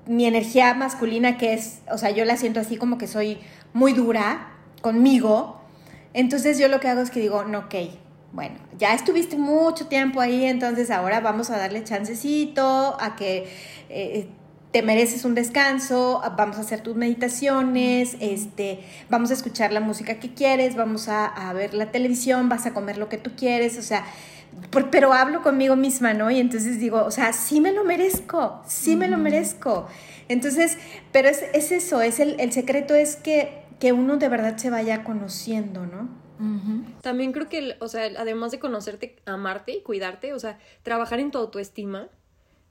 mi 0.05 0.25
energía 0.25 0.73
masculina, 0.73 1.37
que 1.37 1.53
es, 1.53 1.79
o 1.89 1.97
sea, 1.97 2.09
yo 2.09 2.25
la 2.25 2.35
siento 2.35 2.59
así 2.59 2.75
como 2.75 2.97
que 2.97 3.07
soy 3.07 3.39
muy 3.71 3.93
dura 3.93 4.56
conmigo. 4.81 5.59
Entonces 6.13 6.57
yo 6.57 6.67
lo 6.67 6.79
que 6.79 6.87
hago 6.87 7.01
es 7.01 7.11
que 7.11 7.19
digo, 7.19 7.43
no, 7.43 7.59
ok, 7.59 7.75
bueno, 8.33 8.55
ya 8.77 8.93
estuviste 8.93 9.37
mucho 9.37 9.87
tiempo 9.87 10.19
ahí, 10.19 10.45
entonces 10.45 10.89
ahora 10.91 11.19
vamos 11.19 11.49
a 11.49 11.57
darle 11.57 11.83
chancecito 11.83 12.97
a 12.99 13.15
que 13.15 13.47
eh, 13.89 14.27
te 14.71 14.81
mereces 14.81 15.25
un 15.25 15.33
descanso, 15.35 16.21
vamos 16.37 16.57
a 16.57 16.61
hacer 16.61 16.81
tus 16.81 16.95
meditaciones, 16.95 18.17
este, 18.19 18.79
vamos 19.09 19.31
a 19.31 19.33
escuchar 19.33 19.71
la 19.71 19.79
música 19.79 20.15
que 20.19 20.33
quieres, 20.33 20.75
vamos 20.75 21.07
a, 21.07 21.25
a 21.25 21.53
ver 21.53 21.73
la 21.73 21.91
televisión, 21.91 22.49
vas 22.49 22.65
a 22.65 22.73
comer 22.73 22.97
lo 22.97 23.09
que 23.09 23.17
tú 23.17 23.31
quieres, 23.37 23.77
o 23.77 23.81
sea, 23.81 24.03
por- 24.71 24.89
pero 24.89 25.13
hablo 25.13 25.41
conmigo 25.41 25.75
misma, 25.75 26.13
¿no? 26.13 26.29
Y 26.31 26.39
entonces 26.39 26.79
digo, 26.79 27.03
o 27.05 27.11
sea, 27.11 27.31
sí 27.33 27.61
me 27.61 27.71
lo 27.71 27.83
merezco, 27.83 28.61
sí 28.67 28.95
me 28.95 29.07
lo 29.07 29.17
merezco. 29.17 29.87
Entonces, 30.29 30.77
pero 31.11 31.29
es, 31.29 31.43
es 31.53 31.71
eso, 31.71 32.01
es 32.01 32.19
el, 32.19 32.39
el 32.39 32.51
secreto 32.51 32.93
es 32.95 33.15
que, 33.15 33.66
que 33.79 33.93
uno 33.93 34.17
de 34.17 34.29
verdad 34.29 34.57
se 34.57 34.69
vaya 34.69 35.03
conociendo, 35.03 35.85
¿no? 35.85 36.09
También 37.01 37.31
creo 37.31 37.49
que, 37.49 37.57
el- 37.59 37.75
o 37.79 37.87
sea, 37.87 38.05
además 38.17 38.51
de 38.51 38.59
conocerte, 38.59 39.15
amarte 39.25 39.71
y 39.71 39.81
cuidarte, 39.81 40.33
o 40.33 40.39
sea, 40.39 40.59
trabajar 40.83 41.19
en 41.19 41.31
tu 41.31 41.37
autoestima, 41.39 42.09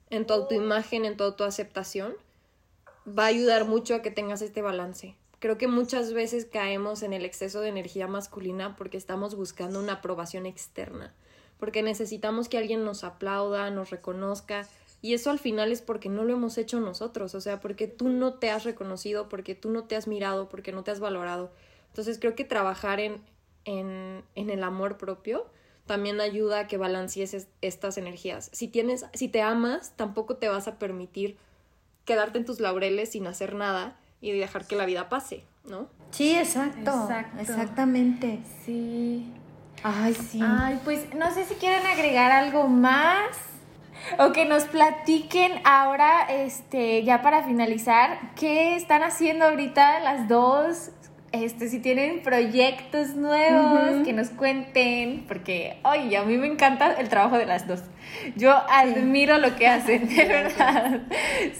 en 0.09 0.25
tu 0.25 0.33
autoimagen, 0.33 1.03
en 1.05 1.17
tu 1.17 1.23
autoaceptación, 1.25 2.13
va 3.07 3.23
a 3.23 3.27
ayudar 3.27 3.65
mucho 3.65 3.95
a 3.95 4.01
que 4.01 4.11
tengas 4.11 4.41
este 4.41 4.61
balance. 4.61 5.15
Creo 5.39 5.57
que 5.57 5.67
muchas 5.67 6.13
veces 6.13 6.45
caemos 6.45 7.03
en 7.03 7.13
el 7.13 7.23
exceso 7.25 7.61
de 7.61 7.69
energía 7.69 8.07
masculina 8.07 8.75
porque 8.75 8.97
estamos 8.97 9.35
buscando 9.35 9.79
una 9.79 9.93
aprobación 9.93 10.45
externa, 10.45 11.13
porque 11.59 11.83
necesitamos 11.83 12.49
que 12.49 12.57
alguien 12.57 12.83
nos 12.85 13.03
aplauda, 13.03 13.69
nos 13.69 13.89
reconozca, 13.89 14.65
y 15.01 15.13
eso 15.13 15.29
al 15.29 15.39
final 15.39 15.71
es 15.71 15.81
porque 15.81 16.09
no 16.09 16.23
lo 16.23 16.33
hemos 16.33 16.57
hecho 16.57 16.79
nosotros, 16.79 17.35
o 17.35 17.41
sea, 17.41 17.59
porque 17.59 17.87
tú 17.87 18.09
no 18.09 18.33
te 18.35 18.49
has 18.51 18.63
reconocido, 18.63 19.29
porque 19.29 19.55
tú 19.55 19.69
no 19.69 19.83
te 19.83 19.95
has 19.95 20.07
mirado, 20.07 20.49
porque 20.49 20.71
no 20.71 20.83
te 20.83 20.91
has 20.91 20.99
valorado. 20.99 21.51
Entonces 21.89 22.17
creo 22.19 22.35
que 22.35 22.43
trabajar 22.43 22.99
en, 22.99 23.21
en, 23.65 24.23
en 24.35 24.49
el 24.49 24.63
amor 24.63 24.97
propio 24.97 25.45
también 25.85 26.19
ayuda 26.19 26.59
a 26.61 26.67
que 26.67 26.77
balancees 26.77 27.33
es- 27.33 27.47
estas 27.61 27.97
energías. 27.97 28.49
Si 28.53 28.67
tienes, 28.67 29.05
si 29.13 29.29
te 29.29 29.41
amas, 29.41 29.93
tampoco 29.95 30.35
te 30.35 30.49
vas 30.49 30.67
a 30.67 30.77
permitir 30.79 31.37
quedarte 32.05 32.37
en 32.39 32.45
tus 32.45 32.59
laureles 32.59 33.11
sin 33.11 33.25
hacer 33.27 33.53
nada 33.55 33.97
y 34.21 34.31
dejar 34.31 34.65
que 34.67 34.75
la 34.75 34.85
vida 34.85 35.09
pase, 35.09 35.43
¿no? 35.65 35.87
Sí, 36.11 36.35
exacto. 36.35 36.91
Exacto. 36.91 37.41
Exactamente. 37.41 38.39
Sí. 38.65 39.31
Ay, 39.83 40.13
sí. 40.15 40.39
Ay, 40.43 40.79
pues 40.83 41.13
no 41.15 41.31
sé 41.33 41.45
si 41.45 41.53
quieren 41.55 41.85
agregar 41.85 42.31
algo 42.31 42.67
más 42.67 43.37
o 44.19 44.31
que 44.31 44.45
nos 44.45 44.65
platiquen 44.65 45.51
ahora, 45.63 46.21
este, 46.29 47.03
ya 47.03 47.21
para 47.21 47.43
finalizar, 47.43 48.19
qué 48.35 48.75
están 48.75 49.03
haciendo 49.03 49.45
ahorita 49.45 49.99
las 50.01 50.27
dos. 50.27 50.91
Este, 51.33 51.67
si 51.67 51.79
tienen 51.79 52.21
proyectos 52.23 53.15
nuevos, 53.15 54.05
que 54.05 54.13
nos 54.13 54.29
cuenten, 54.29 55.25
porque, 55.27 55.77
oye, 55.83 56.15
a 56.15 56.23
mí 56.23 56.37
me 56.37 56.47
encanta 56.47 56.93
el 56.93 57.09
trabajo 57.09 57.37
de 57.37 57.45
las 57.45 57.67
dos. 57.67 57.83
Yo 58.37 58.53
admiro 58.69 59.37
lo 59.37 59.55
que 59.57 59.67
hacen, 59.67 60.07
de 60.07 60.25
verdad. 60.25 61.01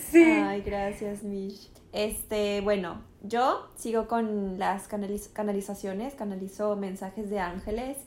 Sí. 0.10 0.24
Ay, 0.24 0.62
gracias, 0.66 1.22
Mish. 1.24 1.70
Este, 1.92 2.62
bueno, 2.62 3.02
yo 3.24 3.70
sigo 3.76 4.08
con 4.08 4.58
las 4.58 4.90
canaliz- 4.90 5.32
canalizaciones, 5.34 6.16
canalizo 6.16 6.76
mensajes 6.78 7.30
de 7.30 7.40
ángeles, 7.40 7.98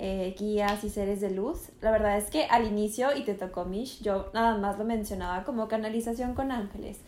eh, 0.00 0.34
guías 0.38 0.84
y 0.84 0.90
seres 0.90 1.20
de 1.20 1.30
luz. 1.30 1.70
La 1.80 1.90
verdad 1.90 2.16
es 2.16 2.30
que 2.30 2.44
al 2.44 2.66
inicio, 2.66 3.16
y 3.16 3.24
te 3.24 3.34
tocó 3.34 3.64
Mish, 3.64 4.00
yo 4.00 4.30
nada 4.32 4.56
más 4.56 4.78
lo 4.78 4.84
mencionaba 4.84 5.42
como 5.44 5.66
canalización 5.66 6.34
con 6.34 6.52
ángeles. 6.52 7.00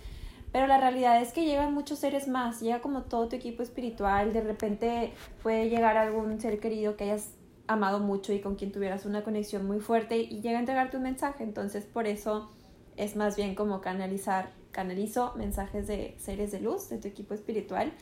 Pero 0.51 0.67
la 0.67 0.79
realidad 0.79 1.23
es 1.23 1.33
que 1.33 1.45
llegan 1.45 1.73
muchos 1.73 2.01
seres 2.01 2.27
más, 2.27 2.61
llega 2.61 2.81
como 2.81 3.03
todo 3.03 3.29
tu 3.29 3.37
equipo 3.37 3.63
espiritual, 3.63 4.33
de 4.33 4.41
repente 4.41 5.13
puede 5.45 5.71
llegar 5.71 5.97
algún 5.97 6.41
ser 6.41 6.59
querido 6.59 6.97
que 6.97 7.05
hayas 7.05 7.29
amado 7.69 8.01
mucho 8.01 8.33
y 8.33 8.41
con 8.41 8.57
quien 8.57 8.73
tuvieras 8.73 9.07
una 9.07 9.23
conexión 9.23 9.65
muy 9.65 9.79
fuerte 9.79 10.19
y 10.19 10.41
llega 10.41 10.57
a 10.57 10.61
entregarte 10.61 10.97
un 10.97 11.05
mensaje, 11.05 11.45
entonces 11.45 11.85
por 11.85 12.09
eso 12.09 12.51
es 12.97 13.15
más 13.15 13.37
bien 13.37 13.55
como 13.55 13.81
canalizar, 13.81 14.51
canalizo 14.73 15.33
mensajes 15.37 15.87
de 15.87 16.17
seres 16.19 16.51
de 16.51 16.59
luz 16.59 16.89
de 16.89 16.99
tu 16.99 17.07
equipo 17.07 17.33
espiritual 17.33 17.93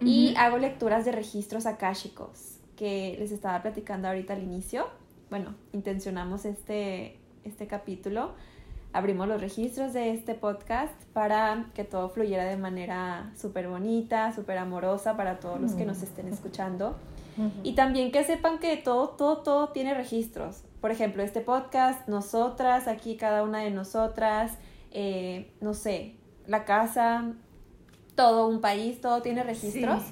y 0.00 0.36
hago 0.36 0.58
lecturas 0.58 1.04
de 1.04 1.10
registros 1.10 1.66
akáshicos 1.66 2.57
que 2.78 3.16
les 3.18 3.32
estaba 3.32 3.60
platicando 3.60 4.08
ahorita 4.08 4.34
al 4.34 4.42
inicio. 4.42 4.86
bueno, 5.30 5.54
intencionamos 5.72 6.46
este, 6.46 7.18
este 7.44 7.66
capítulo, 7.66 8.32
abrimos 8.92 9.28
los 9.28 9.40
registros 9.40 9.92
de 9.92 10.12
este 10.12 10.34
podcast 10.34 10.94
para 11.12 11.66
que 11.74 11.84
todo 11.84 12.08
fluyera 12.08 12.44
de 12.44 12.56
manera 12.56 13.32
súper 13.36 13.68
bonita, 13.68 14.32
súper 14.32 14.56
amorosa 14.58 15.16
para 15.16 15.40
todos 15.40 15.60
los 15.60 15.72
que 15.72 15.84
nos 15.84 16.02
estén 16.02 16.28
escuchando. 16.28 16.96
Y 17.62 17.74
también 17.74 18.10
que 18.10 18.24
sepan 18.24 18.58
que 18.58 18.76
todo, 18.76 19.10
todo, 19.10 19.38
todo 19.38 19.68
tiene 19.68 19.94
registros. 19.94 20.64
Por 20.80 20.90
ejemplo, 20.90 21.22
este 21.22 21.40
podcast, 21.40 22.08
nosotras, 22.08 22.88
aquí 22.88 23.16
cada 23.16 23.44
una 23.44 23.60
de 23.60 23.70
nosotras, 23.70 24.58
eh, 24.90 25.52
no 25.60 25.72
sé, 25.74 26.16
la 26.48 26.64
casa, 26.64 27.32
todo 28.16 28.48
un 28.48 28.60
país, 28.60 29.00
todo 29.00 29.22
tiene 29.22 29.44
registros. 29.44 30.02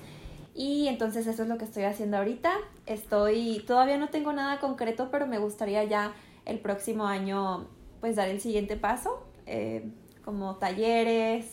Y 0.59 0.89
entonces 0.89 1.27
eso 1.27 1.43
es 1.43 1.49
lo 1.51 1.59
que 1.59 1.67
estoy 1.67 1.85
haciendo 1.85 2.17
ahorita. 2.17 2.51
Estoy, 2.87 3.63
todavía 3.67 3.99
no 3.99 4.09
tengo 4.09 4.33
nada 4.33 4.59
concreto, 4.59 5.11
pero 5.11 5.27
me 5.27 5.39
gustaría 5.39 5.85
ya 5.85 6.13
el 6.47 6.59
próximo 6.61 7.07
año 7.07 7.67
pues 8.01 8.17
dar 8.17 8.29
el 8.29 8.41
siguiente 8.41 8.77
paso, 8.77 9.23
eh, 9.47 9.85
como 10.25 10.57
talleres, 10.57 11.45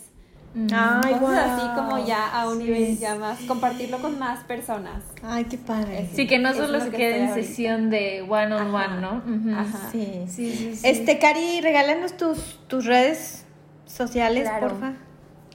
Ay, 0.72 1.14
cosas 1.14 1.52
así 1.52 1.62
guau. 1.62 1.74
como 1.74 2.06
ya 2.06 2.26
a 2.28 2.48
un 2.48 2.58
nivel 2.60 2.96
ya 2.98 3.16
más, 3.16 3.40
compartirlo 3.40 4.00
con 4.00 4.18
más 4.18 4.44
personas. 4.44 5.02
Ay, 5.22 5.44
qué 5.44 5.58
padre. 5.58 6.08
Sí, 6.14 6.26
que 6.26 6.38
no 6.38 6.54
solo 6.54 6.78
lo 6.78 6.80
se 6.84 6.90
que 6.90 6.96
quede 6.96 7.18
en 7.24 7.34
sesión 7.34 7.90
de 7.90 8.22
one 8.22 8.54
on 8.54 8.74
Ajá, 8.74 8.94
one, 8.94 9.00
¿no? 9.00 9.16
Ujú. 9.18 9.50
Ajá. 9.58 9.90
Sí. 9.90 10.24
Sí, 10.28 10.52
sí, 10.56 10.76
sí. 10.76 10.86
Este, 10.88 11.18
Cari, 11.18 11.60
regálanos 11.60 12.16
tus, 12.16 12.58
tus 12.68 12.84
redes 12.86 13.44
sociales, 13.84 14.48
Claro. 14.48 14.68
porfa. 14.68 14.92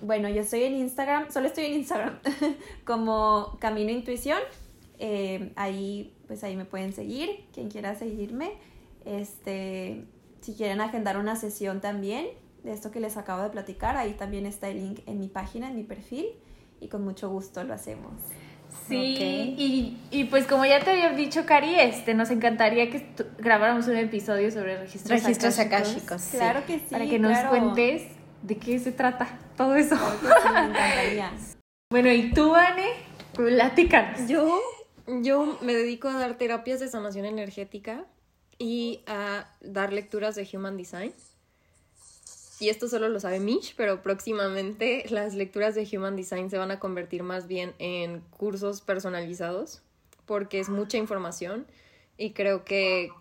Bueno, 0.01 0.29
yo 0.29 0.41
estoy 0.41 0.63
en 0.63 0.75
Instagram, 0.75 1.31
solo 1.31 1.47
estoy 1.47 1.65
en 1.65 1.73
Instagram, 1.73 2.19
como 2.85 3.57
Camino 3.59 3.91
Intuición. 3.91 4.39
Eh, 4.99 5.51
ahí, 5.55 6.13
pues 6.27 6.43
ahí 6.43 6.55
me 6.55 6.65
pueden 6.65 6.93
seguir, 6.93 7.45
quien 7.53 7.69
quiera 7.69 7.95
seguirme. 7.95 8.51
Este, 9.05 10.05
si 10.41 10.53
quieren 10.53 10.81
agendar 10.81 11.17
una 11.17 11.35
sesión 11.35 11.81
también 11.81 12.27
de 12.63 12.73
esto 12.73 12.91
que 12.91 12.99
les 12.99 13.17
acabo 13.17 13.43
de 13.43 13.49
platicar, 13.49 13.95
ahí 13.97 14.13
también 14.13 14.45
está 14.45 14.69
el 14.69 14.77
link 14.77 14.99
en 15.05 15.19
mi 15.19 15.27
página, 15.27 15.69
en 15.69 15.75
mi 15.75 15.83
perfil, 15.83 16.25
y 16.81 16.87
con 16.87 17.03
mucho 17.03 17.29
gusto 17.29 17.63
lo 17.63 17.73
hacemos. 17.73 18.11
Sí, 18.87 18.95
y, 19.57 19.97
y 20.11 20.25
pues 20.25 20.45
como 20.45 20.65
ya 20.65 20.79
te 20.79 20.91
había 20.91 21.09
dicho, 21.11 21.45
Cari, 21.45 21.79
este, 21.79 22.13
nos 22.13 22.29
encantaría 22.29 22.89
que 22.91 23.03
grabáramos 23.39 23.87
un 23.87 23.95
episodio 23.97 24.51
sobre 24.51 24.77
registros, 24.77 25.21
Registros 25.23 25.57
akáshicos, 25.57 25.95
akáshicos. 25.95 26.21
sí. 26.21 26.37
Claro 26.37 26.65
que 26.67 26.79
sí. 26.79 26.85
Para 26.91 27.05
que 27.07 27.17
nos 27.17 27.31
claro. 27.31 27.49
cuentes 27.49 28.03
de 28.41 28.57
qué 28.57 28.79
se 28.79 28.91
trata 28.91 29.39
todo 29.57 29.75
eso. 29.75 29.95
Sí, 29.95 30.49
me 30.53 30.59
encantaría. 30.59 31.31
Bueno, 31.91 32.11
¿y 32.13 32.31
tú, 32.33 32.53
Anne? 32.53 32.85
Platícanos. 33.33 34.29
Yo, 34.29 34.61
yo 35.07 35.57
me 35.61 35.73
dedico 35.73 36.07
a 36.07 36.19
dar 36.19 36.37
terapias 36.37 36.79
de 36.79 36.87
sanación 36.87 37.25
energética 37.25 38.05
y 38.59 39.01
a 39.07 39.49
dar 39.59 39.91
lecturas 39.91 40.35
de 40.35 40.47
Human 40.53 40.77
Design. 40.77 41.13
Y 42.59 42.69
esto 42.69 42.87
solo 42.89 43.07
lo 43.09 43.19
sabe 43.19 43.39
Mish, 43.39 43.73
pero 43.77 44.03
próximamente 44.03 45.05
las 45.09 45.33
lecturas 45.33 45.75
de 45.75 45.87
Human 45.91 46.15
Design 46.15 46.49
se 46.49 46.57
van 46.57 46.71
a 46.71 46.79
convertir 46.79 47.23
más 47.23 47.47
bien 47.47 47.73
en 47.79 48.19
cursos 48.29 48.81
personalizados, 48.81 49.81
porque 50.25 50.59
es 50.59 50.69
mucha 50.69 50.97
información 50.97 51.65
y 52.17 52.33
creo 52.33 52.65
que, 52.65 53.11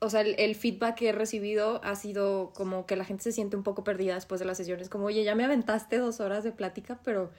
o 0.00 0.10
sea, 0.10 0.22
el, 0.22 0.34
el 0.38 0.54
feedback 0.54 0.96
que 0.96 1.08
he 1.10 1.12
recibido 1.12 1.80
ha 1.84 1.94
sido 1.94 2.52
como 2.54 2.86
que 2.86 2.96
la 2.96 3.04
gente 3.04 3.22
se 3.22 3.32
siente 3.32 3.56
un 3.56 3.62
poco 3.62 3.84
perdida 3.84 4.14
después 4.14 4.38
de 4.40 4.46
las 4.46 4.56
sesiones, 4.56 4.88
como, 4.88 5.04
oye, 5.04 5.22
ya 5.24 5.34
me 5.34 5.44
aventaste 5.44 5.98
dos 5.98 6.20
horas 6.20 6.42
de 6.42 6.52
plática, 6.52 6.98
pero 7.04 7.30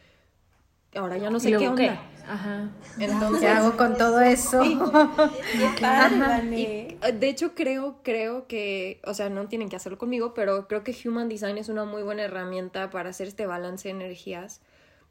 ahora 0.96 1.18
ya 1.18 1.30
no 1.30 1.40
sé 1.40 1.52
¿Y 1.52 1.58
qué 1.58 1.68
onda. 1.68 2.02
Ajá. 2.28 2.70
Entonces, 3.00 3.42
¿Qué 3.42 3.48
hago 3.48 3.78
con 3.78 3.98
todo 3.98 4.22
eso? 4.22 4.62
Qué 4.62 5.82
Vane. 5.82 6.60
y, 6.60 6.66
eh, 7.02 7.12
de 7.14 7.30
hecho, 7.30 7.56
creo, 7.56 8.00
creo 8.04 8.48
que, 8.48 9.02
o 9.06 9.14
sea, 9.14 9.30
no 9.30 9.48
tienen 9.48 9.70
que 9.70 9.76
hacerlo 9.76 9.98
conmigo, 9.98 10.34
pero 10.34 10.68
creo 10.68 10.84
que 10.84 10.96
Human 11.06 11.30
Design 11.30 11.58
es 11.58 11.70
una 11.70 11.86
muy 11.86 12.04
buena 12.04 12.24
herramienta 12.24 12.90
para 12.90 13.10
hacer 13.10 13.28
este 13.28 13.46
balance 13.46 13.88
de 13.88 13.96
energías, 13.96 14.62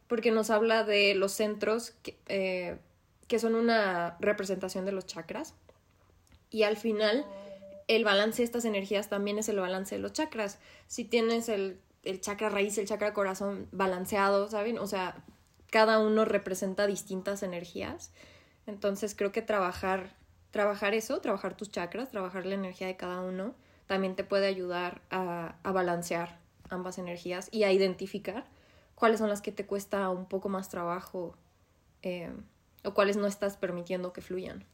porque 0.06 0.30
nos 0.30 0.50
habla 0.50 0.84
de 0.84 1.14
los 1.14 1.32
centros 1.32 1.92
que, 2.02 2.18
eh, 2.28 2.78
que 3.26 3.38
son 3.38 3.54
una 3.54 4.16
representación 4.20 4.84
de 4.84 4.92
los 4.92 5.06
chakras, 5.06 5.54
y 6.50 6.64
al 6.64 6.76
final 6.76 7.24
el 7.88 8.04
balance 8.04 8.38
de 8.38 8.44
estas 8.44 8.64
energías 8.64 9.08
también 9.08 9.38
es 9.38 9.48
el 9.48 9.58
balance 9.58 9.94
de 9.94 10.00
los 10.00 10.12
chakras. 10.12 10.58
Si 10.86 11.04
tienes 11.04 11.48
el, 11.48 11.80
el 12.02 12.20
chakra 12.20 12.48
raíz, 12.48 12.78
el 12.78 12.86
chakra 12.86 13.12
corazón 13.12 13.68
balanceado, 13.72 14.48
¿saben? 14.48 14.78
O 14.78 14.86
sea, 14.86 15.24
cada 15.70 15.98
uno 15.98 16.24
representa 16.24 16.86
distintas 16.86 17.42
energías. 17.42 18.12
Entonces 18.66 19.14
creo 19.14 19.32
que 19.32 19.42
trabajar, 19.42 20.16
trabajar 20.50 20.94
eso, 20.94 21.20
trabajar 21.20 21.56
tus 21.56 21.70
chakras, 21.70 22.10
trabajar 22.10 22.46
la 22.46 22.54
energía 22.54 22.86
de 22.86 22.96
cada 22.96 23.20
uno, 23.20 23.54
también 23.86 24.14
te 24.14 24.24
puede 24.24 24.46
ayudar 24.46 25.02
a, 25.10 25.56
a 25.62 25.72
balancear 25.72 26.38
ambas 26.68 26.98
energías 26.98 27.48
y 27.50 27.64
a 27.64 27.72
identificar 27.72 28.44
cuáles 28.94 29.18
son 29.18 29.28
las 29.28 29.40
que 29.40 29.50
te 29.50 29.66
cuesta 29.66 30.08
un 30.10 30.26
poco 30.26 30.48
más 30.48 30.68
trabajo 30.68 31.34
eh, 32.02 32.32
o 32.84 32.94
cuáles 32.94 33.16
no 33.16 33.26
estás 33.26 33.56
permitiendo 33.56 34.12
que 34.12 34.20
fluyan. 34.20 34.64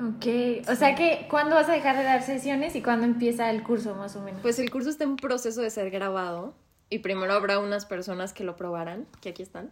Ok, 0.00 0.66
o 0.68 0.74
sea 0.76 0.94
que, 0.94 1.26
¿cuándo 1.28 1.56
vas 1.56 1.68
a 1.68 1.72
dejar 1.72 1.96
de 1.96 2.04
dar 2.04 2.22
sesiones 2.22 2.74
y 2.74 2.82
cuándo 2.82 3.04
empieza 3.04 3.50
el 3.50 3.62
curso 3.62 3.94
más 3.94 4.16
o 4.16 4.22
menos? 4.22 4.40
Pues 4.40 4.58
el 4.58 4.70
curso 4.70 4.88
está 4.88 5.04
en 5.04 5.16
proceso 5.16 5.60
de 5.60 5.68
ser 5.68 5.90
grabado 5.90 6.54
y 6.88 7.00
primero 7.00 7.34
habrá 7.34 7.58
unas 7.58 7.84
personas 7.84 8.32
que 8.32 8.42
lo 8.42 8.56
probarán, 8.56 9.06
que 9.20 9.28
aquí 9.28 9.42
están. 9.42 9.70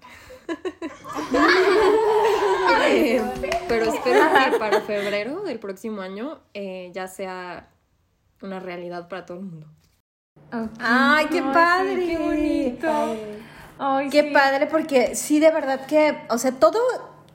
Eh, 2.87 3.23
pero 3.69 3.87
espero 3.87 4.21
que 4.51 4.59
para 4.59 4.81
febrero 4.83 5.43
del 5.43 5.59
próximo 5.59 6.03
año 6.03 6.41
eh, 6.53 6.91
ya 6.93 7.09
sea 7.09 7.71
una 8.43 8.61
realidad 8.61 9.09
para 9.09 9.25
todo 9.25 9.39
el 9.39 9.45
mundo. 9.45 9.67
Ok. 10.53 10.71
Ay, 10.81 11.27
qué 11.27 11.43
padre. 11.43 11.97
qué 11.97 12.07
Qué 12.07 12.19
bonito. 12.19 13.17
Ay, 13.79 14.11
Qué 14.11 14.23
sí. 14.23 14.31
padre, 14.33 14.67
porque 14.67 15.15
sí, 15.15 15.39
de 15.41 15.51
verdad 15.53 15.87
que, 15.87 16.19
o 16.31 16.39
sea, 16.39 16.53
todo, 16.53 16.79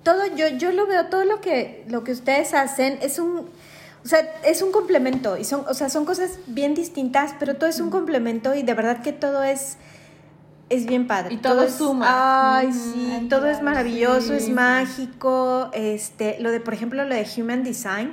todo, 0.03 0.25
yo, 0.35 0.47
yo 0.49 0.71
lo 0.71 0.85
veo, 0.87 1.07
todo 1.07 1.25
lo 1.25 1.41
que, 1.41 1.83
lo 1.87 2.03
que 2.03 2.11
ustedes 2.11 2.53
hacen 2.53 2.99
es 3.01 3.19
un, 3.19 3.47
o 4.03 4.07
sea, 4.07 4.19
es 4.43 4.61
un 4.61 4.71
complemento, 4.71 5.37
y 5.37 5.43
son, 5.45 5.63
o 5.67 5.73
sea, 5.73 5.89
son 5.89 6.05
cosas 6.05 6.39
bien 6.47 6.75
distintas, 6.75 7.33
pero 7.39 7.55
todo 7.55 7.69
es 7.69 7.79
un 7.79 7.89
complemento 7.89 8.53
y 8.53 8.63
de 8.63 8.73
verdad 8.73 9.01
que 9.01 9.13
todo 9.13 9.43
es, 9.43 9.77
es 10.69 10.85
bien 10.85 11.07
padre. 11.07 11.35
Y 11.35 11.37
todo 11.37 11.63
es- 11.63 11.75
suma. 11.75 12.57
Ay, 12.57 12.73
sí, 12.73 13.11
Ay, 13.19 13.27
todo 13.29 13.47
es 13.49 13.61
maravilloso, 13.61 14.27
sí, 14.27 14.33
es 14.45 14.49
mágico, 14.49 15.69
este, 15.73 16.37
lo 16.39 16.51
de, 16.51 16.59
por 16.59 16.73
ejemplo, 16.73 17.03
lo 17.05 17.13
de 17.15 17.25
Human 17.37 17.63
Design, 17.63 18.11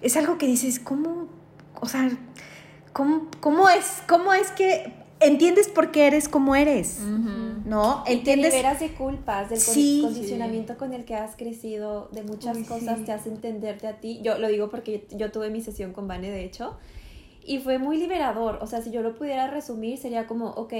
es 0.00 0.16
algo 0.16 0.38
que 0.38 0.46
dices, 0.46 0.80
¿cómo, 0.80 1.28
o 1.80 1.86
sea, 1.88 2.10
cómo, 2.92 3.28
cómo 3.40 3.68
es, 3.68 4.02
cómo 4.08 4.32
es 4.32 4.50
que 4.50 4.92
entiendes 5.20 5.68
por 5.68 5.92
qué 5.92 6.08
eres 6.08 6.28
como 6.28 6.56
eres? 6.56 6.98
Ujú. 7.00 7.51
¿No? 7.64 8.02
Y 8.02 8.06
te 8.06 8.12
¿Entiendes? 8.14 8.52
liberas 8.52 8.80
de 8.80 8.92
culpas, 8.92 9.50
del 9.50 9.58
Sí. 9.60 10.00
condicionamiento 10.02 10.76
con 10.76 10.92
el 10.92 11.04
que 11.04 11.14
has 11.14 11.36
crecido, 11.36 12.08
de 12.12 12.22
muchas 12.22 12.56
Uy, 12.56 12.64
cosas 12.64 12.98
sí. 12.98 13.04
te 13.04 13.12
hace 13.12 13.28
entenderte 13.28 13.86
a 13.86 14.00
ti. 14.00 14.20
Yo 14.22 14.38
lo 14.38 14.48
digo 14.48 14.68
porque 14.70 15.06
yo, 15.10 15.18
yo 15.18 15.32
tuve 15.32 15.50
mi 15.50 15.60
sesión 15.60 15.92
con 15.92 16.08
Vane, 16.08 16.30
de 16.30 16.44
hecho, 16.44 16.76
y 17.44 17.58
fue 17.58 17.78
muy 17.78 17.98
liberador. 17.98 18.58
O 18.62 18.66
sea, 18.66 18.82
si 18.82 18.90
yo 18.90 19.02
lo 19.02 19.14
pudiera 19.14 19.48
resumir, 19.48 19.98
sería 19.98 20.26
como, 20.26 20.46
ok, 20.50 20.72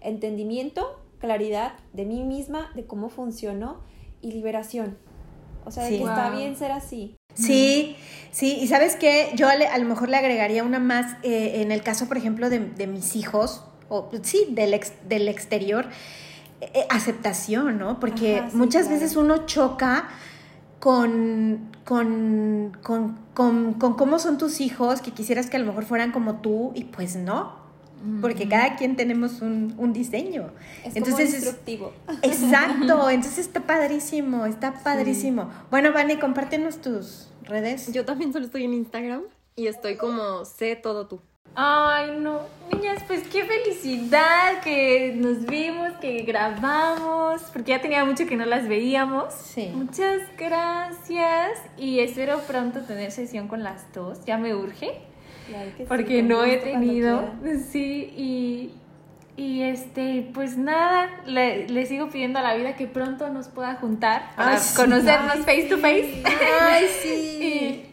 entendimiento, 0.00 1.00
claridad 1.18 1.72
de 1.92 2.04
mí 2.04 2.22
misma, 2.24 2.70
de 2.74 2.86
cómo 2.86 3.08
funciono 3.08 3.80
y 4.22 4.32
liberación. 4.32 4.96
O 5.64 5.70
sea, 5.70 5.84
de 5.84 5.90
Sí. 5.90 5.96
que 5.98 6.04
está 6.04 6.30
Wow. 6.30 6.38
bien 6.38 6.56
ser 6.56 6.72
así. 6.72 7.14
Sí, 7.34 7.96
sí, 8.32 8.58
y 8.60 8.66
sabes 8.66 8.96
qué, 8.96 9.30
yo 9.36 9.48
le- 9.56 9.66
a 9.68 9.78
lo 9.78 9.84
mejor 9.84 10.08
le 10.08 10.16
agregaría 10.16 10.64
una 10.64 10.78
más 10.80 11.16
eh, 11.22 11.60
en 11.62 11.70
el 11.72 11.82
caso, 11.82 12.08
por 12.08 12.16
ejemplo, 12.16 12.50
de, 12.50 12.58
de 12.60 12.86
mis 12.86 13.14
hijos, 13.16 13.62
o 13.88 14.10
sí, 14.22 14.46
del, 14.50 14.74
ex- 14.74 14.92
del 15.08 15.28
exterior, 15.28 15.86
aceptación, 16.90 17.78
¿no? 17.78 18.00
Porque 18.00 18.38
Ajá, 18.38 18.50
sí, 18.50 18.56
muchas 18.56 18.86
claro. 18.86 19.00
veces 19.00 19.16
uno 19.16 19.46
choca 19.46 20.08
con, 20.78 21.70
con, 21.84 22.76
con, 22.82 23.18
con, 23.34 23.74
con 23.74 23.94
cómo 23.94 24.18
son 24.18 24.38
tus 24.38 24.60
hijos, 24.60 25.00
que 25.00 25.12
quisieras 25.12 25.50
que 25.50 25.56
a 25.56 25.60
lo 25.60 25.66
mejor 25.66 25.84
fueran 25.84 26.12
como 26.12 26.36
tú, 26.36 26.72
y 26.74 26.84
pues 26.84 27.16
no, 27.16 27.58
porque 28.20 28.48
cada 28.48 28.76
quien 28.76 28.96
tenemos 28.96 29.40
un, 29.42 29.74
un 29.76 29.92
diseño. 29.92 30.50
Es 30.84 30.94
Entonces 30.96 31.56
como 31.66 31.92
es-. 32.06 32.22
Exacto, 32.22 33.10
entonces 33.10 33.38
está 33.38 33.60
padrísimo, 33.60 34.46
está 34.46 34.72
padrísimo. 34.82 35.50
Bueno, 35.70 35.92
Vane, 35.92 36.18
compártenos 36.18 36.80
tus 36.80 37.28
redes. 37.42 37.92
Yo 37.92 38.04
también 38.04 38.32
solo 38.32 38.46
estoy 38.46 38.64
en 38.64 38.74
Instagram 38.74 39.22
y 39.56 39.66
estoy 39.66 39.96
como 39.96 40.44
sé 40.44 40.76
todo 40.76 41.08
tú. 41.08 41.20
Ay, 41.54 42.16
no. 42.18 42.40
Niñas, 42.72 43.02
pues 43.06 43.26
qué 43.28 43.44
felicidad 43.44 44.60
que 44.62 45.14
nos 45.16 45.44
vimos, 45.46 45.92
que 46.00 46.22
grabamos, 46.22 47.42
porque 47.52 47.70
ya 47.70 47.80
tenía 47.80 48.04
mucho 48.04 48.26
que 48.26 48.36
no 48.36 48.44
las 48.44 48.68
veíamos. 48.68 49.32
Sí. 49.34 49.70
Muchas 49.74 50.20
gracias 50.36 51.58
y 51.76 52.00
espero 52.00 52.40
pronto 52.46 52.80
tener 52.82 53.10
sesión 53.10 53.48
con 53.48 53.62
las 53.64 53.92
dos. 53.92 54.24
Ya 54.26 54.36
me 54.38 54.54
urge, 54.54 55.00
Claro 55.48 55.70
que 55.76 55.84
porque 55.84 56.22
no 56.22 56.44
he 56.44 56.58
tenido. 56.58 57.30
Sí, 57.70 58.12
y, 58.16 58.74
y 59.42 59.62
este, 59.62 60.30
pues 60.34 60.58
nada, 60.58 61.08
le, 61.26 61.68
le 61.68 61.86
sigo 61.86 62.10
pidiendo 62.10 62.38
a 62.38 62.42
la 62.42 62.54
vida 62.54 62.76
que 62.76 62.86
pronto 62.86 63.30
nos 63.30 63.48
pueda 63.48 63.76
juntar 63.76 64.34
para 64.36 64.52
Ay, 64.56 64.60
conocernos 64.76 65.38
face 65.38 65.64
to 65.64 65.78
face. 65.78 66.22
Ay, 66.60 66.86
sí. 67.02 67.84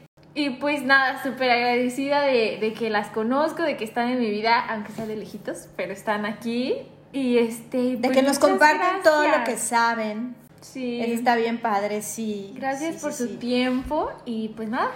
Pues 0.59 0.83
nada, 0.83 1.23
súper 1.23 1.49
agradecida 1.49 2.21
de, 2.21 2.57
de 2.59 2.73
que 2.73 2.89
las 2.89 3.07
conozco, 3.09 3.63
de 3.63 3.77
que 3.77 3.85
están 3.85 4.09
en 4.09 4.19
mi 4.19 4.29
vida, 4.29 4.59
aunque 4.59 4.91
sea 4.91 5.05
de 5.05 5.15
lejitos, 5.15 5.69
pero 5.77 5.93
están 5.93 6.25
aquí. 6.25 6.75
Y 7.13 7.37
este. 7.37 7.77
De 7.77 7.97
pues 7.97 8.11
que 8.11 8.21
nos 8.21 8.35
muchas 8.35 8.39
comparten 8.39 9.01
todo 9.03 9.27
lo 9.27 9.43
que 9.45 9.55
saben. 9.57 10.35
Sí. 10.59 10.99
Eso 10.99 11.13
está 11.13 11.35
bien 11.35 11.61
padre, 11.61 12.01
sí. 12.01 12.53
Gracias 12.55 12.95
Sí, 12.95 13.01
por 13.01 13.13
sí, 13.13 13.23
su 13.23 13.29
sí. 13.29 13.37
tiempo 13.37 14.11
y 14.25 14.49
pues 14.49 14.67
nada. 14.67 14.91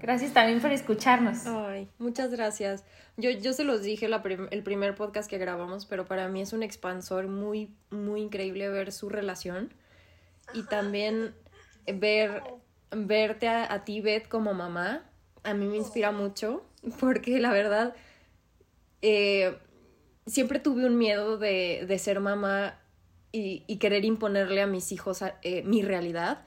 Gracias 0.00 0.32
también 0.32 0.60
por 0.60 0.70
escucharnos. 0.70 1.46
Ay, 1.46 1.88
muchas 1.98 2.30
gracias. 2.30 2.84
Yo, 3.16 3.30
yo 3.30 3.52
se 3.52 3.64
los 3.64 3.82
dije 3.82 4.08
la 4.08 4.22
prim- 4.22 4.48
el 4.50 4.62
primer 4.62 4.94
podcast 4.94 5.28
que 5.28 5.38
grabamos, 5.38 5.86
pero 5.86 6.04
para 6.06 6.28
mí 6.28 6.40
es 6.42 6.52
un 6.52 6.62
expansor 6.62 7.26
muy, 7.28 7.70
muy 7.90 8.20
increíble 8.22 8.68
ver 8.68 8.92
su 8.92 9.08
relación 9.08 9.72
y 10.52 10.62
también 10.64 11.34
ver, 11.86 12.42
verte 12.96 13.48
a, 13.48 13.72
a 13.72 13.84
ti, 13.84 14.00
Beth, 14.00 14.28
como 14.28 14.54
mamá. 14.54 15.02
A 15.42 15.54
mí 15.54 15.66
me 15.66 15.76
inspira 15.76 16.10
mucho 16.12 16.64
porque 17.00 17.38
la 17.38 17.52
verdad 17.52 17.94
eh, 19.02 19.56
siempre 20.26 20.58
tuve 20.58 20.86
un 20.86 20.96
miedo 20.96 21.36
de, 21.38 21.84
de 21.86 21.98
ser 21.98 22.20
mamá 22.20 22.78
y, 23.32 23.64
y 23.66 23.78
querer 23.78 24.04
imponerle 24.04 24.62
a 24.62 24.66
mis 24.66 24.92
hijos 24.92 25.22
eh, 25.42 25.62
mi 25.64 25.82
realidad. 25.82 26.44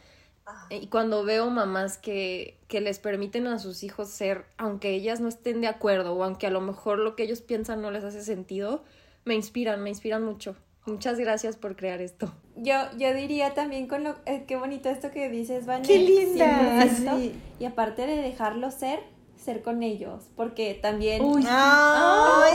Y 0.69 0.87
cuando 0.87 1.25
veo 1.25 1.49
mamás 1.49 1.97
que, 1.97 2.57
que 2.69 2.79
les 2.79 2.99
permiten 2.99 3.47
a 3.47 3.59
sus 3.59 3.83
hijos 3.83 4.09
ser, 4.09 4.45
aunque 4.57 4.91
ellas 4.91 5.19
no 5.19 5.27
estén 5.27 5.59
de 5.59 5.67
acuerdo 5.67 6.13
o 6.13 6.23
aunque 6.23 6.47
a 6.47 6.51
lo 6.51 6.61
mejor 6.61 6.99
lo 6.99 7.17
que 7.17 7.23
ellos 7.23 7.41
piensan 7.41 7.81
no 7.81 7.91
les 7.91 8.05
hace 8.05 8.23
sentido, 8.23 8.85
me 9.25 9.35
inspiran, 9.35 9.83
me 9.83 9.89
inspiran 9.89 10.23
mucho. 10.23 10.55
Muchas 10.87 11.19
gracias 11.19 11.57
por 11.57 11.75
crear 11.75 12.01
esto. 12.01 12.33
Yo, 12.55 12.75
yo 12.97 13.13
diría 13.13 13.53
también 13.53 13.87
con 13.87 14.03
lo... 14.03 14.15
eh, 14.25 14.45
qué 14.47 14.55
bonito 14.55 14.89
esto 14.89 15.11
que 15.11 15.29
dices, 15.29 15.65
Vane. 15.65 15.85
Qué 15.85 15.99
linda, 15.99 16.85
100%. 16.85 17.17
sí. 17.17 17.33
Y 17.59 17.65
aparte 17.65 18.07
de 18.07 18.15
dejarlo 18.15 18.71
ser, 18.71 19.01
ser 19.35 19.61
con 19.61 19.83
ellos. 19.83 20.29
Porque 20.35 20.73
también... 20.73 21.23
Uy, 21.23 21.43
Ay, 21.47 22.53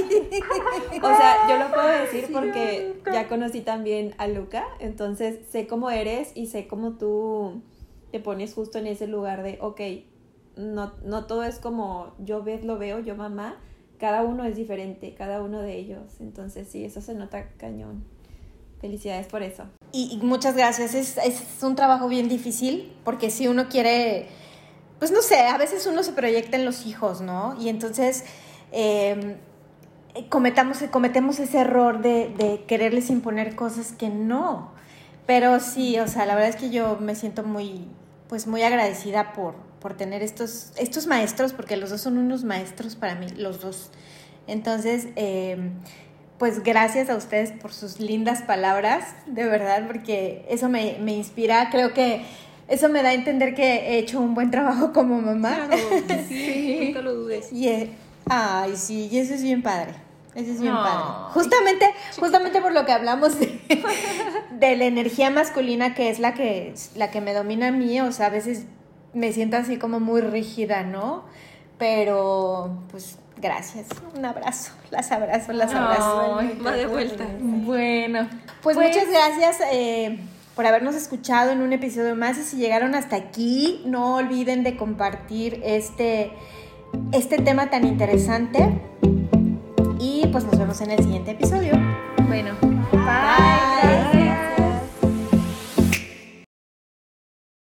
sí. 0.00 0.40
O 1.02 1.16
sea, 1.16 1.48
yo 1.48 1.58
lo 1.58 1.70
puedo 1.74 1.88
decir 1.88 2.28
porque 2.32 2.94
ya 3.12 3.28
conocí 3.28 3.60
también 3.60 4.14
a 4.18 4.28
Luca, 4.28 4.64
entonces 4.78 5.40
sé 5.50 5.66
cómo 5.66 5.90
eres 5.90 6.30
y 6.34 6.46
sé 6.46 6.66
cómo 6.68 6.92
tú 6.92 7.60
te 8.12 8.20
pones 8.20 8.54
justo 8.54 8.78
en 8.78 8.86
ese 8.86 9.08
lugar 9.08 9.42
de, 9.42 9.58
ok, 9.60 9.80
no, 10.56 10.92
no 11.04 11.26
todo 11.26 11.42
es 11.42 11.58
como 11.58 12.14
yo 12.20 12.42
ves, 12.44 12.64
lo 12.64 12.78
veo, 12.78 13.00
yo 13.00 13.16
mamá, 13.16 13.56
cada 14.04 14.22
uno 14.22 14.44
es 14.44 14.54
diferente, 14.54 15.14
cada 15.14 15.40
uno 15.42 15.62
de 15.62 15.78
ellos, 15.78 16.02
entonces 16.20 16.68
sí, 16.70 16.84
eso 16.84 17.00
se 17.00 17.14
nota 17.14 17.48
cañón. 17.56 18.04
Felicidades 18.78 19.26
por 19.26 19.42
eso. 19.42 19.64
Y, 19.92 20.20
muchas 20.22 20.54
gracias. 20.54 20.94
Es, 20.94 21.16
es 21.16 21.62
un 21.62 21.74
trabajo 21.74 22.06
bien 22.06 22.28
difícil 22.28 22.92
porque 23.02 23.30
si 23.30 23.48
uno 23.48 23.66
quiere, 23.70 24.26
pues 24.98 25.10
no 25.10 25.22
sé, 25.22 25.38
a 25.46 25.56
veces 25.56 25.86
uno 25.86 26.02
se 26.02 26.12
proyecta 26.12 26.58
en 26.58 26.66
los 26.66 26.84
hijos, 26.84 27.22
¿no? 27.22 27.56
Y 27.58 27.70
entonces 27.70 28.26
eh, 28.72 29.38
cometamos, 30.28 30.82
cometemos 30.90 31.38
ese 31.38 31.60
error 31.60 32.02
de, 32.02 32.28
de 32.28 32.62
quererles 32.68 33.08
imponer 33.08 33.56
cosas 33.56 33.92
que 33.92 34.10
no. 34.10 34.72
Pero 35.24 35.60
sí, 35.60 35.98
o 35.98 36.08
sea, 36.08 36.26
la 36.26 36.34
verdad 36.34 36.50
es 36.50 36.56
que 36.56 36.68
yo 36.68 36.98
me 37.00 37.14
siento 37.14 37.42
muy, 37.42 37.88
pues 38.28 38.46
muy 38.46 38.60
agradecida 38.64 39.32
por, 39.32 39.54
por 39.84 39.98
tener 39.98 40.22
estos, 40.22 40.72
estos 40.76 41.06
maestros, 41.06 41.52
porque 41.52 41.76
los 41.76 41.90
dos 41.90 42.00
son 42.00 42.16
unos 42.16 42.42
maestros 42.42 42.96
para 42.96 43.16
mí, 43.16 43.26
los 43.36 43.60
dos. 43.60 43.90
Entonces, 44.46 45.08
eh, 45.14 45.58
pues 46.38 46.62
gracias 46.62 47.10
a 47.10 47.16
ustedes 47.16 47.52
por 47.52 47.70
sus 47.70 48.00
lindas 48.00 48.40
palabras, 48.40 49.14
de 49.26 49.44
verdad, 49.44 49.86
porque 49.86 50.46
eso 50.48 50.70
me, 50.70 50.96
me 51.02 51.12
inspira. 51.12 51.68
Creo 51.70 51.92
que 51.92 52.24
eso 52.66 52.88
me 52.88 53.02
da 53.02 53.10
a 53.10 53.12
entender 53.12 53.54
que 53.54 53.90
he 53.90 53.98
hecho 53.98 54.20
un 54.20 54.34
buen 54.34 54.50
trabajo 54.50 54.94
como 54.94 55.20
mamá. 55.20 55.68
sí, 56.28 56.80
nunca 56.86 57.02
lo 57.02 57.14
dudes. 57.14 57.52
Y, 57.52 57.68
eh, 57.68 57.90
ay, 58.30 58.76
sí, 58.76 59.10
y 59.12 59.18
eso 59.18 59.34
es 59.34 59.42
bien 59.42 59.62
padre. 59.62 59.92
Eso 60.34 60.50
es 60.50 60.62
bien 60.62 60.72
padre. 60.72 61.04
Justamente, 61.34 61.90
justamente 62.18 62.62
por 62.62 62.72
lo 62.72 62.86
que 62.86 62.92
hablamos 62.92 63.38
de, 63.38 63.60
de 64.50 64.76
la 64.76 64.86
energía 64.86 65.28
masculina, 65.28 65.94
que 65.94 66.08
es 66.08 66.20
la 66.20 66.32
que, 66.32 66.72
la 66.94 67.10
que 67.10 67.20
me 67.20 67.34
domina 67.34 67.68
a 67.68 67.70
mí, 67.70 68.00
o 68.00 68.12
sea, 68.12 68.28
a 68.28 68.30
veces 68.30 68.64
me 69.14 69.32
siento 69.32 69.56
así 69.56 69.78
como 69.78 70.00
muy 70.00 70.20
rígida, 70.20 70.82
¿no? 70.82 71.24
Pero, 71.78 72.78
pues, 72.90 73.18
gracias. 73.40 73.86
Un 74.16 74.24
abrazo. 74.24 74.72
Las 74.90 75.10
abrazo, 75.12 75.52
las 75.52 75.74
abrazo. 75.74 76.38
Ay, 76.38 76.58
Va 76.64 76.72
de 76.72 76.86
vuelta. 76.86 77.24
Bueno, 77.40 78.28
Pues, 78.62 78.76
muchas 78.76 79.08
gracias 79.08 79.58
eh, 79.72 80.18
por 80.54 80.66
habernos 80.66 80.94
escuchado 80.94 81.50
en 81.50 81.62
un 81.62 81.72
episodio 81.72 82.14
más 82.16 82.38
y 82.38 82.42
si 82.42 82.56
llegaron 82.56 82.94
hasta 82.94 83.16
aquí, 83.16 83.82
no 83.86 84.16
olviden 84.16 84.62
de 84.62 84.76
compartir 84.76 85.60
este, 85.64 86.32
este 87.12 87.38
tema 87.38 87.70
tan 87.70 87.84
interesante 87.84 88.68
y 89.98 90.26
pues 90.28 90.44
nos 90.44 90.58
vemos 90.58 90.80
en 90.80 90.92
el 90.92 90.98
siguiente 90.98 91.32
episodio. 91.32 91.72
Bueno, 92.28 92.54